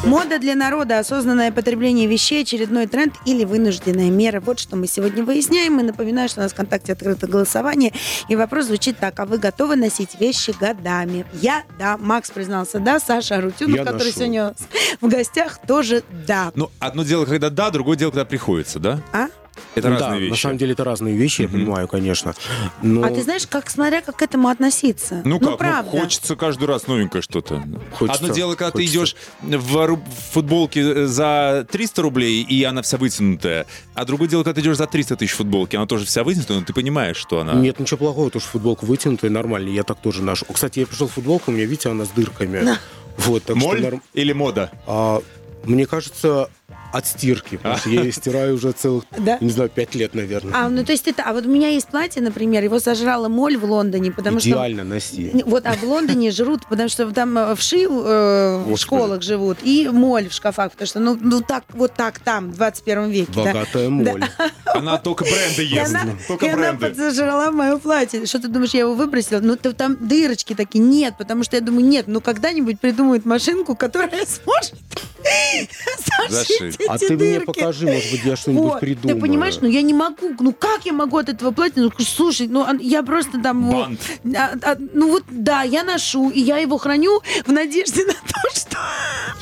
Мода 0.05 0.37
для 0.37 0.53
народа, 0.53 0.99
осознанное 0.99 1.51
потребление 1.51 2.05
вещей, 2.07 2.43
очередной 2.43 2.85
тренд 2.85 3.15
или 3.25 3.43
вынужденная 3.43 4.11
мера. 4.11 4.39
Вот 4.39 4.59
что 4.59 4.75
мы 4.75 4.85
сегодня 4.85 5.23
выясняем. 5.23 5.79
И 5.79 5.83
напоминаю, 5.83 6.29
что 6.29 6.41
у 6.41 6.43
нас 6.43 6.51
в 6.51 6.53
ВКонтакте 6.53 6.93
открыто 6.93 7.25
голосование. 7.25 7.91
И 8.29 8.35
вопрос 8.35 8.65
звучит 8.65 8.97
так. 8.99 9.19
А 9.19 9.25
вы 9.25 9.39
готовы 9.39 9.75
носить 9.75 10.19
вещи 10.19 10.53
годами? 10.59 11.25
Я, 11.33 11.63
да. 11.79 11.97
Макс 11.97 12.29
признался, 12.29 12.79
да. 12.79 12.99
Саша 12.99 13.37
Арутюнов, 13.37 13.77
Я 13.77 13.83
который 13.83 14.07
ношу. 14.07 14.11
сегодня 14.19 14.53
в 15.01 15.07
гостях, 15.07 15.59
тоже 15.65 16.03
да. 16.27 16.51
Ну, 16.53 16.69
одно 16.79 17.03
дело, 17.03 17.25
когда 17.25 17.49
да, 17.49 17.71
другое 17.71 17.97
дело, 17.97 18.11
когда 18.11 18.25
приходится, 18.25 18.77
да? 18.79 18.99
А? 19.11 19.27
Это 19.75 19.89
Ну 19.89 19.93
разные 19.95 20.09
да, 20.11 20.17
вещи. 20.17 20.29
на 20.31 20.35
самом 20.37 20.57
деле 20.57 20.71
это 20.73 20.83
разные 20.83 21.15
вещи, 21.17 21.41
я 21.43 21.47
понимаю, 21.49 21.87
конечно. 21.87 22.33
Но 22.81 23.03
А 23.03 23.09
ты 23.09 23.21
знаешь, 23.23 23.45
как 23.47 23.69
смотря 23.69 24.01
как 24.01 24.15
к 24.17 24.21
этому 24.21 24.47
относиться. 24.47 25.21
Ну 25.25 25.39
как, 25.39 25.49
ну, 25.49 25.57
правда. 25.57 25.91
хочется 25.91 26.35
каждый 26.35 26.65
раз 26.65 26.87
новенькое 26.87 27.21
что-то. 27.21 27.63
Хочется, 27.93 28.23
Одно 28.23 28.33
дело, 28.33 28.55
когда 28.55 28.71
хочется. 28.71 28.91
ты 28.93 28.97
идешь 28.97 29.15
в, 29.41 29.75
ру- 29.77 29.99
в 30.03 30.33
футболке 30.33 31.05
за 31.07 31.67
300 31.71 32.01
рублей, 32.01 32.41
и 32.41 32.63
она 32.63 32.81
вся 32.81 32.97
вытянутая. 32.97 33.65
А 33.93 34.05
другое 34.05 34.29
дело, 34.29 34.43
когда 34.43 34.55
ты 34.59 34.61
идешь 34.65 34.77
за 34.77 34.87
300 34.87 35.17
тысяч 35.17 35.33
футболки, 35.33 35.75
она 35.75 35.85
тоже 35.85 36.05
вся 36.05 36.23
вытянутая, 36.23 36.59
но 36.59 36.65
ты 36.65 36.73
понимаешь, 36.73 37.17
что 37.17 37.39
она... 37.41 37.53
Нет, 37.53 37.79
ничего 37.79 37.97
плохого, 37.97 38.25
потому 38.27 38.41
что 38.41 38.49
футболка 38.51 38.85
вытянутая, 38.85 39.29
нормально, 39.31 39.69
я 39.69 39.83
так 39.83 39.99
тоже 39.99 40.23
ношу. 40.23 40.45
Кстати, 40.51 40.79
я 40.79 40.85
пришел 40.87 41.07
в 41.07 41.11
футболку, 41.13 41.51
у 41.51 41.53
меня, 41.53 41.65
видите, 41.65 41.89
она 41.89 42.05
с 42.05 42.09
дырками. 42.09 42.77
Вот, 43.17 43.43
так 43.43 43.55
Моль 43.55 43.77
что 43.79 43.87
норм- 43.91 44.01
или 44.13 44.33
мода? 44.33 44.71
А, 44.87 45.21
мне 45.63 45.85
кажется, 45.85 46.49
от 46.95 47.05
стирки, 47.07 47.57
потому 47.57 47.77
что 47.77 47.89
я 47.89 48.01
ее 48.03 48.11
стираю 48.11 48.55
уже 48.55 48.71
целых, 48.71 49.03
Да? 49.17 49.37
не 49.41 49.49
знаю, 49.49 49.69
пять 49.69 49.95
лет, 49.95 50.13
наверное. 50.15 50.53
А, 50.55 50.69
ну 50.69 50.83
то 50.85 50.93
есть 50.93 51.07
это... 51.07 51.23
А 51.23 51.33
вот 51.33 51.45
у 51.45 51.49
меня 51.49 51.67
есть 51.69 51.87
платье, 51.87 52.21
например, 52.21 52.63
его 52.63 52.79
сожрала 52.79 53.27
моль 53.27 53.57
в 53.57 53.65
Лондоне, 53.65 54.11
потому 54.11 54.39
что... 54.39 54.49
Идеально 54.49 54.83
носи. 54.85 55.31
Вот, 55.45 55.65
а 55.65 55.73
в 55.73 55.83
Лондоне 55.83 56.31
жрут, 56.31 56.61
потому 56.69 56.87
что 56.87 57.11
там 57.11 57.37
э, 57.37 57.55
вши 57.55 57.83
э, 57.83 58.63
в 58.65 58.77
школах 58.77 59.23
живут, 59.23 59.57
и 59.61 59.89
моль 59.89 60.29
в 60.29 60.33
шкафах, 60.33 60.71
потому 60.71 60.87
что, 60.87 60.99
ну, 60.99 61.17
ну 61.19 61.41
так, 61.41 61.65
вот 61.73 61.93
так 61.93 62.19
там, 62.19 62.51
в 62.51 62.55
21 62.55 63.09
веке, 63.09 63.31
да. 63.35 63.43
Богатая 63.43 63.89
моль. 63.89 64.23
Она 64.73 64.97
только 64.97 65.23
бренды 65.25 65.63
И 65.63 65.67
ест. 65.67 65.95
она, 65.95 66.15
Только 66.27 66.45
и 66.45 66.49
она 66.49 66.73
бренды. 66.73 66.87
подзажрала 66.87 67.51
мое 67.51 67.77
платье. 67.77 68.25
Что 68.25 68.39
ты 68.39 68.47
думаешь, 68.49 68.73
я 68.73 68.81
его 68.81 68.93
выбросила? 68.93 69.39
Ну, 69.39 69.55
там 69.55 69.97
дырочки 69.99 70.53
такие. 70.53 70.83
Нет, 70.83 71.15
потому 71.17 71.43
что 71.43 71.55
я 71.55 71.61
думаю, 71.61 71.85
нет, 71.85 72.07
ну 72.07 72.19
когда-нибудь 72.19 72.79
придумают 72.79 73.25
машинку, 73.25 73.75
которая 73.75 74.25
сможет 74.25 74.73
Зашить. 76.29 76.77
А 76.87 76.95
эти 76.95 77.07
ты 77.07 77.15
мне 77.15 77.33
дырки. 77.39 77.45
покажи, 77.45 77.85
может 77.87 78.11
быть, 78.11 78.23
я 78.23 78.35
что-нибудь 78.35 78.63
Вот. 78.65 78.79
придумаю. 78.79 79.15
Ты 79.15 79.21
понимаешь, 79.21 79.57
ну 79.61 79.67
я 79.67 79.81
не 79.81 79.93
могу. 79.93 80.33
Ну 80.39 80.53
как 80.53 80.85
я 80.85 80.93
могу 80.93 81.17
от 81.17 81.29
этого 81.29 81.51
платья? 81.51 81.81
Ну 81.81 81.91
слушай, 81.99 82.47
ну 82.47 82.61
а- 82.63 82.75
я 82.79 83.03
просто 83.03 83.41
там... 83.41 83.63
вот, 83.63 83.87
Бант. 83.87 83.99
а- 84.35 84.53
а, 84.61 84.75
ну 84.93 85.09
вот 85.11 85.23
да, 85.29 85.63
я 85.63 85.83
ношу, 85.83 86.29
и 86.29 86.39
я 86.39 86.57
его 86.57 86.77
храню 86.77 87.21
в 87.45 87.51
надежде 87.51 88.05
на 88.05 88.13
то, 88.13 88.49
что 88.53 88.77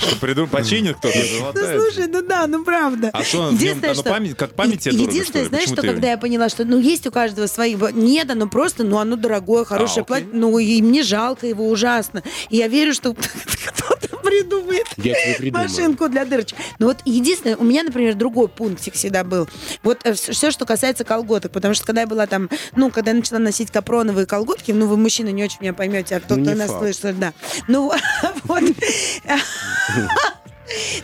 Что 0.08 0.16
придум... 0.18 0.48
починит 0.50 0.98
кто-то, 0.98 1.18
Ну, 1.56 1.62
слушай, 1.82 2.08
ну 2.08 2.22
да, 2.22 2.48
ну 2.48 2.64
правда. 2.64 3.10
А 3.14 3.24
что, 3.24 3.52
нем 3.52 3.80
оно 3.84 4.04
память- 4.04 4.36
как 4.38 4.54
память 4.56 4.82
тебе 4.82 4.96
Единственное, 4.96 5.44
что 5.46 5.50
знаешь, 5.50 5.68
что 5.68 5.82
ты- 5.82 5.88
когда 5.88 6.10
я 6.12 6.18
поняла, 6.18 6.50
что, 6.50 6.66
ну, 6.66 6.80
есть 6.80 7.06
у 7.08 7.12
каждого 7.12 7.48
свои... 7.48 7.76
Нет, 7.94 8.30
оно 8.32 8.48
просто, 8.48 8.84
ну, 8.84 8.98
оно 8.98 9.16
дорогое, 9.16 9.66
хорошее 9.66 10.04
окей. 10.04 10.06
платье, 10.06 10.30
ну, 10.32 10.58
и 10.60 10.82
мне 10.82 11.04
жалко 11.04 11.48
его 11.48 11.68
ужасно. 11.70 12.24
И 12.50 12.58
я 12.58 12.68
верю, 12.68 12.94
что 12.94 13.14
кто-то 13.66 13.93
придумает 14.34 14.86
Я 14.98 15.14
тебе 15.14 15.36
придумаю. 15.38 15.70
машинку 15.70 16.10
для 16.10 16.26
дырочек. 16.26 16.58
Ну, 16.80 16.88
вот 16.88 16.98
единственное, 17.06 17.58
у 17.58 17.64
меня, 17.64 17.84
например, 17.84 18.16
другой 18.16 18.48
пунктик 18.48 18.94
всегда 18.94 19.24
был. 19.24 19.48
Вот 19.84 20.00
все, 20.14 20.52
что 20.52 20.66
касается 20.66 21.04
колготок, 21.04 21.52
потому 21.52 21.74
что 21.74 21.86
когда 21.86 22.02
я 22.02 22.08
была 22.08 22.28
там, 22.28 22.50
ну, 22.76 22.90
когда 22.90 23.12
я 23.12 23.18
начала 23.18 23.40
носить 23.40 23.72
капроновые 23.72 24.26
колготки, 24.26 24.72
ну, 24.72 24.88
вы, 24.88 24.98
мужчины, 24.98 25.32
не 25.32 25.44
очень 25.44 25.58
меня 25.62 25.74
поймете, 25.74 26.16
а 26.16 26.20
кто-то 26.20 26.42
Не 26.42 26.56
нас 26.56 26.72
слышит, 26.72 27.20
да. 27.20 27.34
Ну, 27.68 27.92
вот. 28.44 28.64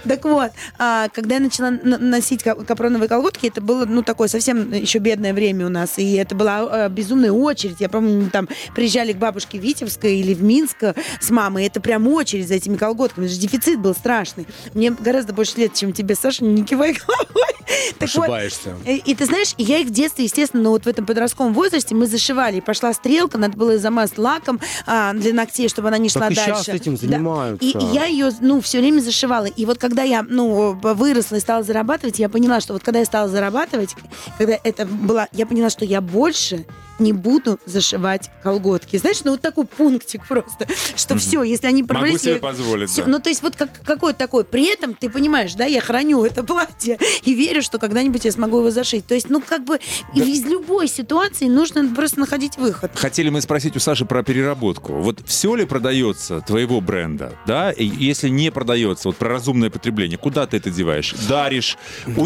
Так 0.08 0.24
вот, 0.26 0.52
а, 0.78 1.08
когда 1.10 1.36
я 1.36 1.42
начала 1.42 1.72
носить 1.72 2.44
ка- 2.44 2.56
капроновые 2.56 3.08
колготки, 3.10 3.48
это 3.48 3.62
было, 3.62 3.86
ну, 3.86 4.02
такое 4.04 4.28
совсем 4.28 4.72
еще 4.74 5.00
бедное 5.00 5.34
время 5.34 5.66
у 5.66 5.70
нас, 5.70 5.98
и 5.98 6.14
это 6.14 6.36
была 6.36 6.86
э, 6.86 6.90
безумная 6.90 7.32
очередь. 7.32 7.78
Я 7.80 7.90
помню, 7.90 8.30
там 8.30 8.48
приезжали 8.76 9.14
к 9.14 9.18
бабушке 9.18 9.58
Витебской 9.58 10.18
или 10.18 10.34
в 10.34 10.44
Минск 10.44 10.78
с 11.20 11.30
мамой, 11.30 11.66
это 11.66 11.80
прям 11.82 12.08
очередь 12.08 12.48
за 12.48 12.56
этими 12.56 12.78
колготками, 12.78 13.26
это 13.26 13.34
же 13.34 13.40
дефицит 13.40 13.80
был 13.80 13.94
страшный. 13.94 14.48
Мне 14.74 14.92
гораздо 14.92 15.34
больше 15.34 15.58
лет, 15.58 15.74
чем 15.74 15.94
тебе, 15.94 16.16
Саша, 16.16 16.44
не 16.44 16.64
кивай 16.64 16.94
головой. 16.94 17.26
Так 18.00 18.10
вот, 18.16 18.24
Ошибаешься. 18.24 18.76
и, 18.84 18.96
и 18.96 19.14
ты 19.14 19.26
знаешь, 19.26 19.54
я 19.60 19.78
их 19.78 19.88
в 19.88 19.92
детстве, 19.92 20.24
естественно, 20.26 20.64
ну, 20.64 20.70
вот 20.72 20.86
в 20.86 20.88
этом 20.88 21.06
подростковом 21.06 21.54
возрасте 21.54 21.94
мы 21.94 22.08
зашивали. 22.08 22.58
И 22.58 22.62
пошла 22.62 22.94
стрелка, 22.94 23.38
надо 23.38 23.56
было 23.58 23.78
замазать 23.78 24.18
лаком 24.18 24.60
а, 24.88 25.14
для 25.14 25.34
ногтей, 25.34 25.70
чтобы 25.70 25.90
она 25.90 26.00
не 26.00 26.10
шла 26.10 26.22
Так 26.24 26.32
и 26.32 26.36
дальше. 26.36 26.64
щас 26.64 26.70
этим 26.70 26.96
Да. 26.96 27.02
занимаются. 27.02 27.64
И, 27.64 27.70
и 27.72 27.86
я 27.94 28.06
ее, 28.06 28.32
ну, 28.42 28.60
все 28.62 28.80
время 28.80 29.02
зашивала. 29.02 29.46
И 29.60 29.66
вот 29.66 29.78
когда 29.78 30.04
я, 30.04 30.24
ну, 30.24 30.72
выросла 30.72 31.36
и 31.36 31.40
стала 31.42 31.64
зарабатывать, 31.64 32.18
я 32.18 32.30
поняла, 32.30 32.62
что 32.62 32.72
вот 32.72 32.82
когда 32.82 33.00
я 33.00 33.06
стала 33.06 33.28
зарабатывать, 33.28 33.94
когда 34.38 34.58
это 34.64 34.86
была, 34.86 35.28
я 35.34 35.46
поняла, 35.46 35.70
что 35.70 35.84
я 35.84 36.00
больше 36.00 36.66
не 37.00 37.14
буду 37.14 37.60
зашивать 37.66 38.30
колготки. 38.44 38.98
Знаешь, 38.98 39.22
ну 39.24 39.32
вот 39.32 39.42
такой 39.42 39.66
пунктик 39.66 40.28
просто, 40.28 40.68
что 40.96 41.16
все, 41.18 41.44
если 41.44 41.68
они 41.68 41.82
Могу 41.84 41.94
порвались, 41.94 42.22
себе 42.22 42.34
я- 42.34 42.40
позволить, 42.40 42.90
всё. 42.90 43.04
да. 43.06 43.10
Ну, 43.12 43.20
то 43.20 43.30
есть 43.30 43.42
вот 43.42 43.56
как, 43.56 43.70
какой 43.84 44.14
такой. 44.14 44.44
При 44.44 44.72
этом, 44.72 44.94
ты 44.94 45.10
понимаешь, 45.10 45.54
да, 45.56 45.66
я 45.66 45.82
храню 45.82 46.24
это 46.26 46.44
платье 46.44 46.98
и 47.24 47.34
верю, 47.34 47.62
что 47.62 47.80
когда-нибудь 47.80 48.26
я 48.26 48.32
смогу 48.32 48.60
его 48.60 48.72
зашить. 48.72 49.06
То 49.08 49.16
есть, 49.16 49.30
ну, 49.30 49.42
как 49.42 49.64
бы 49.64 49.80
из 50.14 50.44
любой 50.46 50.88
ситуации 50.88 51.48
нужно 51.48 51.88
просто 51.96 52.20
находить 52.20 52.58
выход. 52.58 52.92
Хотели 52.96 53.30
мы 53.30 53.42
спросить 53.42 53.76
у 53.76 53.80
Саши 53.80 54.06
про 54.06 54.24
переработку. 54.24 54.94
Вот 54.94 55.20
все 55.26 55.56
ли 55.56 55.66
продается 55.66 56.42
твоего 56.42 56.82
бренда, 56.82 57.34
да? 57.48 57.72
И 57.72 57.86
если 57.86 58.30
не 58.30 58.52
продается, 58.52 59.08
вот 59.10 59.18
про 59.18 59.30
разумное 59.30 59.70
потребление, 59.70 60.18
куда 60.18 60.46
ты 60.48 60.58
это 60.58 60.70
деваешь? 60.70 61.14
Даришь, 61.28 61.78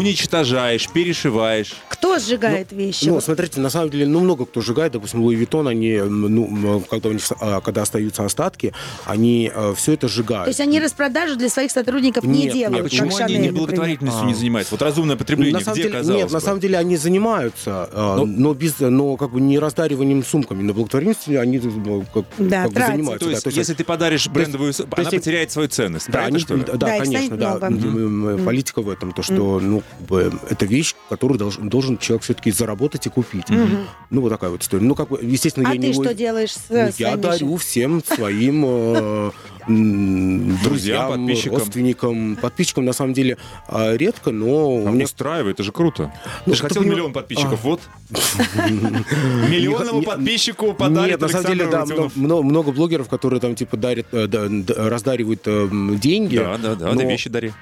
уничтожаешь, 0.04 0.88
перешиваешь? 0.92 1.74
Кто 1.88 2.18
сжигает 2.18 2.72
вещи? 2.72 3.06
Ну, 3.06 3.14
Вот 3.14 3.24
смотрите, 3.24 3.60
на 3.60 3.70
самом 3.70 3.90
деле, 3.90 4.06
ну, 4.06 4.20
много 4.20 4.44
кто 4.44 4.60
сжигает, 4.64 4.92
допустим, 4.92 5.22
Луи 5.22 5.36
Виттон, 5.36 5.68
они, 5.68 5.98
ну, 5.98 6.82
когда, 6.90 7.08
у 7.10 7.12
них, 7.12 7.22
а, 7.40 7.60
когда 7.60 7.82
остаются 7.82 8.24
остатки, 8.24 8.72
они 9.04 9.52
все 9.76 9.92
это 9.92 10.08
сжигают. 10.08 10.44
То 10.46 10.50
есть 10.50 10.60
они 10.60 10.80
распродажу 10.80 11.36
для 11.36 11.48
своих 11.48 11.70
сотрудников 11.70 12.24
не 12.24 12.44
Нет, 12.44 12.52
делают, 12.54 12.74
нет, 12.82 12.84
Почему 12.90 13.10
Шанель, 13.10 13.24
они 13.24 13.34
не 13.34 13.38
например. 13.48 13.60
благотворительностью 13.60 14.26
не 14.26 14.32
А. 14.32 14.36
занимаются? 14.36 14.74
Вот 14.74 14.82
разумное 14.82 15.16
потребление 15.16 15.54
на 15.54 15.60
самом 15.60 15.74
где, 15.74 15.82
деле, 15.84 15.94
казалось 15.98 16.22
нет, 16.22 16.32
на 16.32 16.38
бы? 16.38 16.44
самом 16.44 16.60
деле 16.60 16.78
они 16.78 16.96
занимаются, 16.96 17.88
а, 17.92 18.16
Ну. 18.18 18.26
но 18.26 18.54
без, 18.54 18.78
но 18.78 19.16
как 19.16 19.32
бы 19.32 19.40
не 19.40 19.58
раздариванием 19.58 20.24
сумками. 20.24 20.62
На 20.62 20.72
благотворительности 20.72 21.32
они 21.34 21.58
ну, 21.58 22.04
как, 22.12 22.24
Да, 22.38 22.64
как 22.64 22.72
бы 22.72 22.80
занимаются. 22.80 23.18
То 23.18 23.24
да. 23.26 23.30
есть, 23.48 23.56
если 23.56 23.74
ты 23.74 23.84
подаришь 23.84 24.28
брендовую 24.28 24.72
сумку, 24.72 24.94
она 24.96 25.02
есть- 25.10 25.16
потеряет 25.16 25.50
свою 25.52 25.68
ценность, 25.68 26.06
Да, 26.06 26.12
правильно, 26.12 26.36
они, 26.36 26.44
что 26.44 26.56
ли? 26.56 26.62
да, 26.64 26.72
Да, 26.76 26.98
конечно, 26.98 27.36
да. 27.36 27.70
много. 27.70 28.44
Политика 28.44 28.82
в 28.82 28.88
этом, 28.90 29.12
то, 29.12 29.22
что, 29.22 29.60
ну, 29.60 29.82
как 29.98 30.08
бы, 30.08 30.32
это 30.50 30.64
вещь, 30.66 30.94
которую 31.08 31.38
должен, 31.38 31.68
должен 31.68 31.98
человек 31.98 32.22
все-таки 32.24 32.50
заработать 32.50 33.06
и 33.06 33.10
купить. 33.10 33.46
Ну, 34.10 34.20
вот 34.20 34.30
такая 34.30 34.50
вот 34.54 34.62
история. 34.62 34.84
Ну, 34.84 34.94
как 34.94 35.08
бы, 35.08 35.18
естественно, 35.22 35.68
А 35.68 35.74
я 35.74 35.80
ты 35.80 35.88
не... 35.88 35.92
что 35.92 36.14
делаешь 36.14 36.52
с 36.52 36.70
Я 36.70 36.90
своими 36.92 37.20
дарю 37.20 37.56
всем 37.56 38.02
своим 38.04 38.64
э, 38.66 39.30
друзьям, 39.66 41.10
подписчикам. 41.12 41.58
родственникам, 41.58 42.36
подписчикам, 42.36 42.84
на 42.84 42.92
самом 42.92 43.14
деле, 43.14 43.36
а, 43.68 43.96
редко, 43.96 44.30
но 44.30 44.70
у 44.70 44.86
А 44.86 44.90
меня 44.90 45.04
устраивает, 45.04 45.56
это 45.56 45.62
же 45.62 45.72
круто. 45.72 46.12
Ну, 46.46 46.52
ты 46.52 46.56
же 46.56 46.62
хотел 46.62 46.82
миллион 46.82 47.12
подписчиков, 47.12 47.60
А. 47.64 47.66
вот. 47.66 47.80
Миллионному 49.50 50.02
подписчику 50.02 50.74
подарит 50.74 51.12
Нет, 51.12 51.20
на 51.20 51.28
самом 51.28 51.46
деле, 51.46 51.66
да, 51.66 51.84
много, 52.14 52.72
блогеров, 52.72 53.08
которые 53.08 53.40
там 53.40 53.54
типа 53.54 53.76
дарят, 53.76 54.06
э, 54.12 54.26
раздаривают 54.76 55.42
э, 55.46 55.68
деньги. 56.00 56.36
Да, 56.38 56.58
да, 56.58 56.74
да, 56.74 57.04
вещи 57.04 57.28
дари. 57.30 57.52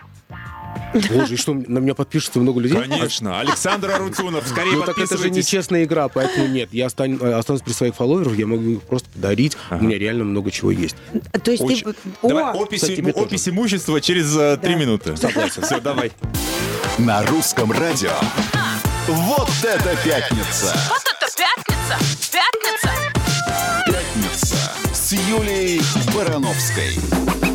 Боже, 1.10 1.34
и 1.34 1.36
что, 1.36 1.54
на 1.54 1.78
меня 1.78 1.94
подпишется 1.94 2.38
много 2.38 2.60
людей? 2.60 2.80
Конечно. 2.80 3.40
Александр 3.40 3.90
Арутюнов, 3.90 4.46
скорее 4.46 4.72
Ну 4.72 4.82
так 4.82 4.98
это 4.98 5.16
же 5.16 5.30
нечестная 5.30 5.84
игра, 5.84 6.08
поэтому 6.08 6.46
нет, 6.46 6.68
я 6.72 6.86
э, 6.86 7.32
останусь 7.32 7.62
при 7.62 7.72
своих 7.72 7.94
фолловерах, 7.94 8.36
я 8.36 8.46
могу 8.46 8.70
их 8.70 8.82
просто 8.82 9.08
подарить, 9.10 9.56
у 9.70 9.76
меня 9.82 9.98
реально 9.98 10.24
много 10.24 10.50
чего 10.50 10.70
есть. 10.70 10.96
То 11.42 11.50
есть 11.50 11.62
Очень. 11.62 11.84
ты... 11.84 11.94
Давай 12.22 12.44
О, 12.44 12.52
опись, 12.56 12.80
Кстати, 12.80 12.96
тебе 12.96 13.12
тоже. 13.12 13.26
опись 13.26 13.48
имущества 13.48 14.00
через 14.00 14.36
э, 14.36 14.58
три 14.60 14.74
Да. 14.74 14.80
минуты. 14.80 15.16
Согласен. 15.16 15.62
Все, 15.62 15.80
давай. 15.80 16.12
На 16.98 17.22
русском 17.26 17.72
радио. 17.72 18.12
Вот 19.08 19.48
это 19.62 19.96
пятница! 20.04 20.74
Вот 20.88 21.02
это 21.02 21.26
пятница! 21.36 21.98
Пятница! 22.30 22.90
Пятница 23.86 24.56
с 24.94 25.12
Юлией 25.12 25.82
Барановской. 26.14 27.51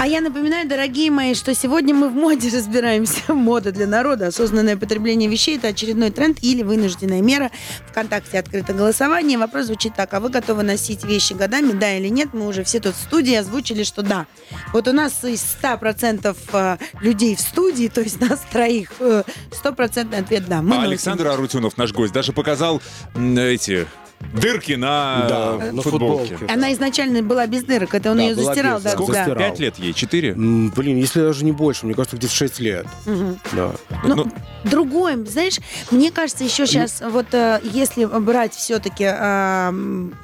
А 0.00 0.06
я 0.06 0.22
напоминаю, 0.22 0.66
дорогие 0.66 1.10
мои, 1.10 1.34
что 1.34 1.54
сегодня 1.54 1.94
мы 1.94 2.08
в 2.08 2.14
моде 2.14 2.48
разбираемся. 2.56 3.34
Мода 3.34 3.70
для 3.70 3.86
народа, 3.86 4.28
осознанное 4.28 4.78
потребление 4.78 5.28
вещей– 5.28 5.56
это 5.58 5.68
очередной 5.68 6.10
тренд 6.10 6.38
или 6.40 6.62
вынужденная 6.62 7.20
мера. 7.20 7.50
Вконтакте 7.86 8.38
открыто 8.38 8.72
голосование. 8.72 9.36
Вопрос 9.36 9.66
звучит 9.66 9.94
так. 9.94 10.14
А 10.14 10.20
вы 10.20 10.30
готовы 10.30 10.62
носить 10.62 11.04
вещи 11.04 11.34
годами, 11.34 11.72
да 11.72 11.98
или 11.98 12.08
нет? 12.08 12.30
Мы 12.32 12.46
уже 12.46 12.64
все 12.64 12.80
тут 12.80 12.94
в 12.94 12.98
студии 12.98 13.34
озвучили, 13.34 13.82
что 13.82 14.00
да. 14.00 14.26
Вот 14.72 14.88
у 14.88 14.92
нас 14.94 15.22
из 15.22 15.44
100% 15.62 16.34
э, 16.50 16.76
людей 17.02 17.36
в 17.36 17.40
студии, 17.40 17.88
то 17.88 18.00
есть 18.00 18.22
нас 18.22 18.40
троих, 18.50 18.92
э, 19.00 19.24
стопроцентный 19.52 20.20
ответ 20.20 20.48
«да». 20.48 20.62
Мы 20.62 20.76
А 20.76 20.78
носим. 20.78 20.88
Александр 20.92 21.26
Арутюнов, 21.26 21.76
наш 21.76 21.92
гость, 21.92 22.14
даже 22.14 22.32
показал 22.32 22.80
эти 23.14 23.86
дырки 24.32 24.72
на 24.72 25.26
Да, 25.28 25.58
э, 25.60 25.72
на 25.72 25.82
футболке. 25.82 26.34
футболке. 26.36 26.52
Она 26.52 26.72
изначально 26.72 27.22
была 27.22 27.46
без 27.46 27.64
дырок, 27.64 27.94
это 27.94 28.10
он 28.12 28.18
Да, 28.18 28.22
ее 28.22 28.34
была 28.36 28.46
застирал. 28.46 28.76
без, 28.78 28.84
да. 28.84 28.90
Сколько? 28.90 29.12
да. 29.12 29.18
Застирал. 29.24 29.48
Пять 29.50 29.58
лет 29.60 29.78
ей? 29.78 29.92
Четыре? 29.92 30.30
М, 30.30 30.70
Блин, 30.76 30.98
если 30.98 31.20
даже 31.20 31.44
не 31.44 31.52
больше, 31.52 31.86
мне 31.86 31.94
кажется, 31.94 32.16
где-то 32.16 32.32
6 32.32 32.60
лет. 32.60 32.86
Мгм. 33.06 33.38
Да. 33.52 33.72
Ну, 34.04 34.14
Ну- 34.14 34.32
другое, 34.64 35.16
знаешь, 35.24 35.58
мне 35.90 36.10
кажется, 36.10 36.44
еще 36.44 36.66
сейчас, 36.66 37.02
вот 37.10 37.26
э, 37.32 37.60
если 37.72 38.04
брать 38.04 38.54
все-таки 38.54 39.04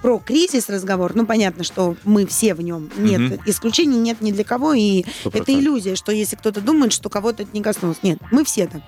про 0.02 0.18
кризис 0.24 0.68
разговор, 0.68 1.12
ну, 1.14 1.26
понятно, 1.26 1.64
что 1.64 1.96
мы 2.04 2.26
все 2.26 2.54
в 2.54 2.62
нем, 2.62 2.90
нет 2.96 3.20
Мгм. 3.20 3.40
исключений, 3.46 3.98
нет 3.98 4.20
ни 4.20 4.30
для 4.32 4.44
кого, 4.44 4.74
и 4.74 5.02
Сто 5.20 5.30
это 5.30 5.38
процентов. 5.38 5.54
иллюзия, 5.62 5.96
что 5.96 6.12
если 6.12 6.36
кто-то 6.36 6.60
думает, 6.60 6.92
что 6.92 7.08
кого-то 7.08 7.42
это 7.42 7.50
не 7.54 7.62
коснулось. 7.62 7.98
Нет, 8.02 8.18
мы 8.30 8.44
все 8.44 8.66
там. 8.66 8.82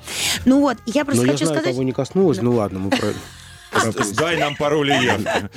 Ну 0.45 0.61
вот, 0.61 0.77
я 0.87 1.05
просто 1.05 1.23
Но 1.23 1.27
я 1.27 1.33
хочу 1.33 1.47
знаю, 1.47 1.61
сказать... 1.61 1.75
кого 1.75 1.83
не 1.85 1.93
коснулось, 1.93 2.41
ну 2.43 2.53
ладно, 2.55 2.79
мы 2.79 2.91
про... 2.91 3.09
Дай 4.15 4.37
нам 4.37 4.57
пароль 4.57 4.91
и 4.91 5.05
явку. 5.05 5.49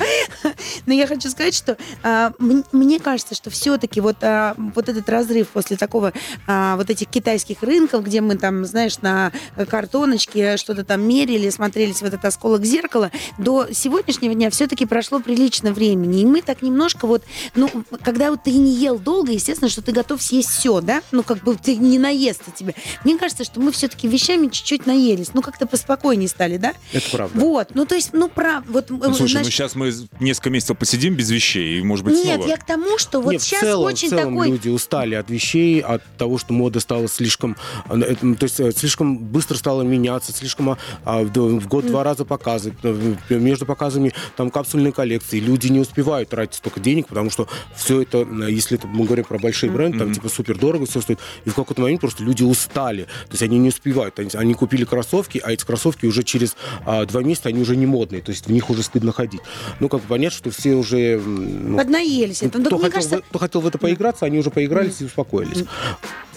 Но 0.86 0.94
я 0.94 1.08
хочу 1.08 1.30
сказать, 1.30 1.56
что 1.56 1.78
а, 2.04 2.34
мне 2.40 3.00
кажется, 3.00 3.36
что 3.36 3.50
все-таки 3.50 4.02
вот, 4.02 4.18
а, 4.22 4.56
вот 4.58 4.90
этот 4.90 5.08
разрыв 5.10 5.50
после 5.50 5.78
такого 5.78 6.14
а, 6.48 6.76
вот 6.76 6.90
этих 6.90 7.08
китайских 7.08 7.62
рынков, 7.62 8.04
где 8.04 8.22
мы 8.22 8.36
там, 8.36 8.66
знаешь, 8.66 9.00
на 9.00 9.32
картоночке 9.70 10.58
что-то 10.58 10.84
там 10.84 11.02
мерили, 11.02 11.50
смотрелись 11.50 12.02
в 12.02 12.06
этот 12.06 12.26
осколок 12.26 12.66
зеркала, 12.66 13.12
до 13.38 13.68
сегодняшнего 13.72 14.34
дня 14.34 14.50
все-таки 14.50 14.86
прошло 14.86 15.20
прилично 15.20 15.72
времени. 15.72 16.22
И 16.22 16.26
мы 16.26 16.42
так 16.42 16.62
немножко 16.62 17.08
вот, 17.08 17.24
ну, 17.56 17.70
когда 18.04 18.32
вот 18.32 18.44
ты 18.44 18.52
не 18.52 18.74
ел 18.74 19.00
долго, 19.00 19.32
естественно, 19.32 19.70
что 19.70 19.82
ты 19.82 19.92
готов 19.92 20.22
съесть 20.22 20.50
все, 20.50 20.82
да? 20.82 21.02
Ну, 21.12 21.24
как 21.24 21.44
бы 21.44 21.56
ты 21.56 21.76
не 21.76 22.00
наесться 22.00 22.52
тебе. 22.52 22.76
Мне 23.04 23.18
кажется, 23.18 23.44
что 23.44 23.60
мы 23.60 23.72
все-таки 23.72 24.08
вещами 24.08 24.48
чуть-чуть 24.48 24.86
наелись. 24.86 25.34
Ну, 25.34 25.42
как-то 25.42 25.66
поспокойнее 25.66 26.28
стали, 26.28 26.58
да? 26.58 26.74
Это 26.92 27.10
правда. 27.12 27.40
Вот, 27.40 27.70
ну, 27.74 27.86
то 27.86 27.96
есть, 28.02 28.14
ну, 28.14 28.28
прав, 28.28 28.64
вот... 28.68 28.90
Ну, 28.90 29.00
слушай, 29.14 29.22
ну 29.22 29.28
значит, 29.28 29.54
сейчас 29.54 29.76
мы 29.76 29.94
несколько 30.20 30.50
месяцев 30.50 30.78
посидим 30.78 31.16
без 31.16 31.30
вещей, 31.30 31.80
и, 31.80 31.84
может 31.84 32.06
быть, 32.06 32.16
Нет, 32.16 32.36
снова. 32.36 32.48
я 32.48 32.58
к 32.58 32.66
тому, 32.66 32.98
что 32.98 33.22
вот 33.22 33.34
Нет, 33.34 33.42
сейчас 33.42 33.62
в 33.62 33.64
целом, 33.64 33.86
очень 33.86 34.08
в 34.08 34.12
целом 34.12 34.34
такой... 34.34 34.50
люди 34.50 34.70
устали 34.70 35.16
от 35.16 35.30
вещей, 35.30 35.82
от 35.82 36.04
того, 36.18 36.38
что 36.38 36.54
мода 36.54 36.80
стала 36.80 37.08
слишком, 37.08 37.56
э, 37.90 38.00
это, 38.00 38.36
то 38.36 38.44
есть 38.44 38.60
э, 38.60 38.72
слишком 38.72 39.18
быстро 39.18 39.56
стала 39.58 39.84
меняться, 39.84 40.32
слишком 40.34 40.72
а, 40.72 40.78
а, 41.06 41.24
в, 41.24 41.68
год 41.68 41.86
два 41.86 42.04
раза 42.04 42.26
показы, 42.26 42.74
э, 42.84 43.14
между 43.30 43.66
показами 43.66 44.14
там 44.36 44.50
капсульные 44.50 44.92
коллекции, 44.92 45.40
люди 45.40 45.68
не 45.68 45.80
успевают 45.80 46.30
тратить 46.30 46.56
столько 46.56 46.80
денег, 46.80 47.08
потому 47.08 47.30
что 47.30 47.48
все 47.76 48.02
это, 48.02 48.20
э, 48.20 48.52
если 48.52 48.78
это 48.78 48.88
мы 48.88 49.06
говорим 49.06 49.26
про 49.26 49.38
большие 49.38 49.72
бренды, 49.72 50.00
там 50.00 50.14
типа 50.14 50.30
супер 50.30 50.58
дорого 50.58 50.86
все 50.86 51.02
стоит, 51.02 51.20
и 51.46 51.50
в 51.50 51.56
какой-то 51.56 51.82
момент 51.82 52.02
просто 52.02 52.24
люди 52.24 52.44
устали, 52.44 53.04
то 53.04 53.32
есть 53.32 53.44
они 53.44 53.60
не 53.60 53.70
успевают, 53.70 54.18
они, 54.20 54.30
они 54.34 54.54
купили 54.54 54.86
кроссовки, 54.86 55.42
а 55.44 55.52
эти 55.52 55.66
кроссовки 55.66 56.06
уже 56.06 56.24
через 56.24 56.56
а, 56.86 57.06
два 57.06 57.22
месяца 57.22 57.50
они 57.50 57.62
уже 57.62 57.76
не 57.76 57.86
модные, 57.92 58.22
то 58.22 58.32
есть 58.32 58.48
в 58.48 58.52
них 58.52 58.70
уже 58.70 58.84
стыдно 58.84 59.12
ходить. 59.12 59.42
Ну, 59.80 59.90
как 59.90 60.02
бы 60.02 60.08
понятно, 60.08 60.38
что 60.38 60.50
все 60.52 60.76
уже... 60.76 61.20
ну, 61.20 61.78
Поднаелись. 61.78 62.42
ну, 62.42 62.48
Это, 62.48 62.58
ну, 62.60 62.66
кто, 62.66 62.78
хотел 62.78 62.92
кажется, 62.92 63.18
в, 63.18 63.22
кто 63.22 63.40
хотел 63.40 63.62
в 63.62 63.68
это 63.68 63.78
поиграться, 63.78 64.26
они 64.26 64.40
уже 64.40 64.50
поигрались 64.50 65.02
и 65.02 65.06
успокоились. 65.06 65.66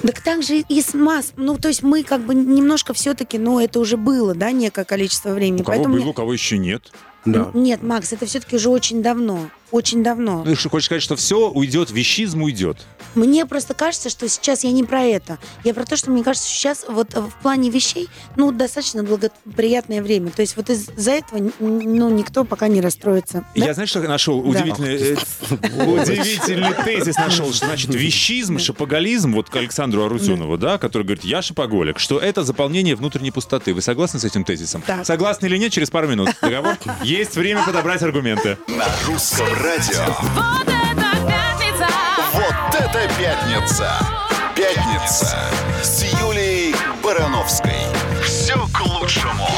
Так 0.02 0.20
так 0.20 0.42
же 0.42 0.58
и 0.58 0.82
с 0.82 0.94
масс. 0.94 1.32
Ну, 1.36 1.56
то 1.56 1.68
есть 1.68 1.82
мы 1.82 2.02
как 2.02 2.22
бы 2.22 2.34
немножко 2.34 2.92
все-таки, 2.92 3.38
ну, 3.38 3.60
это 3.60 3.78
уже 3.80 3.96
было, 3.96 4.34
да, 4.34 4.50
некое 4.50 4.84
количество 4.84 5.30
времени. 5.30 5.62
У 5.62 5.64
кого 5.64 5.76
Поэтому 5.76 5.96
было, 5.96 6.08
у 6.08 6.12
кого 6.12 6.32
еще 6.32 6.58
нет. 6.58 6.92
Да. 7.24 7.50
Нет, 7.54 7.82
Макс, 7.82 8.12
это 8.12 8.26
все-таки 8.26 8.56
уже 8.56 8.68
очень 8.68 9.02
давно. 9.02 9.48
Очень 9.74 10.04
давно. 10.04 10.44
Ну, 10.44 10.52
и 10.52 10.54
что, 10.54 10.70
хочешь 10.70 10.86
сказать, 10.86 11.02
что 11.02 11.16
все 11.16 11.50
уйдет, 11.50 11.90
вещизм 11.90 12.44
уйдет. 12.44 12.78
Мне 13.16 13.44
просто 13.44 13.74
кажется, 13.74 14.08
что 14.08 14.28
сейчас 14.28 14.62
я 14.62 14.70
не 14.70 14.84
про 14.84 15.02
это. 15.02 15.38
Я 15.64 15.74
про 15.74 15.84
то, 15.84 15.96
что 15.96 16.12
мне 16.12 16.22
кажется, 16.22 16.48
что 16.48 16.56
сейчас 16.56 16.84
вот 16.88 17.12
э, 17.14 17.20
в 17.20 17.34
плане 17.42 17.70
вещей, 17.70 18.08
ну, 18.36 18.52
достаточно 18.52 19.02
благоприятное 19.02 20.00
время. 20.00 20.30
То 20.30 20.42
есть 20.42 20.56
вот 20.56 20.70
из-за 20.70 21.10
этого, 21.10 21.50
ну, 21.58 22.08
никто 22.08 22.44
пока 22.44 22.68
не 22.68 22.80
расстроится. 22.80 23.44
Да? 23.56 23.64
Я, 23.66 23.74
знаешь, 23.74 23.90
что 23.90 24.00
нашел? 24.02 24.40
Да. 24.42 24.48
Удивительный, 24.48 24.94
э, 24.94 25.16
удивительный 25.50 26.72
тезис 26.84 27.16
нашел, 27.16 27.52
что 27.52 27.66
значит 27.66 27.92
вещизм, 27.92 28.60
шопоголизм, 28.60 29.32
вот 29.32 29.50
к 29.50 29.56
Александру 29.56 30.04
Арутюнову, 30.04 30.56
да, 30.56 30.78
который 30.78 31.02
говорит, 31.02 31.24
я 31.24 31.42
шопоголик, 31.42 31.98
что 31.98 32.20
это 32.20 32.44
заполнение 32.44 32.94
внутренней 32.94 33.32
пустоты. 33.32 33.74
Вы 33.74 33.82
согласны 33.82 34.20
с 34.20 34.24
этим 34.24 34.44
тезисом? 34.44 34.84
Согласны 35.02 35.46
или 35.46 35.58
нет, 35.58 35.72
через 35.72 35.90
пару 35.90 36.06
минут. 36.06 36.30
Договор? 36.40 36.76
Есть 37.02 37.34
время 37.34 37.64
подобрать 37.66 38.02
аргументы. 38.02 38.56
На 38.68 38.86
русском 39.08 39.63
радио. 39.64 40.04
Вот 40.34 40.68
это 40.68 41.16
пятница! 41.26 41.86
Вот 42.34 42.74
это 42.74 43.08
пятница! 43.18 43.90
Пятница 44.54 45.36
с 45.82 46.02
Юлией 46.20 46.76
Барановской. 47.02 47.72
Все 48.22 48.54
к 48.72 48.80
лучшему. 48.80 49.48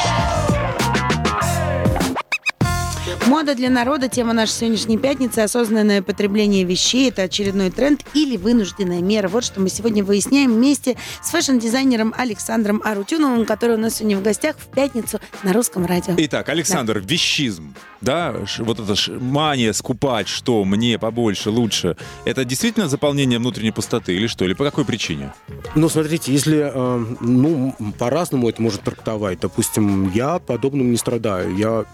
Мода 3.26 3.56
для 3.56 3.70
народа, 3.70 4.08
тема 4.08 4.32
нашей 4.32 4.52
сегодняшней 4.52 4.98
пятницы. 4.98 5.40
Осознанное 5.40 6.00
потребление 6.00 6.62
вещей– 6.62 7.08
это 7.10 7.22
очередной 7.22 7.70
тренд 7.70 8.04
или 8.14 8.36
вынужденная 8.36 9.02
мера. 9.02 9.26
Вот 9.26 9.44
что 9.44 9.60
мы 9.60 9.68
сегодня 9.68 10.04
выясняем 10.04 10.54
вместе 10.54 10.96
с 11.24 11.30
фэшн-дизайнером 11.30 12.14
Александром 12.16 12.80
Арутюновым, 12.84 13.44
который 13.44 13.74
у 13.74 13.78
нас 13.80 13.96
сегодня 13.96 14.16
в 14.16 14.22
гостях 14.22 14.54
в 14.56 14.68
пятницу 14.68 15.18
на 15.42 15.52
русском 15.52 15.84
радио. 15.86 16.14
Итак, 16.16 16.48
Александр, 16.50 17.00
вещизм, 17.00 17.74
да, 18.00 18.32
вот 18.58 18.78
эта 18.78 18.94
мания 19.18 19.72
скупать, 19.72 20.28
что 20.28 20.64
мне 20.64 20.96
побольше, 20.96 21.50
лучше, 21.50 21.96
это 22.24 22.44
действительно 22.44 22.86
заполнение 22.86 23.40
внутренней 23.40 23.72
пустоты 23.72 24.14
или 24.14 24.28
что, 24.28 24.44
или 24.44 24.52
по 24.52 24.62
какой 24.62 24.84
причине? 24.84 25.34
Ну, 25.74 25.88
смотрите, 25.88 26.32
если, 26.32 26.70
э, 26.72 27.06
ну, 27.20 27.74
по-разному 27.98 28.48
это 28.48 28.62
можно 28.62 28.80
трактовать. 28.80 29.40
Допустим, 29.40 30.12
я 30.12 30.38
подобным 30.38 30.92
не 30.92 30.96
страдаю. 30.96 31.56
Я 31.56 31.86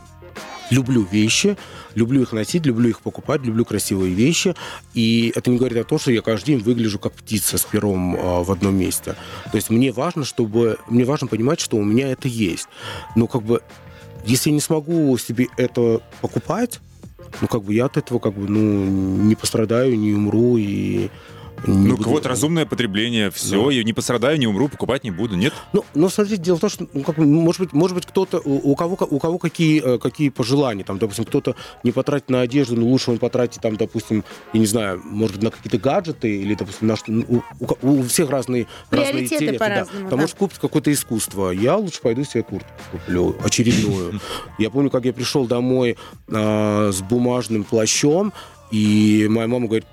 люблю 0.72 1.06
вещи, 1.10 1.56
люблю 1.94 2.22
их 2.22 2.32
носить, 2.32 2.66
люблю 2.66 2.88
их 2.88 3.00
покупать, 3.00 3.42
люблю 3.42 3.64
красивые 3.64 4.14
вещи. 4.14 4.54
И 4.94 5.32
это 5.36 5.50
не 5.50 5.58
говорит 5.58 5.78
о 5.78 5.84
том, 5.84 5.98
что 5.98 6.10
я 6.10 6.22
каждый 6.22 6.46
день 6.46 6.58
выгляжу 6.60 6.98
как 6.98 7.12
птица 7.12 7.58
с 7.58 7.64
пером 7.64 8.16
э, 8.16 8.42
в 8.42 8.50
одном 8.50 8.76
месте. 8.76 9.14
То 9.50 9.56
есть 9.56 9.70
мне 9.70 9.92
важно, 9.92 10.24
чтобы... 10.24 10.78
Мне 10.88 11.04
важно 11.04 11.26
понимать, 11.26 11.60
что 11.60 11.76
у 11.76 11.84
меня 11.84 12.08
это 12.10 12.28
есть. 12.28 12.68
Но 13.14 13.26
как 13.26 13.42
бы, 13.42 13.60
если 14.24 14.50
я 14.50 14.54
не 14.54 14.60
смогу 14.60 15.16
себе 15.18 15.48
это 15.56 16.00
покупать, 16.20 16.80
ну, 17.40 17.48
как 17.48 17.62
бы 17.62 17.74
я 17.74 17.86
от 17.86 17.96
этого, 17.96 18.18
как 18.18 18.34
бы, 18.34 18.48
ну, 18.48 18.86
не 19.24 19.34
пострадаю, 19.34 19.98
не 19.98 20.12
умру 20.14 20.56
и... 20.56 21.08
не 21.66 21.88
ну, 21.88 21.96
буду- 21.96 22.10
вот 22.10 22.26
разумное 22.26 22.66
потребление, 22.66 23.30
все, 23.30 23.66
Да. 23.66 23.72
я 23.72 23.84
не 23.84 23.92
пострадаю, 23.92 24.38
не 24.38 24.46
умру, 24.46 24.68
покупать 24.68 25.04
не 25.04 25.10
буду, 25.10 25.36
нет? 25.36 25.52
Ну, 25.72 25.84
но 25.94 26.08
смотрите, 26.08 26.42
дело 26.42 26.56
в 26.56 26.60
том, 26.60 26.70
что, 26.70 26.86
ну, 26.92 27.02
как 27.02 27.18
может 27.18 27.60
быть, 27.60 27.72
может 27.72 27.94
быть, 27.94 28.06
кто-то, 28.06 28.40
у, 28.44 28.72
у 28.72 28.76
кого, 28.76 28.96
у 29.10 29.18
кого 29.18 29.38
какие, 29.38 29.82
э, 29.82 29.98
какие 29.98 30.28
пожелания, 30.28 30.84
там, 30.84 30.98
допустим, 30.98 31.24
кто-то 31.24 31.54
не 31.84 31.92
потратит 31.92 32.30
на 32.30 32.40
одежду, 32.40 32.76
но 32.76 32.86
лучше 32.86 33.10
он 33.12 33.18
потратит, 33.18 33.60
там, 33.62 33.76
допустим, 33.76 34.24
я 34.52 34.60
не 34.60 34.66
знаю, 34.66 35.00
может 35.04 35.36
быть, 35.36 35.44
на 35.44 35.50
какие-то 35.50 35.78
гаджеты, 35.78 36.40
или, 36.40 36.54
допустим, 36.54 36.88
на 36.88 36.96
что, 36.96 37.12
ну, 37.12 37.24
у, 37.28 37.66
у 37.82 38.02
у 38.02 38.02
всех 38.04 38.30
разные, 38.30 38.66
разные 38.90 39.24
интересы, 39.24 39.58
да. 39.58 39.84
Там, 39.84 40.08
да. 40.10 40.16
может, 40.16 40.36
купить 40.36 40.58
какое-то 40.58 40.92
искусство. 40.92 41.50
Я 41.50 41.76
лучше 41.76 42.00
пойду 42.00 42.24
себе 42.24 42.42
куртку 42.42 42.70
куплю, 42.90 43.36
очередную. 43.44 44.20
Я 44.58 44.70
помню, 44.70 44.90
как 44.90 45.04
я 45.04 45.12
пришел 45.12 45.46
домой 45.46 45.96
а, 46.32 46.90
с 46.92 47.00
бумажным 47.02 47.64
плащом, 47.64 48.32
и 48.70 49.26
моя 49.30 49.46
мама 49.46 49.66
говорит, 49.66 49.86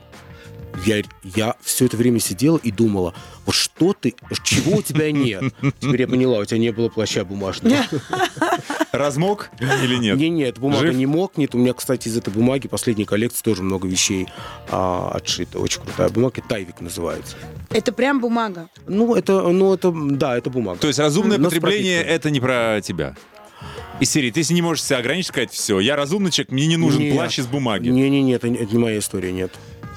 я, 0.85 1.03
я 1.23 1.55
все 1.61 1.85
это 1.85 1.97
время 1.97 2.19
сидела 2.19 2.57
и 2.57 2.71
думала, 2.71 3.13
вот 3.45 3.55
что 3.55 3.93
ты, 3.93 4.15
чего 4.43 4.77
у 4.77 4.81
тебя 4.81 5.11
нет? 5.11 5.43
Теперь 5.79 6.01
я 6.01 6.07
поняла, 6.07 6.39
у 6.39 6.45
тебя 6.45 6.59
не 6.59 6.71
было 6.71 6.89
плаща 6.89 7.23
бумажного. 7.25 7.75
Размок 8.91 9.49
или 9.59 9.95
нет? 9.95 10.17
Не, 10.17 10.29
нет, 10.29 10.57
бумага 10.59 10.87
Жив? 10.87 10.95
не 10.95 11.05
мокнет. 11.05 11.55
У 11.55 11.57
меня, 11.57 11.73
кстати, 11.73 12.07
из 12.07 12.17
этой 12.17 12.33
бумаги 12.33 12.67
последней 12.67 13.05
коллекции 13.05 13.43
тоже 13.43 13.63
много 13.63 13.87
вещей 13.87 14.27
а, 14.69 15.11
отшито. 15.13 15.59
Очень 15.59 15.81
крутая 15.81 16.09
бумага, 16.09 16.41
Тайвик 16.47 16.81
называется. 16.81 17.35
Это 17.69 17.91
прям 17.91 18.19
бумага. 18.19 18.69
Ну, 18.87 19.15
это, 19.15 19.41
ну, 19.49 19.73
это, 19.73 19.91
да, 19.93 20.37
это 20.37 20.49
бумага. 20.49 20.79
То 20.79 20.87
есть 20.87 20.99
разумное 20.99 21.37
Но 21.37 21.45
потребление 21.45 22.01
это 22.01 22.29
не 22.31 22.39
про 22.39 22.81
тебя. 22.81 23.15
Из 23.99 24.09
серии, 24.09 24.31
ты 24.31 24.39
если 24.39 24.53
не 24.53 24.61
можешь 24.61 24.83
себя 24.83 24.99
ограничить, 24.99 25.27
сказать, 25.27 25.51
все, 25.51 25.79
я 25.81 25.97
разумный 25.97 26.31
человек, 26.31 26.51
мне 26.51 26.67
не 26.67 26.77
нужен 26.77 27.01
Нет. 27.01 27.15
плащ 27.15 27.37
из 27.39 27.47
бумаги. 27.47 27.89
Не-не-не, 27.89 28.31
это, 28.33 28.47
не- 28.47 28.57
это 28.57 28.71
не 28.71 28.77
моя 28.79 28.99
история, 28.99 29.33
нет. 29.33 29.51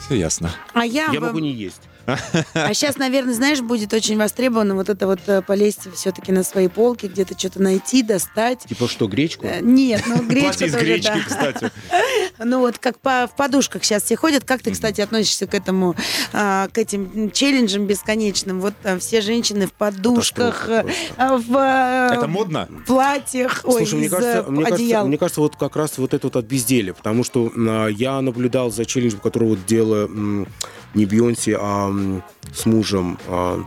Все 0.04 0.16
ясно. 0.16 0.50
А 0.72 0.84
я, 0.84 1.06
Я 1.12 1.20
бы- 1.20 1.26
могу 1.28 1.38
не 1.38 1.52
есть. 1.52 1.82
А 2.06 2.74
сейчас, 2.74 2.96
наверное, 2.96 3.34
знаешь, 3.34 3.60
будет 3.60 3.92
очень 3.92 4.16
востребовано 4.18 4.74
вот 4.74 4.88
это 4.88 5.06
вот 5.06 5.20
э, 5.26 5.42
полезть 5.42 5.92
все-таки 5.94 6.32
на 6.32 6.42
свои 6.42 6.68
полки, 6.68 7.06
где-то 7.06 7.38
что-то 7.38 7.62
найти, 7.62 8.02
достать. 8.02 8.60
Типа 8.68 8.88
что, 8.88 9.06
гречку? 9.06 9.46
Э, 9.46 9.60
Нет, 9.60 10.02
ну 10.06 10.16
гречка 10.22 10.48
Платье 10.50 10.66
из 10.66 10.72
тоже, 10.72 10.84
гречки, 10.84 11.12
да. 11.12 11.24
кстати. 11.52 11.70
Ну 12.44 12.58
вот 12.60 12.78
как 12.78 12.98
по, 12.98 13.28
в 13.28 13.36
подушках 13.36 13.84
сейчас 13.84 14.02
все 14.02 14.16
ходят. 14.16 14.42
Как 14.44 14.62
ты, 14.62 14.72
кстати, 14.72 15.00
относишься 15.00 15.46
к 15.46 15.54
этому, 15.54 15.94
а, 16.32 16.66
к 16.68 16.78
этим 16.78 17.30
челленджам 17.30 17.86
бесконечным? 17.86 18.60
Вот 18.60 18.74
а, 18.84 18.98
все 18.98 19.20
женщины 19.20 19.66
в 19.66 19.72
подушках, 19.72 20.66
Катастрофа 20.66 20.88
э, 20.88 21.12
а, 21.18 21.36
в 21.36 22.14
Это 22.16 22.26
модно? 22.28 22.68
платьях, 22.86 23.60
ой, 23.64 23.82
Слушай, 23.86 23.94
мне 24.00 24.08
кажется, 24.08 24.50
мне, 24.50 24.64
кажется, 24.64 24.82
одеял. 24.84 25.06
мне 25.06 25.18
кажется, 25.18 25.40
вот 25.40 25.56
как 25.56 25.76
раз 25.76 25.98
вот 25.98 26.14
это 26.14 26.26
вот 26.26 26.36
от 26.36 26.44
безделия, 26.46 26.94
потому 26.94 27.22
что 27.22 27.52
а, 27.54 27.86
я 27.88 28.20
наблюдал 28.20 28.70
за 28.72 28.86
челленджем, 28.86 29.20
который 29.20 29.48
вот 29.48 29.64
делала 29.66 30.06
м, 30.06 30.48
не 30.94 31.06
Бейонсе, 31.06 31.56
а 31.60 31.92
с 32.54 32.66
мужем. 32.66 33.18
а, 33.28 33.60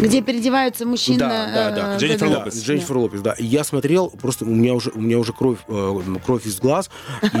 Где 0.00 0.22
переодеваются 0.22 0.86
мужчины. 0.86 1.18
Да, 1.18 1.46
да, 1.52 1.70
да. 1.70 1.96
э, 1.96 1.98
Дженнифер 1.98 2.30
да, 2.30 2.38
Лопес. 2.38 2.54
Да, 2.54 2.60
Дженнифер 2.60 2.96
Лопес, 2.96 3.20
да. 3.20 3.32
И 3.32 3.44
я 3.44 3.64
смотрел, 3.64 4.10
просто 4.10 4.44
у 4.44 4.48
меня 4.48 4.74
уже, 4.74 4.90
у 4.90 5.00
меня 5.00 5.18
уже 5.18 5.32
кровь, 5.32 5.58
э, 5.68 6.00
кровь 6.24 6.46
из 6.46 6.58
глаз, 6.60 6.90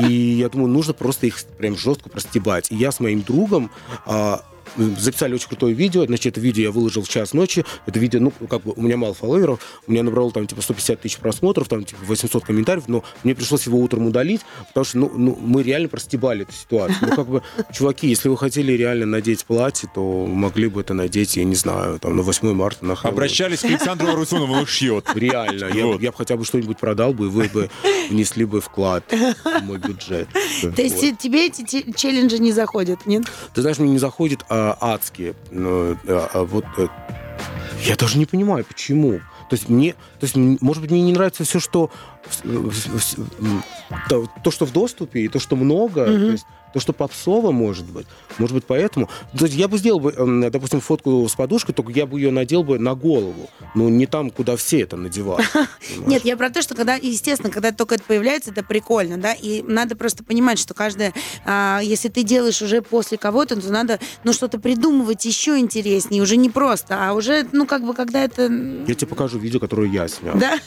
и 0.08 0.12
я 0.12 0.48
думаю, 0.48 0.68
нужно 0.68 0.92
просто 0.92 1.26
их 1.26 1.42
прям 1.58 1.76
жестко 1.76 2.08
простебать. 2.08 2.70
И 2.70 2.76
я 2.76 2.92
с 2.92 3.00
моим 3.00 3.22
другом 3.22 3.70
а, 4.04 4.42
записали 4.76 5.34
очень 5.34 5.48
крутое 5.48 5.74
видео. 5.74 6.06
Значит, 6.06 6.26
это 6.26 6.40
видео 6.40 6.64
я 6.64 6.70
выложил 6.70 7.02
в 7.02 7.08
час 7.08 7.32
ночи. 7.32 7.64
Это 7.86 7.98
видео, 7.98 8.20
ну, 8.20 8.32
как 8.48 8.62
бы, 8.62 8.72
у 8.74 8.82
меня 8.82 8.96
мало 8.96 9.14
фолловеров. 9.14 9.60
У 9.86 9.92
меня 9.92 10.02
набрало 10.02 10.30
там, 10.32 10.46
типа, 10.46 10.62
150 10.62 11.00
тысяч 11.00 11.18
просмотров, 11.18 11.68
там, 11.68 11.84
типа, 11.84 12.00
800 12.04 12.44
комментариев. 12.44 12.84
Но 12.88 13.04
мне 13.24 13.34
пришлось 13.34 13.66
его 13.66 13.78
утром 13.78 14.06
удалить, 14.06 14.42
потому 14.68 14.84
что, 14.84 14.98
ну, 14.98 15.12
ну 15.14 15.38
мы 15.40 15.62
реально 15.62 15.88
простебали 15.88 16.42
эту 16.42 16.52
ситуацию. 16.52 16.98
Ну, 17.08 17.16
как 17.16 17.28
бы, 17.28 17.42
чуваки, 17.72 18.08
если 18.08 18.28
вы 18.28 18.36
хотели 18.36 18.72
реально 18.72 19.06
надеть 19.06 19.44
платье, 19.44 19.88
то 19.94 20.26
могли 20.26 20.68
бы 20.68 20.80
это 20.80 20.94
надеть, 20.94 21.36
я 21.36 21.44
не 21.44 21.54
знаю, 21.54 21.98
там, 21.98 22.16
на 22.16 22.22
8 22.22 22.52
марта 22.52 22.84
на 22.84 22.96
Хэллоуин. 22.96 23.16
Обращались 23.16 23.60
к 23.60 23.64
Александру 23.64 24.08
Арусунову, 24.08 24.54
он 24.54 24.66
шьет. 24.66 25.06
Реально. 25.14 25.70
Я, 25.74 25.86
Вот. 25.86 26.00
я 26.00 26.10
бы 26.10 26.16
хотя 26.16 26.36
бы 26.36 26.44
что-нибудь 26.44 26.78
продал 26.78 27.12
бы, 27.12 27.26
и 27.26 27.28
вы 27.28 27.48
бы 27.48 27.70
внесли 28.10 28.44
бы 28.44 28.60
вклад 28.60 29.04
в 29.10 29.62
мой 29.62 29.78
бюджет. 29.78 30.28
То 30.60 30.82
есть 30.82 31.18
тебе 31.18 31.46
эти 31.46 31.92
челленджи 31.92 32.38
не 32.38 32.52
заходят, 32.52 33.06
нет? 33.06 33.24
Ты 33.54 33.62
знаешь, 33.62 33.78
мне 33.78 33.90
не 33.90 33.98
заходит 33.98 34.44
а, 34.48 34.55
адские. 34.80 35.34
но, 35.50 35.96
а, 36.06 36.30
а 36.32 36.44
вот 36.44 36.64
э, 36.78 36.88
я 37.82 37.96
даже 37.96 38.18
не 38.18 38.26
понимаю, 38.26 38.64
почему. 38.64 39.20
То 39.48 39.54
есть 39.54 39.68
мне, 39.68 39.92
то 39.92 40.24
есть, 40.24 40.36
может 40.36 40.82
быть, 40.82 40.90
мне 40.90 41.02
не 41.02 41.12
нравится 41.12 41.44
все, 41.44 41.60
что 41.60 41.90
то, 44.08 44.26
то, 44.42 44.50
что 44.50 44.66
в 44.66 44.72
доступе, 44.72 45.20
и 45.20 45.28
то, 45.28 45.38
что 45.38 45.54
много, 45.54 46.04
то 46.04 46.32
есть 46.32 46.46
то, 46.72 46.80
что 46.80 46.92
попсово 46.92 47.52
может 47.52 47.86
быть. 47.86 48.06
Может 48.38 48.54
быть, 48.54 48.64
поэтому. 48.64 49.08
То 49.36 49.46
есть 49.46 49.56
я 49.56 49.68
бы 49.68 49.78
сделал 49.78 50.00
бы, 50.00 50.12
эм, 50.12 50.50
допустим, 50.50 50.80
фотку 50.80 51.26
с 51.28 51.34
подушкой, 51.34 51.74
только 51.74 51.92
я 51.92 52.06
бы 52.06 52.20
ее 52.20 52.30
надел 52.30 52.62
бы 52.62 52.78
на 52.78 52.94
голову. 52.94 53.48
Ну, 53.74 53.88
не 53.88 54.06
там, 54.06 54.30
куда 54.30 54.56
все 54.56 54.80
это 54.80 54.96
надевают. 54.96 55.46
Нет, 56.06 56.24
я 56.24 56.36
про 56.36 56.50
то, 56.50 56.62
что 56.62 56.74
когда, 56.74 56.94
естественно, 56.94 57.50
когда 57.50 57.72
только 57.72 57.94
это 57.94 58.04
появляется, 58.04 58.50
это 58.50 58.62
прикольно, 58.62 59.16
да, 59.16 59.32
и 59.32 59.62
надо 59.62 59.96
просто 59.96 60.24
понимать, 60.24 60.58
что 60.58 60.74
каждое, 60.74 61.12
а, 61.44 61.80
если 61.82 62.08
ты 62.08 62.22
делаешь 62.22 62.60
уже 62.62 62.82
после 62.82 63.18
кого-то, 63.18 63.60
то 63.60 63.72
надо, 63.72 63.98
ну, 64.24 64.32
что-то 64.32 64.58
придумывать 64.58 65.24
еще 65.24 65.58
интереснее, 65.58 66.22
уже 66.22 66.36
не 66.36 66.50
просто, 66.50 66.96
а 67.08 67.12
уже, 67.14 67.46
ну, 67.52 67.66
как 67.66 67.84
бы, 67.84 67.94
когда 67.94 68.22
это... 68.22 68.42
Я 68.86 68.94
тебе 68.94 69.06
покажу 69.06 69.38
видео, 69.38 69.60
которое 69.60 69.88
я 69.88 70.08
снял. 70.08 70.36
Да? 70.36 70.58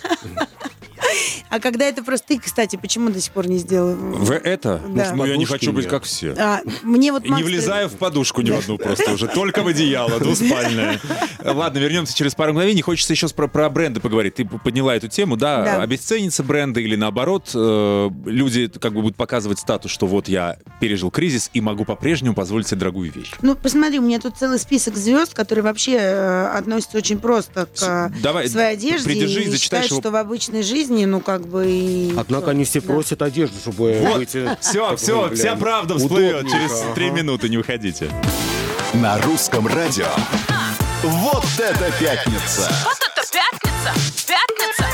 А 1.50 1.60
когда 1.60 1.86
это 1.86 2.04
просто 2.04 2.28
ты, 2.30 2.40
кстати, 2.40 2.76
почему 2.76 3.10
до 3.10 3.20
сих 3.20 3.32
пор 3.34 3.48
не 3.48 3.58
сделал? 3.58 3.96
В 3.96 4.32
это? 4.32 4.82
Да. 4.90 5.14
Ну, 5.14 5.26
я 5.26 5.38
не 5.38 5.46
хочу 5.46 5.72
быть 5.72 5.86
нет. 5.86 5.92
как 5.92 6.04
все. 6.04 6.34
А, 6.38 6.62
мне 6.84 7.12
вот 7.12 7.24
И 7.24 7.28
не 7.28 7.34
Макс 7.34 7.46
влезаю 7.46 7.90
в 7.90 7.94
подушку 7.94 8.42
ни 8.42 8.52
в 8.52 8.60
одну 8.60 8.78
просто 8.78 9.14
уже, 9.14 9.28
только 9.28 9.64
в 9.64 9.68
одеяло, 9.68 10.20
двуспальное. 10.20 11.00
Ладно, 11.44 11.80
вернемся 11.80 12.16
через 12.16 12.36
пару 12.36 12.54
мгновений. 12.54 12.82
Хочется 12.82 13.14
еще 13.14 13.28
про, 13.30 13.48
про 13.48 13.70
бренды 13.70 14.00
поговорить. 14.00 14.36
Ты 14.36 14.46
подняла 14.46 14.96
эту 14.96 15.08
тему, 15.08 15.36
да? 15.36 15.64
Да. 15.64 15.82
Обесценятся 15.82 16.44
бренды 16.44 16.82
или 16.84 16.96
наоборот, 16.96 17.52
э, 17.54 18.10
люди 18.26 18.68
как 18.68 18.94
бы 18.94 19.02
будут 19.02 19.18
показывать 19.18 19.60
статус, 19.60 19.92
что 19.92 20.08
вот 20.08 20.28
я 20.28 20.58
пережил 20.80 21.12
кризис 21.12 21.50
и 21.54 21.62
могу 21.62 21.86
по-прежнему 21.86 22.36
позволить 22.36 22.68
себе 22.68 22.80
дорогую 22.80 23.12
вещь. 23.12 23.32
Ну, 23.42 23.56
посмотри, 23.56 24.00
у 24.00 24.02
меня 24.02 24.20
тут 24.20 24.38
целый 24.38 24.60
список 24.60 24.96
звезд, 24.96 25.34
которые 25.34 25.64
вообще 25.64 25.98
э, 26.00 26.48
относятся 26.48 26.98
очень 26.98 27.20
просто 27.20 27.68
к 27.68 28.12
давай, 28.22 28.48
своей 28.48 28.74
одежде 28.74 29.06
придержи 29.10 29.42
и 29.42 29.46
и 29.46 29.50
зачитаешь 29.50 29.86
считают, 29.86 29.92
его. 29.92 30.02
что 30.02 30.12
в 30.12 30.16
обычной 30.16 30.64
жизни, 30.64 30.99
ну, 31.06 31.20
как 31.22 31.48
бы... 31.48 31.66
И... 31.68 32.14
Однако 32.18 32.52
они 32.52 32.64
все 32.66 32.82
Да. 32.82 32.88
просят 32.94 33.22
одежду, 33.22 33.58
чтобы 33.60 34.00
Вот, 34.02 34.18
быть... 34.18 34.36
э, 34.36 34.58
все, 34.62 34.90
как 34.90 34.98
все, 35.00 35.30
вся 35.36 35.56
правда 35.56 35.98
всплывет 35.98 36.42
удобненько, 36.42 36.58
через 36.58 36.96
три 36.96 37.10
минуты, 37.12 37.50
не 37.50 37.58
уходите. 37.58 38.10
На 38.94 39.20
русском 39.22 39.68
радио. 39.68 40.08
Вот 41.04 41.46
это 41.58 41.92
пятница! 42.00 42.70
Вот 42.84 42.98
это 43.00 43.28
пятница! 43.32 44.28
Пятница! 44.28 44.86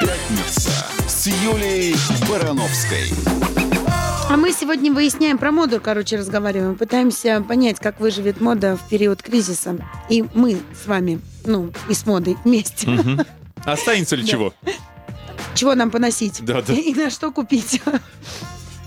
Пятница 0.00 0.70
с 1.08 1.26
Юлией 1.26 1.96
Барановской. 2.28 3.10
А 4.30 4.36
мы 4.36 4.52
сегодня 4.52 4.92
выясняем 4.92 5.38
про 5.38 5.50
моду, 5.50 5.80
короче, 5.80 6.18
разговариваем. 6.18 6.76
Пытаемся 6.76 7.42
понять, 7.48 7.80
как 7.80 7.98
выживет 7.98 8.42
мода 8.42 8.76
в 8.76 8.86
период 8.88 9.22
кризиса. 9.22 9.76
И 10.10 10.22
мы 10.34 10.60
с 10.84 10.86
вами, 10.86 11.20
ну, 11.46 11.72
и 11.88 11.94
с 11.94 12.04
модой 12.04 12.36
вместе. 12.44 12.88
Останется 13.64 14.16
ли 14.16 14.26
чего? 14.26 14.52
Чего 15.58 15.74
нам 15.74 15.90
поносить? 15.90 16.44
Да, 16.44 16.62
да. 16.62 16.72
И 16.72 16.94
на 16.94 17.10
что 17.10 17.32
купить? 17.32 17.82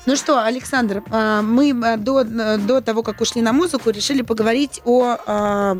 Ну 0.08 0.16
что, 0.16 0.44
Александр, 0.44 1.04
а, 1.12 1.44
мы 1.44 1.80
а, 1.84 1.96
до, 1.96 2.24
до 2.24 2.82
того, 2.82 3.04
как 3.04 3.22
ушли 3.22 3.40
на 3.44 3.54
музыку, 3.54 3.92
решили 3.92 4.24
поговорить 4.24 4.82
о... 4.84 5.16
а, 5.28 5.78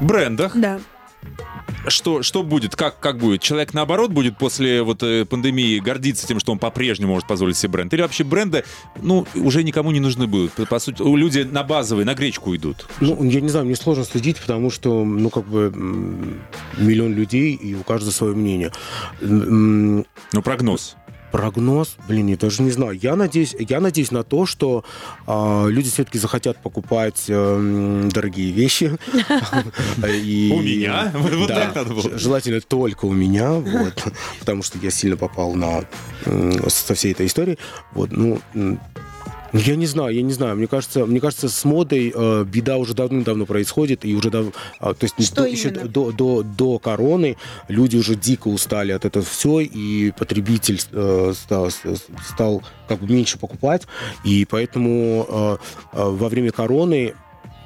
Брендах. 0.00 0.56
Да. 0.56 0.80
Что, 1.86 2.22
что 2.22 2.42
будет? 2.42 2.74
Как, 2.74 2.98
как 2.98 3.18
будет? 3.18 3.42
Человек, 3.42 3.74
наоборот, 3.74 4.10
будет 4.10 4.38
после 4.38 4.82
вот 4.82 5.02
э, 5.02 5.26
пандемии 5.26 5.78
гордиться 5.78 6.26
тем, 6.26 6.40
что 6.40 6.52
он 6.52 6.58
по-прежнему 6.58 7.12
может 7.12 7.28
позволить 7.28 7.58
себе 7.58 7.72
бренд? 7.72 7.92
Или 7.92 8.00
вообще 8.00 8.24
бренды, 8.24 8.64
ну, 9.02 9.26
уже 9.34 9.62
никому 9.62 9.90
не 9.90 10.00
нужны 10.00 10.26
будут? 10.26 10.52
По, 10.52 10.64
по 10.64 10.78
сути, 10.78 11.02
люди 11.02 11.40
на 11.40 11.62
базовые, 11.62 12.06
на 12.06 12.14
гречку 12.14 12.56
идут. 12.56 12.86
Ну, 13.00 13.22
я 13.22 13.40
не 13.42 13.50
знаю, 13.50 13.66
мне 13.66 13.76
сложно 13.76 14.04
судить, 14.04 14.40
потому 14.40 14.70
что, 14.70 15.04
ну, 15.04 15.28
как 15.28 15.46
бы, 15.46 15.72
м, 15.74 16.40
миллион 16.76 17.14
людей, 17.14 17.54
и 17.54 17.74
у 17.74 17.82
каждого 17.82 18.10
свое 18.12 18.34
мнение. 18.34 18.72
Ну, 19.20 20.04
прогноз. 20.42 20.96
Прогноз, 21.32 21.96
блин, 22.08 22.28
я 22.28 22.36
даже 22.36 22.62
не 22.62 22.70
знаю. 22.70 22.98
Я 23.02 23.16
надеюсь, 23.16 23.54
я 23.58 23.80
надеюсь 23.80 24.10
на 24.10 24.22
то, 24.22 24.46
что 24.46 24.84
а, 25.26 25.66
люди 25.66 25.90
все-таки 25.90 26.18
захотят 26.18 26.62
покупать 26.62 27.24
эм, 27.28 28.08
дорогие 28.08 28.52
вещи. 28.52 28.96
У 29.98 30.60
меня? 30.62 31.12
Вот- 31.14 31.48
так 31.48 31.74
надо 31.74 31.94
было. 31.94 32.16
Желательно 32.18 32.60
только 32.60 33.04
у 33.06 33.12
меня, 33.12 33.52
вот, 33.52 34.04
потому 34.38 34.62
что 34.62 34.78
я 34.78 34.90
сильно 34.90 35.16
попал 35.16 35.54
на 35.54 35.84
со 36.68 36.94
всей 36.94 37.12
этой 37.12 37.26
историей. 37.26 37.58
Вот, 37.92 38.12
ну. 38.12 38.40
Я 39.60 39.76
не 39.76 39.86
знаю, 39.86 40.14
я 40.14 40.22
не 40.22 40.32
знаю. 40.32 40.56
Мне 40.56 40.66
кажется, 40.66 41.06
мне 41.06 41.20
кажется, 41.20 41.48
с 41.48 41.64
модой 41.64 42.12
э, 42.14 42.44
беда 42.44 42.76
уже 42.76 42.94
давным-давно 42.94 43.46
происходит, 43.46 44.04
и 44.04 44.14
уже 44.14 44.30
дав... 44.30 44.46
а, 44.80 44.94
то 44.94 45.04
есть 45.04 45.14
Что 45.24 45.42
до, 45.42 45.46
еще 45.46 45.70
до, 45.70 46.12
до, 46.12 46.42
до 46.42 46.78
короны 46.78 47.36
люди 47.68 47.96
уже 47.96 48.14
дико 48.14 48.48
устали 48.48 48.92
от 48.92 49.04
этого 49.04 49.24
все, 49.24 49.60
и 49.60 50.10
потребитель 50.12 50.80
э, 50.92 51.32
стал, 51.34 51.70
стал 52.28 52.62
как 52.88 53.00
бы 53.00 53.12
меньше 53.12 53.38
покупать, 53.38 53.82
и 54.24 54.44
поэтому 54.44 55.26
э, 55.28 55.56
э, 55.92 56.04
во 56.04 56.28
время 56.28 56.52
короны 56.52 57.14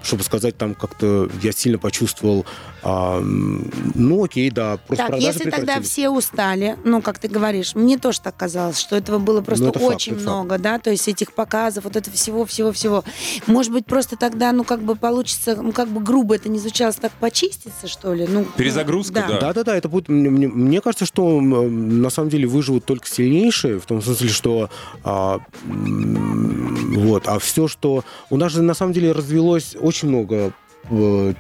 чтобы 0.03 0.23
сказать, 0.23 0.57
там 0.57 0.75
как-то 0.75 1.29
я 1.43 1.53
сильно 1.53 1.79
почувствовал, 1.79 2.47
а, 2.83 3.21
ну 3.21 4.25
окей, 4.25 4.51
да, 4.51 4.79
просто 4.87 5.07
Так, 5.07 5.21
если 5.21 5.51
тогда 5.51 5.81
все 5.81 6.11
устали, 6.11 6.77
ну, 6.85 7.03
как 7.03 7.19
ты 7.19 7.29
говоришь, 7.29 7.75
мне 7.75 7.99
тоже 7.99 8.21
так 8.21 8.37
казалось, 8.37 8.79
что 8.79 8.97
этого 8.97 9.19
было 9.19 9.41
просто 9.41 9.65
Ну, 9.65 9.71
это 9.71 9.79
факт, 9.79 9.95
очень 9.95 10.13
это 10.15 10.23
много, 10.23 10.59
да, 10.59 10.79
то 10.79 10.91
есть 10.91 11.09
этих 11.09 11.33
показов, 11.33 11.85
вот 11.85 11.97
это 11.97 12.11
всего-всего-всего. 12.11 13.05
Может 13.47 13.73
быть, 13.73 13.87
просто 13.87 14.17
тогда, 14.17 14.53
ну, 14.53 14.65
как 14.65 14.83
бы 14.83 14.97
получится, 14.97 15.57
ну, 15.61 15.73
как 15.73 15.89
бы 15.89 16.01
грубо 16.01 16.37
это 16.37 16.49
не 16.49 16.59
звучало, 16.59 16.93
так 16.93 17.13
почиститься, 17.13 17.89
что 17.89 18.15
ли? 18.15 18.27
Ну, 18.29 18.45
Перезагрузка, 18.57 19.25
да. 19.29 19.39
Да, 19.41 19.53
да, 19.53 19.65
да, 19.65 19.77
это 19.77 19.89
будет. 19.89 20.09
Мне, 20.09 20.49
мне- 20.49 20.81
кажется, 20.81 21.05
что 21.07 21.41
на 21.41 22.11
самом 22.11 22.31
деле 22.31 22.47
выживут 22.47 22.85
только 22.85 23.07
сильнейшие, 23.07 23.79
в 23.79 23.87
том 23.87 24.03
смысле, 24.03 24.29
что 24.29 24.71
а, 25.05 25.41
вот, 25.65 27.27
а 27.27 27.39
все, 27.39 27.69
что 27.69 28.05
у 28.31 28.37
нас 28.37 28.53
же 28.53 28.63
на 28.63 28.75
самом 28.75 28.93
деле 28.93 29.13
развелось 29.13 29.77
очень 29.79 30.09
много 30.09 30.53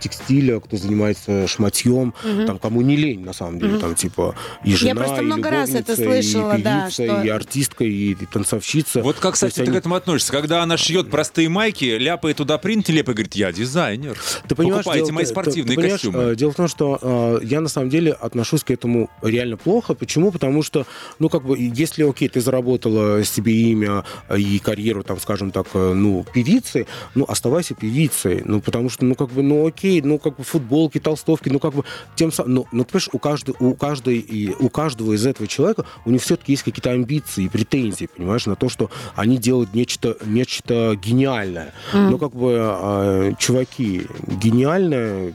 текстиля, 0.01 0.61
кто 0.61 0.77
занимается 0.77 1.47
шматьем, 1.49 2.15
Мгм. 2.25 2.47
там 2.47 2.59
кому 2.59 2.81
не 2.83 2.97
лень, 2.97 3.21
на 3.25 3.33
самом 3.33 3.59
деле, 3.59 3.73
Мгм. 3.73 3.81
там 3.81 3.95
типа 3.95 4.35
и 4.65 4.75
жена, 4.75 4.91
Я 4.91 4.95
просто 4.95 5.23
и 5.23 5.25
много 5.25 5.51
раз 5.51 5.71
это 5.75 5.97
слышала, 5.97 6.57
и 6.57 6.63
да, 6.63 6.83
певица, 6.87 7.05
что- 7.05 7.23
и 7.23 7.29
артистка, 7.29 7.85
и, 7.85 8.11
и 8.13 8.15
танцовщица. 8.27 9.03
Вот 9.03 9.17
как, 9.17 9.35
кстати, 9.35 9.55
ты 9.57 9.63
они- 9.63 9.73
к 9.73 9.75
этому 9.75 9.95
относишься? 9.97 10.33
Когда 10.33 10.63
она 10.63 10.77
шьет 10.77 11.11
простые 11.11 11.49
майки, 11.49 11.85
ляпает 11.85 12.37
туда 12.37 12.59
принт, 12.59 12.89
нелепо 12.89 13.13
говорит, 13.13 13.35
я 13.35 13.53
дизайнер. 13.53 14.17
Ты 14.49 14.55
понимаешь, 14.55 14.85
Покупайте 14.85 15.07
дело- 15.07 15.15
мои 15.15 15.25
ты- 15.25 15.31
спортивные 15.31 15.77
ты 15.77 15.83
понимаешь, 15.83 16.01
костюмы. 16.01 16.23
э, 16.33 16.37
Дело 16.37 16.53
в 16.53 16.55
том, 16.55 16.69
что 16.69 16.99
э, 17.01 17.41
я 17.45 17.61
на 17.61 17.69
самом 17.69 17.91
деле 17.91 18.13
отношусь 18.13 18.65
к 18.65 18.71
этому 18.71 19.11
реально 19.23 19.57
плохо. 19.57 19.95
Почему? 19.95 20.31
Потому 20.33 20.63
что, 20.63 20.87
ну, 21.19 21.29
как 21.29 21.45
бы, 21.45 21.57
если, 21.59 22.09
окей, 22.09 22.29
ты 22.29 22.41
заработала 22.41 23.23
себе 23.25 23.53
имя 23.53 24.05
э, 24.29 24.39
и 24.39 24.59
карьеру, 24.59 25.03
там, 25.03 25.19
скажем 25.21 25.51
так, 25.51 25.67
э, 25.75 25.93
ну, 25.95 26.25
певицы, 26.33 26.87
ну, 27.15 27.25
оставайся 27.29 27.75
певицей. 27.75 28.43
Ну, 28.45 28.61
потому 28.61 28.89
что, 28.91 29.05
ну, 29.05 29.15
как 29.15 29.31
бы, 29.31 29.40
ну, 29.43 29.67
окей, 29.67 30.01
ну, 30.03 30.19
как 30.19 30.37
бы, 30.37 30.45
футболки, 30.45 30.99
толстовки, 30.99 31.49
ну, 31.49 31.59
как 31.59 31.75
бы, 31.75 31.85
тем 32.17 32.33
самым, 32.33 32.55
ну, 32.55 32.67
ну, 32.73 32.85
понимаешь, 32.85 33.09
у, 33.13 33.19
каждой, 33.19 33.55
у, 33.61 33.75
каждой, 33.75 34.19
и 34.19 34.55
у 34.59 34.69
каждого 34.69 35.13
из 35.13 35.27
этого 35.27 35.47
человека, 35.47 35.85
у 36.05 36.11
них 36.11 36.23
все-таки 36.23 36.53
есть 36.53 36.63
какие-то 36.63 36.91
амбиции 36.91 37.45
и 37.45 37.49
претензии, 37.49 38.09
понимаешь, 38.15 38.47
на 38.47 38.57
то, 38.57 38.69
что 38.69 38.91
они 39.15 39.39
делают 39.39 39.75
нечто, 39.75 40.17
нечто 40.25 40.99
гениальное. 41.01 41.73
Ну, 41.93 42.19
как 42.19 42.35
бы, 42.35 42.57
э, 42.59 43.33
чуваки, 43.39 44.07
гениальное 44.27 45.35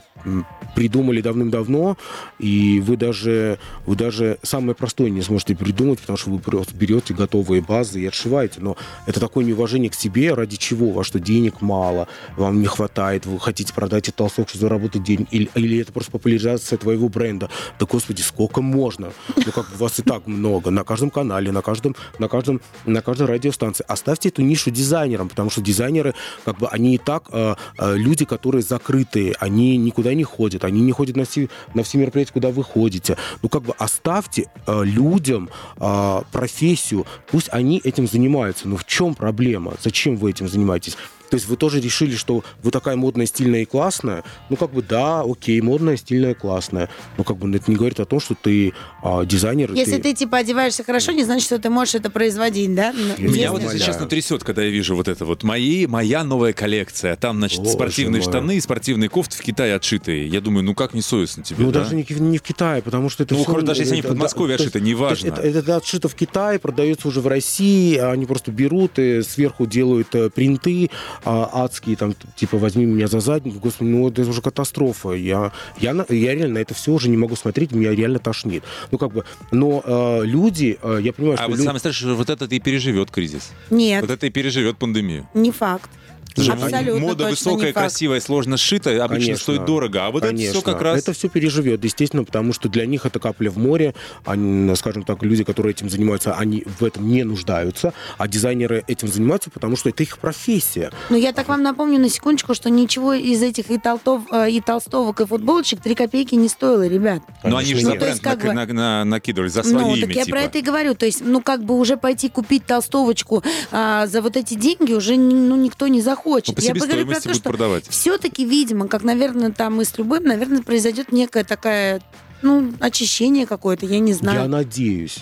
придумали 0.76 1.22
давным-давно, 1.22 1.96
и 2.38 2.80
вы 2.80 2.98
даже, 2.98 3.58
вы 3.86 3.96
даже 3.96 4.38
самое 4.42 4.74
простое 4.74 5.08
не 5.08 5.22
сможете 5.22 5.56
придумать, 5.56 6.00
потому 6.00 6.18
что 6.18 6.30
вы 6.30 6.38
просто 6.38 6.74
берете 6.76 7.14
готовые 7.14 7.62
базы 7.62 8.02
и 8.02 8.06
отшиваете. 8.06 8.60
Но 8.60 8.76
это 9.06 9.18
такое 9.18 9.44
неуважение 9.46 9.88
к 9.88 9.94
себе, 9.94 10.34
ради 10.34 10.56
чего? 10.56 10.88
У 10.88 10.92
вас 10.92 11.06
что, 11.06 11.18
денег 11.18 11.62
мало, 11.62 12.08
вам 12.36 12.60
не 12.60 12.66
хватает, 12.66 13.24
вы 13.24 13.40
хотите 13.40 13.72
продать 13.72 14.08
этот 14.08 14.16
толстовку, 14.16 14.50
чтобы 14.50 14.60
заработать 14.60 15.02
денег, 15.02 15.28
или, 15.30 15.48
или 15.54 15.78
это 15.78 15.92
просто 15.92 16.12
популяризация 16.12 16.76
твоего 16.76 17.08
бренда. 17.08 17.48
Да, 17.80 17.86
господи, 17.86 18.20
сколько 18.20 18.60
можно? 18.60 19.12
Ну, 19.34 19.52
как 19.52 19.70
бы 19.70 19.76
вас 19.76 19.98
и 19.98 20.02
так 20.02 20.26
много, 20.26 20.70
на 20.70 20.84
каждом 20.84 21.08
канале, 21.08 21.52
на 21.52 21.62
каждом, 21.62 21.96
на 22.18 22.28
каждом, 22.28 22.60
на 22.84 23.00
каждой 23.00 23.28
радиостанции. 23.28 23.84
Оставьте 23.88 24.28
эту 24.28 24.42
нишу 24.42 24.70
дизайнерам, 24.70 25.30
потому 25.30 25.48
что 25.48 25.62
дизайнеры, 25.62 26.14
как 26.44 26.58
бы, 26.58 26.68
они 26.68 26.96
и 26.96 26.98
так 26.98 27.30
э, 27.32 27.54
э, 27.78 27.96
люди, 27.96 28.26
которые 28.26 28.60
закрытые, 28.60 29.34
они 29.40 29.78
никуда 29.78 30.12
не 30.12 30.24
ходят, 30.24 30.65
они 30.66 30.80
не 30.82 30.92
ходят 30.92 31.16
на 31.16 31.24
все, 31.24 31.48
на 31.74 31.82
все 31.82 31.98
мероприятия, 31.98 32.32
куда 32.32 32.50
вы 32.50 32.62
ходите. 32.62 33.16
Ну, 33.42 33.48
как 33.48 33.62
бы 33.62 33.74
оставьте 33.78 34.50
э, 34.66 34.82
людям 34.84 35.48
э, 35.78 36.22
профессию, 36.32 37.06
пусть 37.30 37.48
они 37.52 37.80
этим 37.82 38.06
занимаются. 38.06 38.68
Но 38.68 38.76
в 38.76 38.84
чем 38.84 39.14
проблема? 39.14 39.74
Зачем 39.82 40.16
вы 40.16 40.30
этим 40.30 40.48
занимаетесь? 40.48 40.96
То 41.30 41.34
есть 41.36 41.46
вы 41.48 41.56
тоже 41.56 41.80
решили, 41.80 42.14
что 42.16 42.44
вы 42.62 42.70
такая 42.70 42.96
модная, 42.96 43.26
стильная 43.26 43.62
и 43.62 43.64
классная? 43.64 44.24
Ну, 44.50 44.56
как 44.56 44.72
бы, 44.72 44.82
да, 44.82 45.22
окей, 45.22 45.60
модная, 45.60 45.96
стильная, 45.96 46.34
классная. 46.34 46.88
Но 47.18 47.24
как 47.24 47.36
бы 47.38 47.54
это 47.54 47.70
не 47.70 47.76
говорит 47.76 48.00
о 48.00 48.04
том, 48.04 48.20
что 48.20 48.34
ты 48.34 48.72
а, 49.02 49.24
дизайнер. 49.24 49.72
Если 49.72 49.98
ты, 49.98 50.14
типа, 50.14 50.38
одеваешься 50.38 50.84
хорошо, 50.84 51.12
не 51.12 51.24
значит, 51.24 51.46
что 51.46 51.58
ты 51.58 51.70
можешь 51.70 51.94
это 51.96 52.10
производить, 52.10 52.74
да? 52.74 52.92
Ну, 52.92 53.00
Я 53.18 53.28
Меня 53.28 53.34
если- 53.36 53.46
вот, 53.48 53.62
если 53.62 53.78
честно, 53.78 54.06
трясет, 54.06 54.44
когда 54.44 54.62
я 54.62 54.70
вижу 54.70 54.94
вот 54.96 55.08
это 55.08 55.24
вот. 55.24 55.42
Мои, 55.42 55.86
моя 55.86 56.24
новая 56.24 56.52
коллекция. 56.52 57.16
Там, 57.16 57.38
значит, 57.38 57.58
Боже 57.60 57.72
спортивные 57.72 58.22
мой. 58.22 58.30
штаны 58.30 58.56
и 58.56 58.60
спортивные 58.60 59.08
кофты 59.08 59.36
в 59.36 59.42
Китае 59.42 59.74
отшитые. 59.74 60.26
Я 60.28 60.40
думаю, 60.40 60.64
ну 60.64 60.74
как 60.74 60.94
не 60.94 61.02
совестно 61.02 61.42
тебе, 61.42 61.64
Ну, 61.64 61.70
да? 61.72 61.80
даже 61.80 61.94
не, 61.94 62.02
в- 62.04 62.20
не 62.20 62.38
в 62.38 62.42
Китае, 62.42 62.82
потому 62.82 63.08
что 63.10 63.22
это 63.24 63.34
Ну, 63.34 63.42
всё- 63.42 63.52
хоть 63.52 63.64
даже 63.64 63.82
если 63.82 63.92
они 63.94 64.02
в 64.02 64.04
это- 64.04 64.14
Подмосковье 64.14 64.56
да, 64.56 64.62
отшиты, 64.62 64.80
неважно. 64.80 65.30
то 65.32 65.42
есть 65.42 65.56
Это, 65.56 65.58
это 65.58 65.76
отшито 65.76 66.08
в 66.08 66.14
Китае, 66.14 66.58
продается 66.58 67.08
уже 67.08 67.20
в 67.20 67.26
России, 67.26 67.96
а 67.96 68.12
они 68.12 68.26
просто 68.26 68.50
берут 68.52 68.98
и 68.98 69.22
сверху 69.22 69.66
делают 69.66 70.14
э, 70.14 70.30
принты 70.30 70.90
адские, 71.24 71.96
там, 71.96 72.14
типа, 72.36 72.58
возьми 72.58 72.84
меня 72.84 73.06
за 73.06 73.20
задницу, 73.20 73.58
господи, 73.58 73.88
ну, 73.88 74.08
это 74.08 74.22
уже 74.22 74.42
катастрофа. 74.42 75.12
Я, 75.12 75.52
я, 75.78 75.92
я 76.08 76.34
реально 76.34 76.54
на 76.54 76.58
это 76.58 76.74
все 76.74 76.92
уже 76.92 77.08
не 77.08 77.16
могу 77.16 77.36
смотреть, 77.36 77.72
меня 77.72 77.94
реально 77.94 78.18
тошнит. 78.18 78.62
Ну, 78.90 78.98
как 78.98 79.12
бы, 79.12 79.24
но 79.52 79.82
э, 79.84 80.24
люди, 80.24 80.78
э, 80.82 80.98
я 81.02 81.12
понимаю, 81.12 81.34
А 81.38 81.42
что 81.42 81.48
вот 81.48 81.56
люди... 81.56 81.64
самое 81.64 81.78
страшное, 81.80 82.10
что 82.10 82.16
вот 82.16 82.30
это 82.30 82.44
и 82.54 82.60
переживет 82.60 83.10
кризис. 83.10 83.52
Нет, 83.70 84.02
Вот 84.02 84.10
это 84.10 84.26
и 84.26 84.30
переживет 84.30 84.76
пандемию. 84.78 85.28
не 85.34 85.50
факт. 85.50 85.90
Слушай, 86.36 86.52
Абсолютно 86.54 87.00
мода 87.00 87.26
высокая, 87.26 87.72
красивая, 87.72 88.20
сложно 88.20 88.56
сшитая, 88.56 89.02
обычно 89.02 89.24
Конечно. 89.26 89.42
стоит 89.42 89.64
дорого. 89.64 90.06
А 90.06 90.10
вот 90.10 90.22
это 90.22 90.36
все 90.36 90.46
Конечно. 90.52 90.72
как 90.72 90.82
раз... 90.82 91.02
Это 91.02 91.12
все 91.12 91.28
переживет, 91.28 91.82
естественно, 91.84 92.24
потому 92.24 92.52
что 92.52 92.68
для 92.68 92.84
них 92.86 93.06
это 93.06 93.18
капля 93.18 93.50
в 93.50 93.58
море. 93.58 93.94
Они, 94.24 94.74
скажем 94.76 95.02
так, 95.02 95.22
люди, 95.22 95.44
которые 95.44 95.72
этим 95.72 95.88
занимаются, 95.88 96.34
они 96.34 96.64
в 96.78 96.84
этом 96.84 97.08
не 97.08 97.24
нуждаются, 97.24 97.94
а 98.18 98.28
дизайнеры 98.28 98.84
этим 98.86 99.08
занимаются, 99.08 99.50
потому 99.50 99.76
что 99.76 99.88
это 99.88 100.02
их 100.02 100.18
профессия. 100.18 100.90
Ну, 101.08 101.16
я 101.16 101.32
так 101.32 101.48
вам 101.48 101.62
напомню 101.62 101.98
на 101.98 102.08
секундочку, 102.10 102.54
что 102.54 102.68
ничего 102.70 103.14
из 103.14 103.42
этих 103.42 103.70
и, 103.70 103.78
толтов, 103.78 104.22
э, 104.30 104.50
и 104.50 104.60
толстовок, 104.60 105.20
и 105.20 105.26
футболочек 105.26 105.80
3 105.80 105.94
копейки 105.94 106.34
не 106.34 106.48
стоило, 106.48 106.86
ребят. 106.86 107.22
Но 107.42 107.56
они 107.56 107.74
же 107.74 107.74
Конечно, 107.74 107.88
за 107.88 107.92
нет. 107.92 108.00
то 108.00 108.06
есть 108.08 108.22
бренд 108.22 108.40
как 108.40 108.48
бы- 108.48 108.54
на- 108.54 108.66
на- 108.66 109.04
накидывали, 109.04 109.48
за 109.48 109.62
свои 109.62 109.74
ну, 109.74 109.94
имя, 109.94 110.06
так 110.06 110.16
я 110.16 110.24
типа. 110.24 110.36
про 110.36 110.44
это 110.44 110.58
и 110.58 110.62
говорю. 110.62 110.94
То 110.94 111.06
есть, 111.06 111.22
ну, 111.24 111.40
как 111.40 111.64
бы 111.64 111.78
уже 111.78 111.96
пойти 111.96 112.28
купить 112.28 112.66
толстовочку 112.66 113.42
а, 113.72 114.06
за 114.06 114.20
вот 114.20 114.36
эти 114.36 114.54
деньги 114.54 114.92
уже 114.92 115.16
ну, 115.16 115.56
никто 115.56 115.86
не 115.88 116.00
захочет. 116.26 116.48
Ну, 116.48 116.54
по 116.54 116.60
я 116.60 116.74
говорю 116.74 117.06
про 117.06 117.20
то, 117.20 117.34
что 117.34 117.42
продавать. 117.42 117.86
все-таки, 117.88 118.44
видимо, 118.44 118.88
как, 118.88 119.02
наверное, 119.02 119.52
там 119.52 119.80
и 119.80 119.84
с 119.84 119.96
любым, 119.98 120.24
наверное, 120.24 120.62
произойдет 120.62 121.12
некая 121.12 121.44
такая, 121.44 122.02
ну, 122.42 122.72
очищение 122.80 123.46
какое-то, 123.46 123.86
я 123.86 123.98
не 123.98 124.12
знаю. 124.12 124.42
Я 124.42 124.48
надеюсь, 124.48 125.18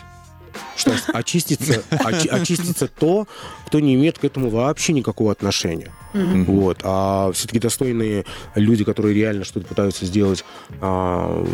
что 0.76 0.94
очистится, 1.12 1.82
очи- 1.90 2.28
очистится 2.28 2.88
то, 2.88 3.26
кто 3.66 3.80
не 3.80 3.94
имеет 3.94 4.18
к 4.18 4.24
этому 4.24 4.50
вообще 4.50 4.92
никакого 4.92 5.32
отношения. 5.32 5.92
Вот. 6.14 6.78
А 6.84 7.32
все-таки 7.32 7.58
достойные 7.58 8.24
люди, 8.54 8.84
которые 8.84 9.14
реально 9.14 9.44
что-то 9.44 9.66
пытаются 9.66 10.06
сделать 10.06 10.44
а, 10.80 11.44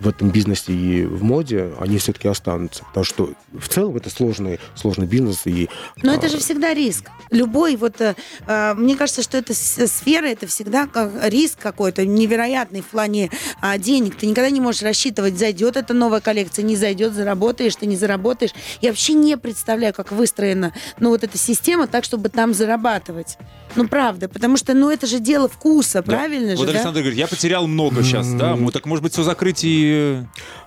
в 0.00 0.08
этом 0.08 0.30
бизнесе 0.30 0.72
и 0.72 1.04
в 1.04 1.24
моде, 1.24 1.72
они 1.80 1.98
все-таки 1.98 2.28
останутся. 2.28 2.84
Потому 2.84 3.04
что 3.04 3.30
в 3.52 3.68
целом 3.68 3.96
это 3.96 4.10
сложный, 4.10 4.60
сложный 4.76 5.06
бизнес. 5.06 5.42
И, 5.46 5.68
Но 6.02 6.14
это 6.14 6.26
а, 6.26 6.30
же 6.30 6.38
всегда 6.38 6.72
риск. 6.74 7.10
Любой 7.30 7.74
вот, 7.74 8.00
э, 8.00 8.14
э, 8.46 8.74
мне 8.74 8.94
кажется, 8.96 9.22
что 9.22 9.36
эта 9.36 9.52
с- 9.52 9.86
сфера, 9.88 10.26
это 10.26 10.46
всегда 10.46 10.86
как 10.86 11.10
риск 11.24 11.58
какой-то 11.58 12.06
невероятный 12.06 12.82
в 12.82 12.86
плане 12.86 13.30
а, 13.60 13.78
денег. 13.78 14.14
Ты 14.14 14.26
никогда 14.26 14.50
не 14.50 14.60
можешь 14.60 14.82
рассчитывать, 14.82 15.36
зайдет 15.36 15.76
эта 15.76 15.92
новая 15.92 16.20
коллекция, 16.20 16.62
не 16.62 16.76
зайдет, 16.76 17.14
заработаешь, 17.14 17.74
ты 17.74 17.86
не 17.86 17.96
заработаешь. 17.96 18.52
Я 18.80 18.90
вообще 18.90 19.14
не 19.14 19.36
представляю, 19.36 19.92
как 19.92 20.12
выстроена, 20.12 20.72
ну, 21.00 21.08
вот 21.08 21.24
эта 21.24 21.36
система 21.36 21.53
так, 21.86 22.04
чтобы 22.04 22.28
там 22.28 22.54
зарабатывать. 22.54 23.38
Ну, 23.76 23.88
правда, 23.88 24.28
потому 24.28 24.56
что, 24.56 24.74
ну, 24.74 24.90
это 24.90 25.06
же 25.06 25.18
дело 25.18 25.48
вкуса, 25.48 26.02
Да. 26.02 26.02
правильно 26.02 26.52
же, 26.52 26.56
Вот 26.58 26.66
да? 26.66 26.72
Александр 26.72 27.00
говорит, 27.00 27.18
я 27.18 27.26
потерял 27.26 27.66
много 27.66 28.02
сейчас, 28.02 28.32
да? 28.32 28.54
Ну, 28.56 28.70
так 28.70 28.86
может 28.86 29.02
быть 29.02 29.12
все 29.12 29.22
закрыть 29.22 29.60
и... 29.62 30.22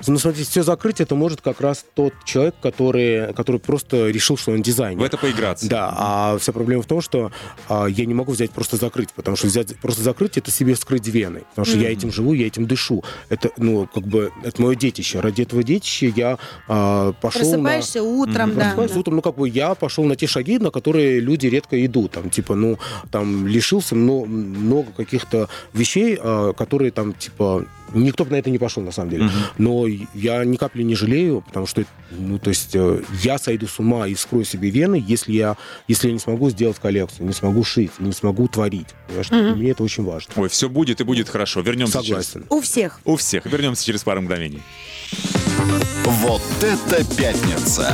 Ну, 0.06 0.18
смотрите, 0.20 0.50
все 0.50 0.64
закрыть, 0.64 1.00
это 1.00 1.16
может 1.16 1.42
как 1.42 1.62
раз 1.62 1.86
тот 1.96 2.14
человек, 2.26 2.56
который, 2.62 3.34
который 3.34 3.60
просто 3.60 4.10
решил, 4.10 4.38
что 4.38 4.52
он 4.52 4.62
дизайнер. 4.62 5.02
в 5.02 5.04
это 5.04 5.18
поиграться. 5.18 5.70
Да, 5.70 5.94
а 5.96 6.38
вся 6.38 6.52
проблема 6.52 6.84
в 6.84 6.86
том, 6.86 7.02
что 7.02 7.32
а, 7.70 7.86
я 7.86 8.06
не 8.06 8.14
могу 8.14 8.34
взять 8.34 8.52
просто 8.52 8.78
закрыть, 8.78 9.10
потому 9.14 9.38
что 9.38 9.48
взять 9.48 9.78
просто 9.80 10.02
закрыть 10.02 10.38
это 10.38 10.52
себе 10.52 10.74
вскрыть 10.74 11.08
вены, 11.08 11.44
потому 11.50 11.66
что 11.66 11.78
я 11.78 11.92
этим 11.92 12.12
живу, 12.12 12.34
я 12.34 12.48
этим 12.48 12.68
дышу. 12.68 13.04
Это, 13.30 13.52
ну, 13.58 13.88
как 13.88 14.04
бы, 14.04 14.32
это 14.44 14.62
мое 14.62 14.76
детище. 14.76 15.20
Ради 15.20 15.44
этого 15.44 15.64
детища 15.64 16.08
я 16.08 16.38
а, 16.68 17.14
пошел 17.14 17.42
Просыпаешься 17.42 18.04
утром, 18.04 18.50
на... 18.50 18.56
да. 18.56 18.62
Просыпаюсь 18.62 18.92
да. 18.92 19.00
утром, 19.00 19.16
ну, 19.16 19.22
как 19.22 19.36
бы 19.36 19.48
я 19.48 19.76
пошел 19.76 20.04
на 20.04 20.16
те 20.16 20.28
шаги, 20.28 20.60
на 20.60 20.72
которые 20.78 21.20
люди 21.20 21.48
редко 21.48 21.84
идут. 21.86 22.12
Там, 22.12 22.30
типа, 22.30 22.56
ну, 22.56 22.78
там, 23.12 23.48
лишился 23.48 23.96
мно- 23.96 24.26
много 24.26 24.92
каких-то 24.92 25.50
вещей, 25.74 26.18
а, 26.22 26.54
которые 26.54 26.92
там, 26.92 27.14
типа, 27.14 27.66
никто 27.94 28.26
бы 28.26 28.32
на 28.32 28.36
это 28.36 28.50
не 28.50 28.58
пошел, 28.58 28.84
на 28.84 28.92
самом 28.92 29.10
деле. 29.10 29.30
Но 29.58 29.86
я 30.14 30.46
ни 30.46 30.58
капли 30.58 30.84
не 30.84 30.96
жалею, 30.96 31.44
потому 31.48 31.66
что, 31.68 31.84
ну, 32.12 32.38
то 32.38 32.50
есть, 32.50 32.76
э, 32.76 33.02
я 33.24 33.38
сойду 33.38 33.68
с 33.68 33.80
ума 33.80 34.08
и 34.08 34.14
вскрою 34.14 34.46
себе 34.46 34.70
вены, 34.70 35.04
если 35.08 35.34
я, 35.34 35.58
если 35.88 36.08
я 36.08 36.14
не 36.14 36.20
смогу 36.20 36.50
сделать 36.50 36.80
коллекцию, 36.80 37.28
не 37.28 37.34
смогу 37.34 37.64
шить, 37.64 37.92
не 38.00 38.12
смогу 38.12 38.48
творить. 38.48 38.88
Для 39.30 39.40
меня 39.56 39.72
это 39.72 39.84
очень 39.84 40.04
важно. 40.04 40.34
Ой, 40.36 40.50
все 40.50 40.70
будет 40.70 41.02
и 41.02 41.04
будет 41.04 41.30
хорошо. 41.30 41.62
Вернемся 41.62 42.04
через... 42.04 42.28
Согласен. 42.28 42.46
У 42.50 42.62
всех. 42.62 43.00
У 43.06 43.16
всех. 43.16 43.46
Вернемся 43.46 43.86
через 43.86 44.04
пару 44.04 44.22
мгновений. 44.22 44.62
Вот 46.06 46.42
это 46.62 47.04
пятница 47.16 47.94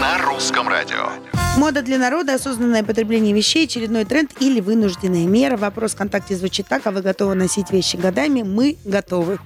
на 0.00 0.18
русском 0.18 0.68
радио. 0.68 1.08
Мода 1.56 1.80
для 1.80 1.98
народа, 1.98 2.34
осознанное 2.34 2.82
потребление 2.82 3.32
вещей, 3.32 3.64
очередной 3.64 4.04
тренд 4.04 4.30
или 4.40 4.60
вынужденная 4.60 5.26
мера. 5.26 5.56
Вопрос 5.56 5.94
ВКонтакте 5.94 6.36
звучит 6.36 6.66
так, 6.68 6.86
а 6.86 6.90
вы 6.90 7.00
готовы 7.00 7.34
носить 7.34 7.70
вещи 7.70 7.96
годами? 7.96 8.42
Мы 8.42 8.76
готовы. 8.84 9.38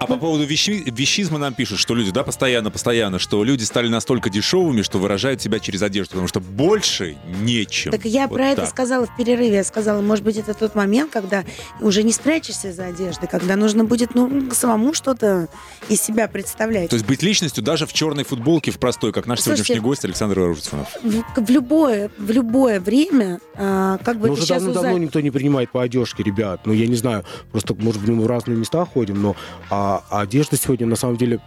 А 0.00 0.06
по 0.06 0.16
поводу 0.16 0.44
вещи- 0.46 0.82
вещизма 0.86 1.36
нам 1.38 1.52
пишут, 1.52 1.78
что 1.78 1.94
люди, 1.94 2.10
да, 2.10 2.22
постоянно, 2.24 2.70
постоянно, 2.70 3.18
что 3.18 3.44
люди 3.44 3.64
стали 3.64 3.88
настолько 3.88 4.30
дешевыми, 4.30 4.80
что 4.80 4.98
выражают 4.98 5.42
себя 5.42 5.58
через 5.58 5.82
одежду, 5.82 6.12
потому 6.12 6.26
что 6.26 6.40
больше 6.40 7.18
нечем. 7.42 7.90
Так 7.92 8.06
я 8.06 8.26
Вот 8.26 8.36
про 8.36 8.46
это 8.46 8.62
так. 8.62 8.70
сказала 8.70 9.04
в 9.06 9.14
перерыве. 9.14 9.56
Я 9.56 9.64
сказала, 9.64 10.00
может 10.00 10.24
быть, 10.24 10.38
это 10.38 10.54
тот 10.54 10.74
момент, 10.74 11.12
когда 11.12 11.44
уже 11.82 12.02
не 12.02 12.12
спрячешься 12.12 12.72
за 12.72 12.86
одеждой, 12.86 13.28
когда 13.28 13.56
нужно 13.56 13.84
будет 13.84 14.14
ну, 14.14 14.50
самому 14.52 14.94
что-то 14.94 15.48
из 15.90 16.00
себя 16.00 16.28
представлять. 16.28 16.88
То 16.88 16.96
есть 16.96 17.04
быть 17.06 17.22
личностью 17.22 17.62
даже 17.62 17.84
в 17.86 17.92
черной 17.92 18.24
футболке, 18.24 18.70
в 18.70 18.78
простой, 18.78 19.12
как 19.12 19.26
наш 19.26 19.40
Слушайте, 19.40 19.64
сегодняшний 19.64 19.84
гость 19.86 20.04
Александр 20.06 20.38
Ружицынов. 20.38 20.88
В, 21.02 21.44
в 21.44 21.50
любое, 21.50 22.10
в 22.16 22.30
любое 22.30 22.80
время, 22.80 23.38
а, 23.54 23.98
как 23.98 24.16
бы 24.18 24.28
Ну, 24.28 24.32
это 24.32 24.42
уже 24.42 24.42
сейчас 24.48 24.62
давно-давно 24.62 24.92
уза- 24.92 25.00
никто 25.04 25.20
не 25.20 25.30
принимает 25.30 25.70
по 25.70 25.82
одежке, 25.82 26.22
ребят. 26.22 26.62
Ну, 26.64 26.72
я 26.72 26.86
не 26.86 26.96
знаю, 26.96 27.22
просто, 27.52 27.74
может 27.74 28.00
быть, 28.00 28.08
мы 28.08 28.22
в 28.24 28.26
разные 28.26 28.56
места 28.56 28.82
ходим, 28.86 29.20
но 29.20 29.36
а, 29.68 29.89
а 30.10 30.20
одежда 30.20 30.56
сегодня, 30.56 30.86
на 30.86 30.96
самом 30.96 31.16
деле, 31.16 31.40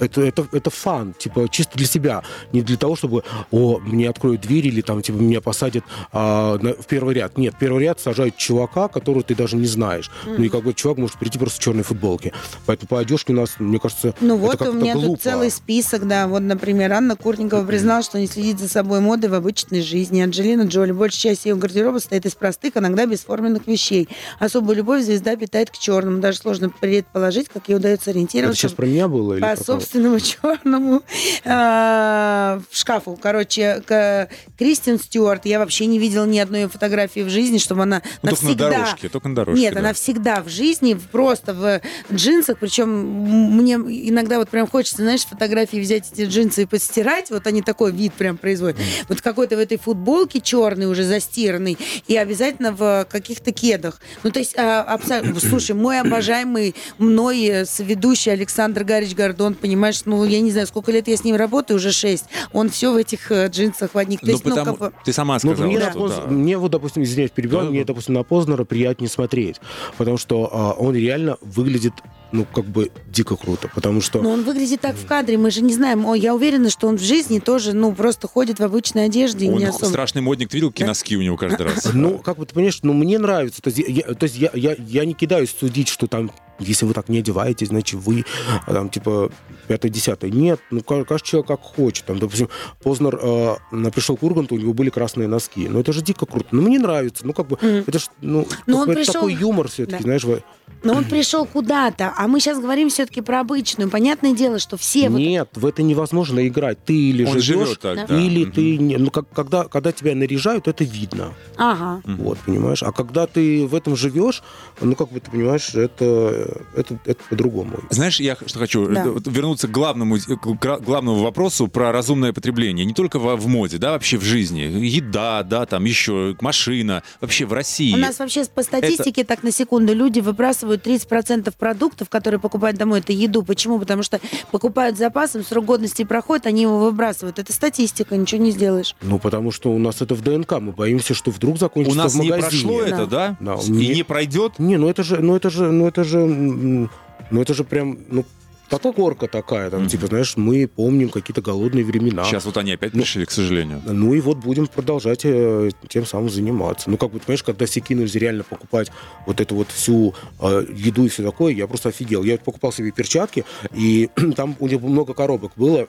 это, 0.00 0.22
это, 0.22 0.46
это 0.52 0.70
фан, 0.70 1.14
типа, 1.14 1.48
чисто 1.50 1.76
для 1.78 1.86
себя. 1.86 2.22
Не 2.52 2.62
для 2.62 2.76
того, 2.76 2.96
чтобы, 2.96 3.22
о, 3.50 3.78
мне 3.78 4.08
откроют 4.08 4.40
дверь 4.42 4.66
или 4.66 4.80
там, 4.80 5.02
типа, 5.02 5.16
меня 5.16 5.40
посадят 5.40 5.84
а, 6.12 6.58
на- 6.58 6.74
в 6.74 6.86
первый 6.86 7.14
ряд. 7.14 7.38
Нет, 7.38 7.54
первый 7.58 7.82
ряд 7.84 8.00
сажают 8.00 8.36
чувака, 8.36 8.88
которого 8.88 9.22
ты 9.22 9.34
даже 9.34 9.56
не 9.56 9.66
знаешь. 9.66 10.10
Ну, 10.26 10.42
и 10.42 10.48
как 10.48 10.64
бы 10.64 10.72
чувак 10.74 10.98
может 10.98 11.18
прийти 11.18 11.38
просто 11.38 11.58
в 11.60 11.62
черной 11.62 11.82
футболке. 11.84 12.32
Поэтому 12.66 12.88
по 12.88 12.98
одежке 12.98 13.32
у 13.32 13.36
нас, 13.36 13.56
мне 13.58 13.78
кажется, 13.78 14.14
Ну 14.20 14.36
вот, 14.36 14.60
у 14.62 14.72
меня 14.72 14.94
глупо. 14.94 15.08
тут 15.08 15.22
целый 15.22 15.50
список, 15.50 16.06
да. 16.08 16.26
Вот, 16.26 16.40
например, 16.42 16.92
Анна 16.92 17.16
Курникова 17.16 17.64
призналась, 17.64 18.06
что 18.06 18.18
не 18.18 18.26
следит 18.26 18.58
за 18.58 18.68
собой 18.68 19.00
модой 19.00 19.30
в 19.30 19.34
обычной 19.34 19.82
жизни. 19.82 20.20
Анджелина 20.20 20.62
Джоли. 20.62 20.92
Большая 20.92 21.34
часть 21.34 21.46
ее 21.46 21.54
гардероба 21.56 21.98
состоит 21.98 22.26
из 22.26 22.34
простых, 22.34 22.76
иногда 22.76 23.06
бесформенных 23.06 23.66
вещей. 23.66 24.08
Особую 24.38 24.76
любовь 24.76 25.02
звезда 25.04 25.36
питает 25.36 25.70
к 25.70 25.78
черному. 25.78 26.20
Даже 26.20 26.38
сложно 26.38 26.70
предположить, 26.70 27.48
как 27.48 27.68
ей 27.68 27.76
удается 27.84 28.10
Это 28.10 28.18
ориентироваться 28.18 28.60
сейчас 28.62 28.72
про 28.72 28.86
меня 28.86 29.08
было? 29.08 29.34
Или 29.34 29.40
по 29.40 29.56
собственному 29.56 30.18
черному 30.20 31.02
э, 31.44 32.60
в 32.70 32.76
шкафу. 32.76 33.18
Короче, 33.20 33.82
к- 33.86 34.28
Кристин 34.58 34.98
Стюарт. 34.98 35.46
Я 35.46 35.58
вообще 35.58 35.86
не 35.86 35.98
видела 35.98 36.24
ни 36.24 36.38
одной 36.38 36.68
фотографии 36.68 37.20
в 37.20 37.28
жизни, 37.28 37.58
чтобы 37.58 37.82
она 37.82 38.02
Ну, 38.22 38.30
только 38.30 38.44
на 38.44 38.48
навсегда... 38.50 38.70
дорожке, 38.70 39.08
только 39.08 39.28
на 39.28 39.34
дорожке. 39.34 39.60
Нет, 39.60 39.74
да. 39.74 39.80
она 39.80 39.92
всегда 39.92 40.42
в 40.42 40.48
жизни 40.48 40.98
просто 41.12 41.54
в 41.54 41.80
джинсах, 42.12 42.58
причем 42.58 42.88
мне 42.90 43.74
иногда 43.74 44.38
вот 44.38 44.48
прям 44.48 44.66
хочется, 44.66 45.02
знаешь, 45.02 45.24
фотографии 45.24 45.78
взять 45.78 46.10
эти 46.12 46.22
джинсы 46.22 46.62
и 46.62 46.66
постирать, 46.66 47.30
вот 47.30 47.46
они 47.46 47.62
такой 47.62 47.92
вид 47.92 48.12
прям 48.14 48.36
производят. 48.36 48.78
Вот 49.08 49.20
какой-то 49.20 49.56
в 49.56 49.58
этой 49.58 49.78
футболке 49.78 50.40
черный 50.40 50.86
уже 50.90 51.04
застиранный 51.04 51.76
и 52.06 52.16
обязательно 52.16 52.72
в 52.72 53.06
каких-то 53.10 53.52
кедах. 53.52 54.00
Ну, 54.22 54.30
то 54.30 54.38
есть, 54.38 54.56
а, 54.56 54.82
абсолютно, 54.82 55.40
слушай, 55.48 55.72
мой 55.72 56.00
обожаемый 56.00 56.74
мной 56.98 57.64
соведущий 57.74 58.32
Александр 58.32 58.84
Гарич 58.84 59.14
Гордон, 59.14 59.54
понимаешь, 59.54 60.02
ну, 60.04 60.24
я 60.24 60.40
не 60.40 60.50
знаю, 60.50 60.66
сколько 60.66 60.92
лет 60.92 61.08
я 61.08 61.16
с 61.16 61.24
ним 61.24 61.36
работаю, 61.36 61.76
уже 61.78 61.92
шесть. 61.92 62.24
Он 62.52 62.70
все 62.70 62.92
в 62.92 62.96
этих 62.96 63.30
э, 63.32 63.48
джинсах 63.48 63.94
в 63.94 63.98
одних. 63.98 64.20
То 64.20 64.26
Ну, 64.26 64.32
есть, 64.32 64.44
ну, 64.44 64.50
потому... 64.50 64.76
как 64.76 64.92
бы- 64.92 64.98
Ты 65.04 65.12
сама 65.12 65.34
Ну, 65.34 65.38
сказала, 65.40 65.66
мне, 65.66 65.80
что 65.80 65.86
на 65.88 65.94
Поз- 65.94 66.14
да. 66.16 66.26
мне 66.28 66.56
вот, 66.58 66.70
допустим, 66.70 67.02
извиняюсь, 67.02 67.30
перебиваю, 67.30 67.66
Да, 67.66 67.70
мне, 67.70 67.80
да. 67.80 67.86
допустим, 67.88 68.14
на 68.14 68.22
Познера 68.22 68.64
приятнее 68.64 69.08
смотреть, 69.10 69.60
потому 69.98 70.16
что 70.18 70.48
а, 70.52 70.72
он 70.72 70.94
реально 70.94 71.36
выглядит, 71.40 71.92
ну, 72.32 72.44
как 72.44 72.64
бы 72.66 72.90
дико 73.08 73.36
круто, 73.36 73.68
потому 73.74 74.00
что... 74.00 74.22
Но 74.22 74.30
он 74.30 74.42
выглядит 74.44 74.80
так 74.80 74.96
в 74.96 75.06
кадре, 75.06 75.36
мы 75.38 75.50
же 75.50 75.60
не 75.62 75.72
знаем. 75.74 76.06
О, 76.06 76.14
я 76.14 76.34
уверена, 76.34 76.70
что 76.70 76.88
он 76.88 76.96
в 76.96 77.02
жизни 77.02 77.38
тоже, 77.38 77.72
ну, 77.72 77.92
просто 77.92 78.28
ходит 78.28 78.58
в 78.58 78.62
обычной 78.64 79.06
одежде 79.06 79.46
и 79.46 79.50
Он 79.50 79.58
не 79.58 79.64
особо... 79.66 79.86
страшный 79.86 80.22
модник. 80.22 80.48
Ты 80.48 80.56
видел, 80.56 80.70
какие 80.70 80.86
носки 80.86 81.16
у 81.16 81.22
него 81.22 81.36
каждый 81.36 81.66
раз? 81.66 81.90
Ну, 81.92 82.18
как 82.18 82.38
бы 82.38 82.46
ты 82.46 82.54
понимаешь, 82.54 82.78
ну, 82.82 82.92
мне 82.92 83.18
нравится. 83.18 83.62
То 83.62 83.70
есть, 83.70 83.78
я, 83.78 83.86
я- 84.08 84.14
то 84.14 84.24
есть 84.24 84.36
я, 84.36 84.50
я, 84.54 84.76
я 84.78 85.04
не 85.04 85.14
кидаюсь 85.14 85.54
судить, 85.58 85.88
что 85.88 86.06
там, 86.06 86.30
если 86.58 86.86
вы 86.86 86.94
так 86.94 87.08
не 87.08 87.18
одеваетесь, 87.18 87.68
значит, 87.68 88.00
вы 88.00 88.24
а, 88.66 88.72
там, 88.72 88.90
типа, 88.90 89.30
пятое-десятое. 89.66 90.30
Нет, 90.30 90.60
ну, 90.70 90.82
ка- 90.82 91.04
каждый 91.04 91.26
человек 91.26 91.48
как 91.48 91.60
хочет. 91.62 92.04
Там, 92.06 92.18
допустим, 92.18 92.48
Познер 92.82 93.18
э, 93.20 93.90
пришел 93.92 94.16
к 94.16 94.22
Урганту, 94.22 94.54
у 94.54 94.58
него 94.58 94.72
были 94.72 94.90
красные 94.90 95.28
носки. 95.28 95.68
Ну, 95.68 95.80
это 95.80 95.92
же 95.92 96.02
дико 96.02 96.26
круто. 96.26 96.46
Ну, 96.50 96.62
мне 96.62 96.78
нравится. 96.78 97.26
Ну, 97.26 97.32
как 97.32 97.48
бы, 97.48 97.56
это 97.60 97.98
ж, 97.98 98.06
ну, 98.20 98.46
Но 98.66 98.78
как 98.78 98.82
он 98.88 98.90
это 98.90 99.00
пришел- 99.00 99.12
такой 99.14 99.34
юмор 99.34 99.68
все-таки, 99.68 99.98
Да. 99.98 100.02
знаешь, 100.02 100.24
вы- 100.24 100.42
Но 100.82 100.94
он 100.94 101.04
пришел 101.04 101.46
куда-то, 101.46 102.12
а 102.16 102.26
мы 102.28 102.40
сейчас 102.40 102.58
говорим 102.60 102.90
все-таки 102.90 103.20
про 103.22 103.40
обычную. 103.40 103.88
Понятное 103.90 104.34
дело, 104.34 104.58
что 104.58 104.76
все 104.76 105.08
вот... 105.08 105.18
Нет, 105.18 105.48
в 105.54 105.64
это 105.64 105.82
невозможно 105.82 106.46
играть. 106.46 106.78
Ты 106.84 106.94
или 106.94 107.24
Он 107.24 107.40
живешь, 107.40 107.78
так, 107.80 108.06
да. 108.06 108.20
или 108.20 108.44
Мгм. 108.44 108.52
ты... 108.52 108.76
Не, 108.78 108.96
ну, 108.98 109.10
как, 109.10 109.28
когда, 109.30 109.64
когда 109.64 109.92
тебя 109.92 110.14
наряжают, 110.14 110.68
это 110.68 110.84
видно. 110.84 111.32
Ага. 111.56 112.02
Вот, 112.04 112.38
понимаешь? 112.44 112.82
А 112.82 112.92
когда 112.92 113.26
ты 113.26 113.66
в 113.66 113.74
этом 113.74 113.96
живешь, 113.96 114.42
ну, 114.80 114.94
как 114.94 115.10
бы 115.10 115.20
ты 115.20 115.30
понимаешь, 115.30 115.74
это, 115.74 116.60
это, 116.76 116.98
это 117.04 117.22
по-другому. 117.30 117.78
Знаешь, 117.90 118.20
я 118.20 118.36
что 118.46 118.58
хочу 118.58 118.86
Да. 118.88 119.04
э, 119.06 119.10
вот 119.10 119.22
вернуться 119.26 119.53
вернуться 119.54 119.68
к 119.68 119.70
главному, 119.70 120.16
к 120.18 120.60
гра- 120.60 120.78
главному 120.78 121.22
вопросу 121.22 121.68
про 121.68 121.92
разумное 121.92 122.32
потребление. 122.32 122.84
Не 122.84 122.92
только 122.94 123.18
во- 123.18 123.36
в 123.36 123.46
моде, 123.46 123.78
да, 123.78 123.92
вообще 123.92 124.18
в 124.18 124.22
жизни. 124.24 124.60
Еда, 124.62 125.42
да, 125.42 125.66
там 125.66 125.84
еще 125.84 126.36
машина. 126.40 127.02
Вообще 127.20 127.46
в 127.46 127.52
России. 127.52 127.94
У 127.94 127.96
нас 127.96 128.18
вообще 128.18 128.44
по 128.46 128.62
статистике, 128.62 129.24
так 129.24 129.42
на 129.42 129.50
секунду, 129.52 129.94
люди 129.94 130.20
выбрасывают 130.20 130.82
30% 130.86 131.54
продуктов, 131.56 132.08
которые 132.08 132.40
покупают 132.40 132.76
домой, 132.78 133.00
это 133.00 133.12
еду. 133.12 133.42
Почему? 133.42 133.78
Потому 133.78 134.02
что 134.02 134.20
покупают 134.50 134.98
запасом, 134.98 135.44
срок 135.44 135.64
годности 135.64 136.04
проходит, 136.04 136.46
они 136.46 136.62
его 136.62 136.78
выбрасывают. 136.78 137.38
Это 137.38 137.52
статистика, 137.52 138.16
ничего 138.16 138.42
не 138.42 138.50
сделаешь. 138.50 138.94
Ну, 139.02 139.18
потому 139.18 139.50
что 139.52 139.70
у 139.72 139.78
нас 139.78 140.02
это 140.02 140.14
в 140.14 140.22
ДНК. 140.22 140.52
Мы 140.60 140.72
боимся, 140.72 141.14
что 141.14 141.30
вдруг 141.30 141.54
У 141.54 141.58
закончится 141.58 141.96
нас 141.98 142.14
в 142.14 142.20
не 142.20 142.30
магазине. 142.30 142.62
прошло 142.62 142.80
это, 142.82 143.06
Да. 143.06 143.36
да? 143.40 143.54
Да, 143.56 143.62
И 143.62 143.70
не- 143.70 143.88
не 143.94 144.02
пройдет? 144.02 144.58
Не, 144.58 144.76
ну 144.78 144.88
это 144.88 145.02
же, 145.02 145.18
ну 145.20 145.36
это 145.36 145.50
же, 145.50 145.70
ну 145.70 145.86
это 145.86 146.04
же, 146.04 146.18
ну 146.26 147.40
это 147.40 147.54
же 147.54 147.64
прям, 147.64 147.98
ну 148.10 148.24
такая 148.68 148.92
горка 148.92 149.26
такая, 149.28 149.70
там, 149.70 149.80
Мгм. 149.80 149.88
типа, 149.88 150.06
знаешь, 150.06 150.36
мы 150.36 150.66
помним 150.66 151.08
какие-то 151.10 151.42
голодные 151.42 151.84
времена. 151.84 152.24
Сейчас 152.24 152.44
вот 152.44 152.56
они 152.56 152.72
опять 152.72 152.94
Ну, 152.94 153.00
пришли, 153.02 153.24
к 153.24 153.30
сожалению. 153.30 153.82
Ну 153.86 154.14
и 154.14 154.20
вот 154.20 154.38
будем 154.38 154.66
продолжать 154.66 155.20
э, 155.24 155.70
тем 155.88 156.06
самым 156.06 156.30
заниматься. 156.30 156.90
Ну, 156.90 156.96
как 156.96 157.10
бы, 157.12 157.18
понимаешь, 157.18 157.42
когда 157.42 157.66
все 157.66 157.80
кинулись 157.80 158.14
реально 158.14 158.44
покупать 158.44 158.90
вот 159.26 159.40
эту 159.40 159.54
вот 159.54 159.68
всю 159.70 160.14
э, 160.40 160.66
еду 160.74 161.04
и 161.04 161.08
все 161.08 161.22
такое, 161.22 161.52
я 161.52 161.66
просто 161.66 161.90
офигел. 161.90 162.22
Я 162.22 162.32
вот 162.32 162.42
покупал 162.42 162.72
себе 162.72 162.90
перчатки, 162.90 163.44
и 163.74 164.08
там 164.36 164.56
у 164.58 164.66
них 164.68 164.80
много 164.80 165.14
коробок 165.14 165.52
было. 165.56 165.88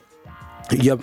Я, 0.70 0.98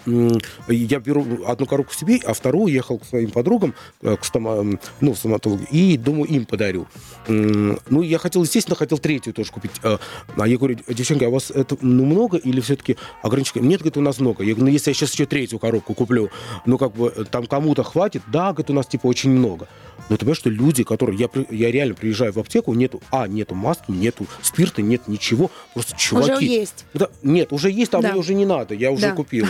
я 0.68 1.00
беру 1.00 1.26
одну 1.48 1.66
коробку 1.66 1.94
себе, 1.94 2.20
а 2.26 2.34
вторую 2.34 2.68
ехал 2.74 3.00
к 3.00 3.06
своим 3.06 3.32
подругам, 3.32 3.74
э, 4.02 4.16
к 4.18 4.24
стома- 4.26 4.80
ну, 5.00 5.14
в 5.14 5.18
стоматологию, 5.18 5.68
и 5.72 5.98
думаю, 5.98 6.26
им 6.26 6.46
подарю. 6.46 6.88
Ну, 7.28 8.02
я 8.02 8.18
хотел, 8.18 8.44
естественно, 8.44 8.76
хотел 8.76 8.98
третью 8.98 9.34
тоже 9.34 9.52
купить. 9.52 9.72
Э, 9.84 9.98
А 10.36 10.48
я 10.48 10.58
говорю, 10.58 10.78
девчонки, 10.88 11.24
а 11.24 11.30
у 11.30 11.32
вас 11.32 11.50
это 11.52 11.78
ну, 11.82 12.06
много 12.06 12.38
или 12.38 12.60
все-таки 12.60 12.98
ограничено? 13.22 13.62
Нет, 13.62 13.80
говорит, 13.80 13.98
у 13.98 14.02
нас 14.02 14.20
много. 14.20 14.44
Я 14.44 14.54
говорю, 14.54 14.66
ну, 14.68 14.72
если 14.72 14.90
я 14.92 14.94
сейчас 14.96 15.14
еще 15.14 15.26
третью 15.26 15.60
коробку 15.60 15.94
куплю, 15.94 16.30
ну, 16.66 16.78
как 16.78 16.94
бы 16.96 17.14
э, 17.16 17.24
там 17.24 17.46
кому-то 17.46 17.84
хватит? 17.84 18.22
Да, 18.28 18.52
говорит, 18.52 18.70
у 18.70 18.74
нас 18.74 18.88
типа 18.88 19.08
очень 19.08 19.30
много. 19.30 19.68
Но 20.10 20.18
ты 20.18 20.22
понимаешь, 20.22 20.40
что 20.40 20.50
люди, 20.50 20.84
которые... 20.84 21.18
Я, 21.18 21.30
я 21.50 21.72
реально 21.72 21.96
приезжаю 21.96 22.34
в 22.34 22.38
аптеку, 22.38 22.74
нету... 22.74 23.02
А, 23.12 23.28
нету 23.28 23.56
маски, 23.56 23.86
нету 23.92 24.26
спирта, 24.42 24.82
нет 24.82 25.08
ничего. 25.08 25.50
Просто 25.74 25.96
чуваки... 25.96 26.34
Уже 26.34 26.44
есть. 26.44 26.86
Да, 26.94 27.08
нет, 27.22 27.54
уже 27.54 27.72
есть, 27.72 27.92
там 27.92 28.02
Да. 28.02 28.12
мне 28.12 28.20
уже 28.20 28.34
не 28.34 28.46
надо. 28.46 28.74
Я 28.76 28.92
уже 28.92 29.04
Да. 29.04 29.12
купил. 29.14 29.46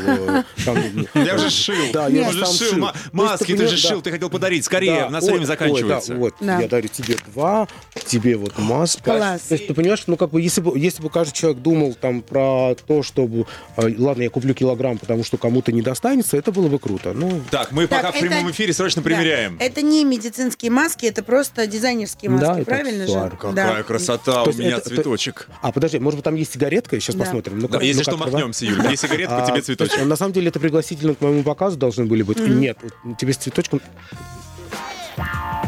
Я 1.13 1.35
уже 1.35 1.49
шил. 1.49 1.75
Да, 1.93 2.07
я 2.07 2.31
сам 2.31 2.53
шил. 2.53 2.87
Маски 3.11 3.55
ты 3.55 3.67
же 3.67 3.77
шил, 3.77 4.01
ты 4.01 4.11
хотел 4.11 4.29
подарить. 4.29 4.65
Скорее, 4.65 5.01
Да, 5.01 5.07
у 5.07 5.09
нас 5.11 5.23
ой, 5.23 5.31
время 5.31 5.45
заканчивается. 5.45 6.15
вот, 6.15 6.35
я 6.41 6.67
дарю 6.67 6.87
тебе 6.87 7.17
два, 7.33 7.67
тебе 8.05 8.35
вот 8.37 8.57
маска. 8.57 9.03
Класс. 9.03 9.41
То 9.49 9.55
есть 9.55 9.67
ты 9.67 9.73
понимаешь, 9.73 10.03
ну 10.07 10.17
как 10.17 10.31
бы 10.31 10.41
если 10.41 10.61
бы, 10.61 10.77
если 10.77 11.01
бы 11.01 11.09
каждый 11.09 11.33
человек 11.33 11.61
думал 11.61 11.93
там 11.99 12.21
про 12.21 12.75
то, 12.87 13.03
чтобы, 13.03 13.45
э, 13.77 13.93
ладно, 13.97 14.23
я 14.23 14.29
куплю 14.29 14.53
килограмм, 14.53 14.97
потому 14.97 15.23
что 15.23 15.37
кому-то 15.37 15.71
не 15.71 15.81
достанется, 15.81 16.37
это 16.37 16.51
было 16.51 16.67
бы 16.67 16.79
круто. 16.79 17.13
Ну, 17.13 17.41
Так, 17.51 17.71
мы 17.71 17.87
пока 17.87 18.11
в 18.11 18.19
прямом 18.19 18.51
эфире 18.51 18.73
срочно 18.73 19.01
примеряем. 19.01 19.57
Это 19.59 19.81
не 19.81 20.03
медицинские 20.03 20.71
маски, 20.71 21.05
это 21.05 21.23
просто 21.23 21.67
дизайнерские 21.67 22.31
маски, 22.31 22.63
правильно 22.63 23.07
же? 23.07 23.31
Какая 23.37 23.53
Да. 23.53 23.83
красота, 23.83 24.43
у 24.43 24.53
меня 24.53 24.79
цветочек. 24.79 25.47
а 25.61 25.71
подожди, 25.71 25.99
может 25.99 26.17
быть 26.17 26.23
там 26.23 26.35
есть 26.35 26.53
сигаретка? 26.53 26.99
Сейчас 26.99 27.15
посмотрим. 27.15 27.59
Ну, 27.59 27.67
Да, 27.67 27.81
если 27.81 28.03
что, 28.03 28.17
махнемся, 28.17 28.65
Юля. 28.65 28.89
Есть 28.89 29.03
сигаретка, 29.03 29.43
А, 29.43 29.47
тебе 29.47 29.61
цветочек. 29.61 29.92
На 30.01 30.15
самом 30.15 30.33
деле 30.33 30.47
это 30.49 30.59
пригласительно 30.59 31.15
к 31.15 31.21
моему 31.21 31.43
показу 31.43 31.77
должны 31.77 32.05
были 32.05 32.23
быть. 32.23 32.39
Нет, 32.39 32.77
тебе 33.17 33.33
с 33.33 33.37
цветочком. 33.37 33.81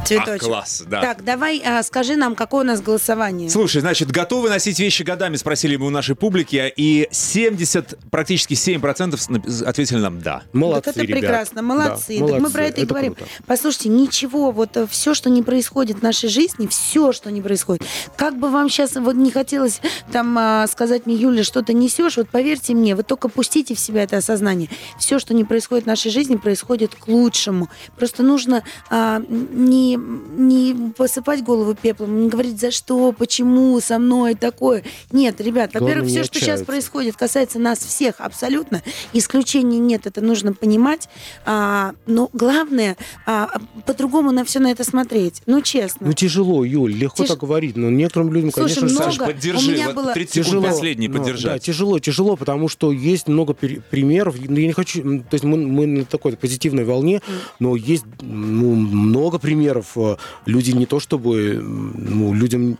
Цветочек. 0.05 0.43
А, 0.43 0.45
класс, 0.45 0.83
да. 0.87 1.01
Так, 1.01 1.23
давай 1.23 1.59
а, 1.65 1.81
скажи 1.83 2.15
нам, 2.15 2.35
какое 2.35 2.63
у 2.63 2.67
нас 2.67 2.81
голосование. 2.81 3.49
Слушай, 3.49 3.81
значит, 3.81 4.11
готовы 4.11 4.49
носить 4.49 4.79
вещи 4.79 5.03
годами, 5.03 5.35
спросили 5.35 5.75
мы 5.75 5.87
у 5.87 5.89
нашей 5.89 6.15
публики, 6.15 6.71
и 6.75 7.07
70, 7.11 7.97
практически 8.11 8.53
7% 8.53 9.17
с- 9.17 9.29
нап- 9.29 9.63
ответили 9.65 9.97
нам 9.97 10.21
«да». 10.21 10.43
Молодцы, 10.53 10.93
так 10.93 10.97
это 10.97 11.05
ребят. 11.05 11.19
прекрасно, 11.19 11.61
молодцы. 11.61 12.19
Да, 12.19 12.25
Так 12.25 12.33
мы 12.35 12.37
молодцы, 12.39 12.53
про 12.53 12.63
это 12.65 12.79
и 12.79 12.83
это 12.83 12.89
говорим. 12.93 13.15
круто. 13.15 13.31
Послушайте, 13.45 13.89
ничего, 13.89 14.51
вот 14.51 14.77
все, 14.89 15.13
что 15.13 15.29
не 15.29 15.43
происходит 15.43 15.99
в 15.99 16.01
нашей 16.03 16.29
жизни, 16.29 16.67
все, 16.67 17.11
что 17.11 17.31
не 17.31 17.41
происходит, 17.41 17.83
как 18.15 18.37
бы 18.37 18.49
вам 18.49 18.69
сейчас 18.69 18.95
вот 18.95 19.15
не 19.15 19.31
хотелось 19.31 19.81
там 20.11 20.37
а, 20.37 20.67
сказать 20.67 21.05
мне, 21.05 21.15
Юля, 21.15 21.43
что 21.43 21.61
ты 21.63 21.73
несешь, 21.73 22.17
вот 22.17 22.29
поверьте 22.29 22.73
мне, 22.73 22.95
вы 22.95 23.03
только 23.03 23.27
пустите 23.29 23.75
в 23.75 23.79
себя 23.79 24.03
это 24.03 24.17
осознание. 24.17 24.69
Все, 24.99 25.19
что 25.19 25.33
не 25.33 25.43
происходит 25.43 25.85
в 25.85 25.87
нашей 25.87 26.11
жизни, 26.11 26.35
происходит 26.35 26.93
к 26.95 27.07
лучшему. 27.07 27.69
Просто 27.97 28.23
нужно 28.23 28.63
а, 28.89 29.21
не, 29.29 29.94
не 29.97 30.91
посыпать 30.97 31.43
голову 31.43 31.75
пеплом, 31.75 32.21
не 32.21 32.29
говорить, 32.29 32.59
за 32.59 32.71
что, 32.71 33.11
почему 33.11 33.79
со 33.79 33.99
мной 33.99 34.35
такое. 34.35 34.83
Нет, 35.11 35.39
ребят, 35.41 35.71
во-первых, 35.73 36.07
все, 36.09 36.23
что 36.23 36.39
сейчас 36.39 36.61
происходит, 36.63 37.15
касается 37.15 37.59
нас 37.59 37.79
всех 37.79 38.15
абсолютно. 38.19 38.81
Исключений 39.13 39.79
нет, 39.79 40.05
это 40.07 40.21
нужно 40.21 40.53
понимать. 40.53 41.07
А, 41.45 41.93
но 42.07 42.29
главное, 42.33 42.97
а, 43.25 43.49
по-другому 43.85 44.31
на 44.31 44.43
все 44.45 44.59
на 44.59 44.71
это 44.71 44.83
смотреть. 44.83 45.41
Ну, 45.45 45.61
честно. 45.61 46.07
Ну 46.07 46.13
тяжело, 46.13 46.63
Юль, 46.65 46.93
легко 46.93 47.23
Тяж- 47.23 47.27
так 47.29 47.39
говорить, 47.39 47.75
но 47.75 47.89
некоторым 47.89 48.31
людям, 48.33 48.51
Слушай, 48.51 48.75
конечно, 48.75 48.87
много- 48.87 49.03
Саш, 49.11 49.19
у 49.19 49.25
поддержи. 49.25 49.71
меня 49.71 49.85
Вот 49.87 49.95
было- 49.95 50.13
30 50.13 50.33
секунд 50.33 50.47
тяжело. 50.47 50.67
последний 50.67 51.07
Ну, 51.07 51.13
Да, 51.13 51.19
поддержать. 51.19 51.63
тяжело, 51.63 51.99
тяжело, 51.99 52.35
потому 52.35 52.67
что 52.69 52.91
есть 52.91 53.27
много 53.27 53.53
пер- 53.53 53.81
примеров. 53.89 54.35
Ну, 54.39 54.55
Я 54.57 54.67
не 54.67 54.73
хочу, 54.73 55.01
то 55.01 55.33
есть 55.33 55.43
мы, 55.43 55.57
мы 55.57 55.85
на 55.85 56.05
такой 56.05 56.35
позитивной 56.35 56.83
волне, 56.85 57.21
но 57.59 57.75
есть 57.75 58.05
ну, 58.21 58.73
много 58.75 59.39
примеров. 59.39 59.84
Э, 59.95 60.17
Люди 60.45 60.71
не 60.71 60.85
то 60.85 60.99
чтобы, 60.99 61.59
ну, 61.61 62.33
людям 62.33 62.77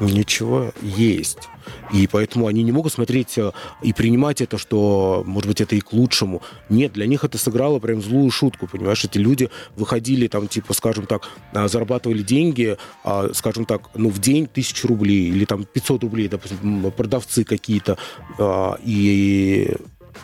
ничего 0.00 0.72
есть. 0.80 1.48
И 1.92 2.06
поэтому 2.06 2.46
они 2.46 2.62
не 2.62 2.72
могут 2.72 2.92
смотреть 2.92 3.38
э, 3.38 3.52
и 3.82 3.92
принимать 3.92 4.40
это, 4.40 4.58
что, 4.58 5.22
может 5.26 5.46
быть, 5.48 5.60
это 5.60 5.76
и 5.76 5.80
к 5.80 5.92
лучшему. 5.92 6.42
Нет, 6.68 6.92
для 6.92 7.06
них 7.06 7.24
это 7.24 7.38
сыграло 7.38 7.78
прям 7.78 8.00
злую 8.00 8.30
шутку, 8.30 8.66
понимаешь? 8.66 9.04
Эти 9.04 9.18
люди 9.18 9.50
выходили 9.76 10.26
там, 10.26 10.48
типа, 10.48 10.74
скажем 10.74 11.06
так, 11.06 11.28
а, 11.52 11.68
зарабатывали 11.68 12.22
деньги, 12.22 12.76
а, 13.04 13.30
скажем 13.34 13.64
так, 13.64 13.90
ну, 13.94 14.08
в 14.08 14.18
день 14.18 14.46
тысячу 14.46 14.88
рублей 14.88 15.28
или 15.28 15.44
там 15.44 15.64
500 15.64 16.02
рублей, 16.02 16.28
допустим, 16.28 16.90
продавцы 16.90 17.44
какие-то, 17.44 17.98
а, 18.38 18.78
и 18.82 19.76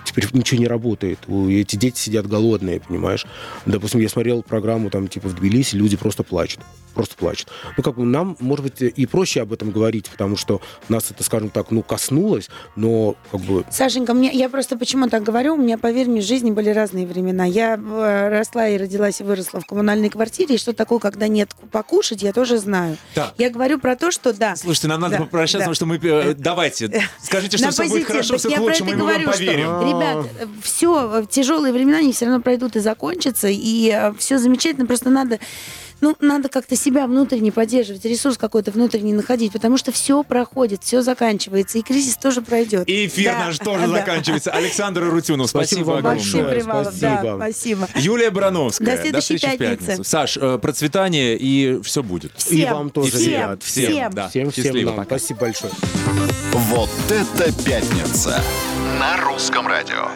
теперь 0.04 0.26
ничего 0.32 0.60
не 0.60 0.66
работает. 0.66 1.18
Эти 1.28 1.76
дети 1.76 1.98
сидят 1.98 2.26
голодные, 2.26 2.80
понимаешь? 2.80 3.26
Допустим, 3.66 4.00
я 4.00 4.08
смотрел 4.08 4.42
программу 4.42 4.90
там 4.90 5.08
типа 5.08 5.28
в 5.28 5.34
Тбилиси, 5.34 5.76
люди 5.76 5.96
просто 5.96 6.22
плачут. 6.22 6.60
Просто 6.94 7.16
плачут. 7.16 7.48
Ну, 7.76 7.82
как 7.82 7.94
бы 7.96 8.04
нам, 8.04 8.36
может 8.40 8.64
быть, 8.64 8.80
и 8.82 9.06
проще 9.06 9.42
об 9.42 9.52
этом 9.52 9.70
говорить, 9.70 10.08
потому 10.10 10.36
что 10.36 10.60
нас 10.88 11.10
это, 11.10 11.22
скажем 11.22 11.50
так, 11.50 11.70
ну, 11.70 11.82
коснулось, 11.82 12.48
но 12.76 13.14
как 13.30 13.40
бы 13.42 13.64
Сашенька, 13.70 14.14
мне, 14.14 14.30
я 14.32 14.48
просто 14.48 14.76
почему 14.76 15.08
так 15.08 15.22
говорю, 15.22 15.54
у 15.54 15.56
меня, 15.56 15.78
поверь 15.78 16.08
мне, 16.08 16.20
в 16.20 16.24
жизни 16.24 16.50
были 16.50 16.70
разные 16.70 17.06
времена. 17.06 17.44
Я 17.44 17.76
э, 17.76 18.28
росла 18.30 18.68
и 18.68 18.76
родилась 18.76 19.20
и 19.20 19.24
выросла 19.24 19.60
в 19.60 19.66
коммунальной 19.66 20.10
квартире, 20.10 20.56
и 20.56 20.58
что 20.58 20.72
такое, 20.72 20.98
когда 20.98 21.28
нет 21.28 21.50
покушать, 21.70 22.22
я 22.22 22.32
тоже 22.32 22.58
знаю. 22.58 22.96
Так. 23.14 23.34
Я 23.38 23.50
говорю 23.50 23.78
про 23.78 23.94
то, 23.96 24.10
что 24.10 24.32
да. 24.32 24.56
Слушайте, 24.56 24.88
нам 24.88 25.00
надо 25.00 25.18
Да, 25.18 25.24
попрощаться, 25.24 25.58
да. 25.66 25.72
потому 25.72 25.74
что 25.74 25.86
мы... 25.86 25.96
э, 26.02 26.34
Давайте, 26.34 27.02
скажите, 27.22 27.56
что 27.58 27.66
На 27.66 27.72
все 27.72 27.82
будет 27.82 27.90
позитив. 27.92 28.08
хорошо, 28.08 28.28
Так 28.30 28.38
все 28.40 28.48
я 28.48 28.56
к 28.56 28.58
про 28.58 28.64
лучшему, 28.64 28.90
мы 28.90 28.96
вам 28.96 29.06
говорю, 29.06 29.22
что, 29.28 29.32
поверим. 29.38 29.80
Ребят, 29.82 30.26
все, 30.62 31.24
тяжелые 31.30 31.72
времена, 31.72 31.98
они 31.98 32.12
все 32.12 32.24
равно 32.26 32.40
пройдут 32.40 32.76
и 32.76 32.80
закончатся, 32.80 33.48
и 33.50 34.12
все 34.18 34.38
замечательно, 34.38 34.86
просто 34.86 35.10
надо, 35.10 35.38
ну, 36.00 36.16
надо 36.20 36.48
как-то 36.48 36.76
себя 36.76 37.06
внутренне 37.06 37.52
поддерживать, 37.52 38.04
ресурс 38.04 38.38
какой-то 38.38 38.70
внутренний 38.70 39.12
находить, 39.12 39.52
потому 39.52 39.76
что 39.78 39.92
все 39.92 40.22
проходит, 40.22 40.82
все 40.84 41.02
заканчивается, 41.02 41.78
и 41.78 41.82
кризис 41.82 42.16
тоже 42.16 42.40
пройдет. 42.42 42.88
И 42.88 43.06
эфир 43.06 43.32
Да, 43.32 43.46
наш 43.46 43.58
тоже 43.58 43.80
да. 43.86 43.88
заканчивается. 43.88 44.50
Александр 44.50 45.04
Рутюнов, 45.04 45.50
спасибо, 45.50 45.80
Спасибо 45.80 45.90
вам 45.94 46.02
большое. 46.02 46.44
Привалов, 46.44 46.98
да, 47.00 47.18
спасибо. 47.36 47.86
спасибо. 47.86 47.88
Юлия 47.96 48.30
Барановская. 48.30 48.96
До 48.96 49.02
следующей 49.02 49.36
встречи 49.36 49.56
в 49.56 49.58
пятницы. 49.58 49.86
пятницу. 49.86 50.04
Саш, 50.04 50.36
э, 50.36 50.58
процветания 50.58 51.36
и 51.36 51.80
все 51.82 52.02
будет. 52.02 52.32
Всем, 52.36 52.56
И 52.58 52.64
вам 52.64 52.90
тоже, 52.90 53.10
всем, 53.16 53.32
ребят. 53.32 53.62
Всем, 53.62 53.92
всем. 53.92 54.12
да. 54.12 54.28
всем, 54.28 54.50
всем 54.50 54.64
Счастливо, 54.64 54.86
нам. 54.90 54.96
пока. 54.96 55.18
Спасибо 55.18 55.40
большое. 55.40 55.72
Вот 56.52 56.90
это 57.08 57.52
пятница 57.64 58.42
на 58.98 59.16
русском 59.24 59.66
радио. 59.66 60.08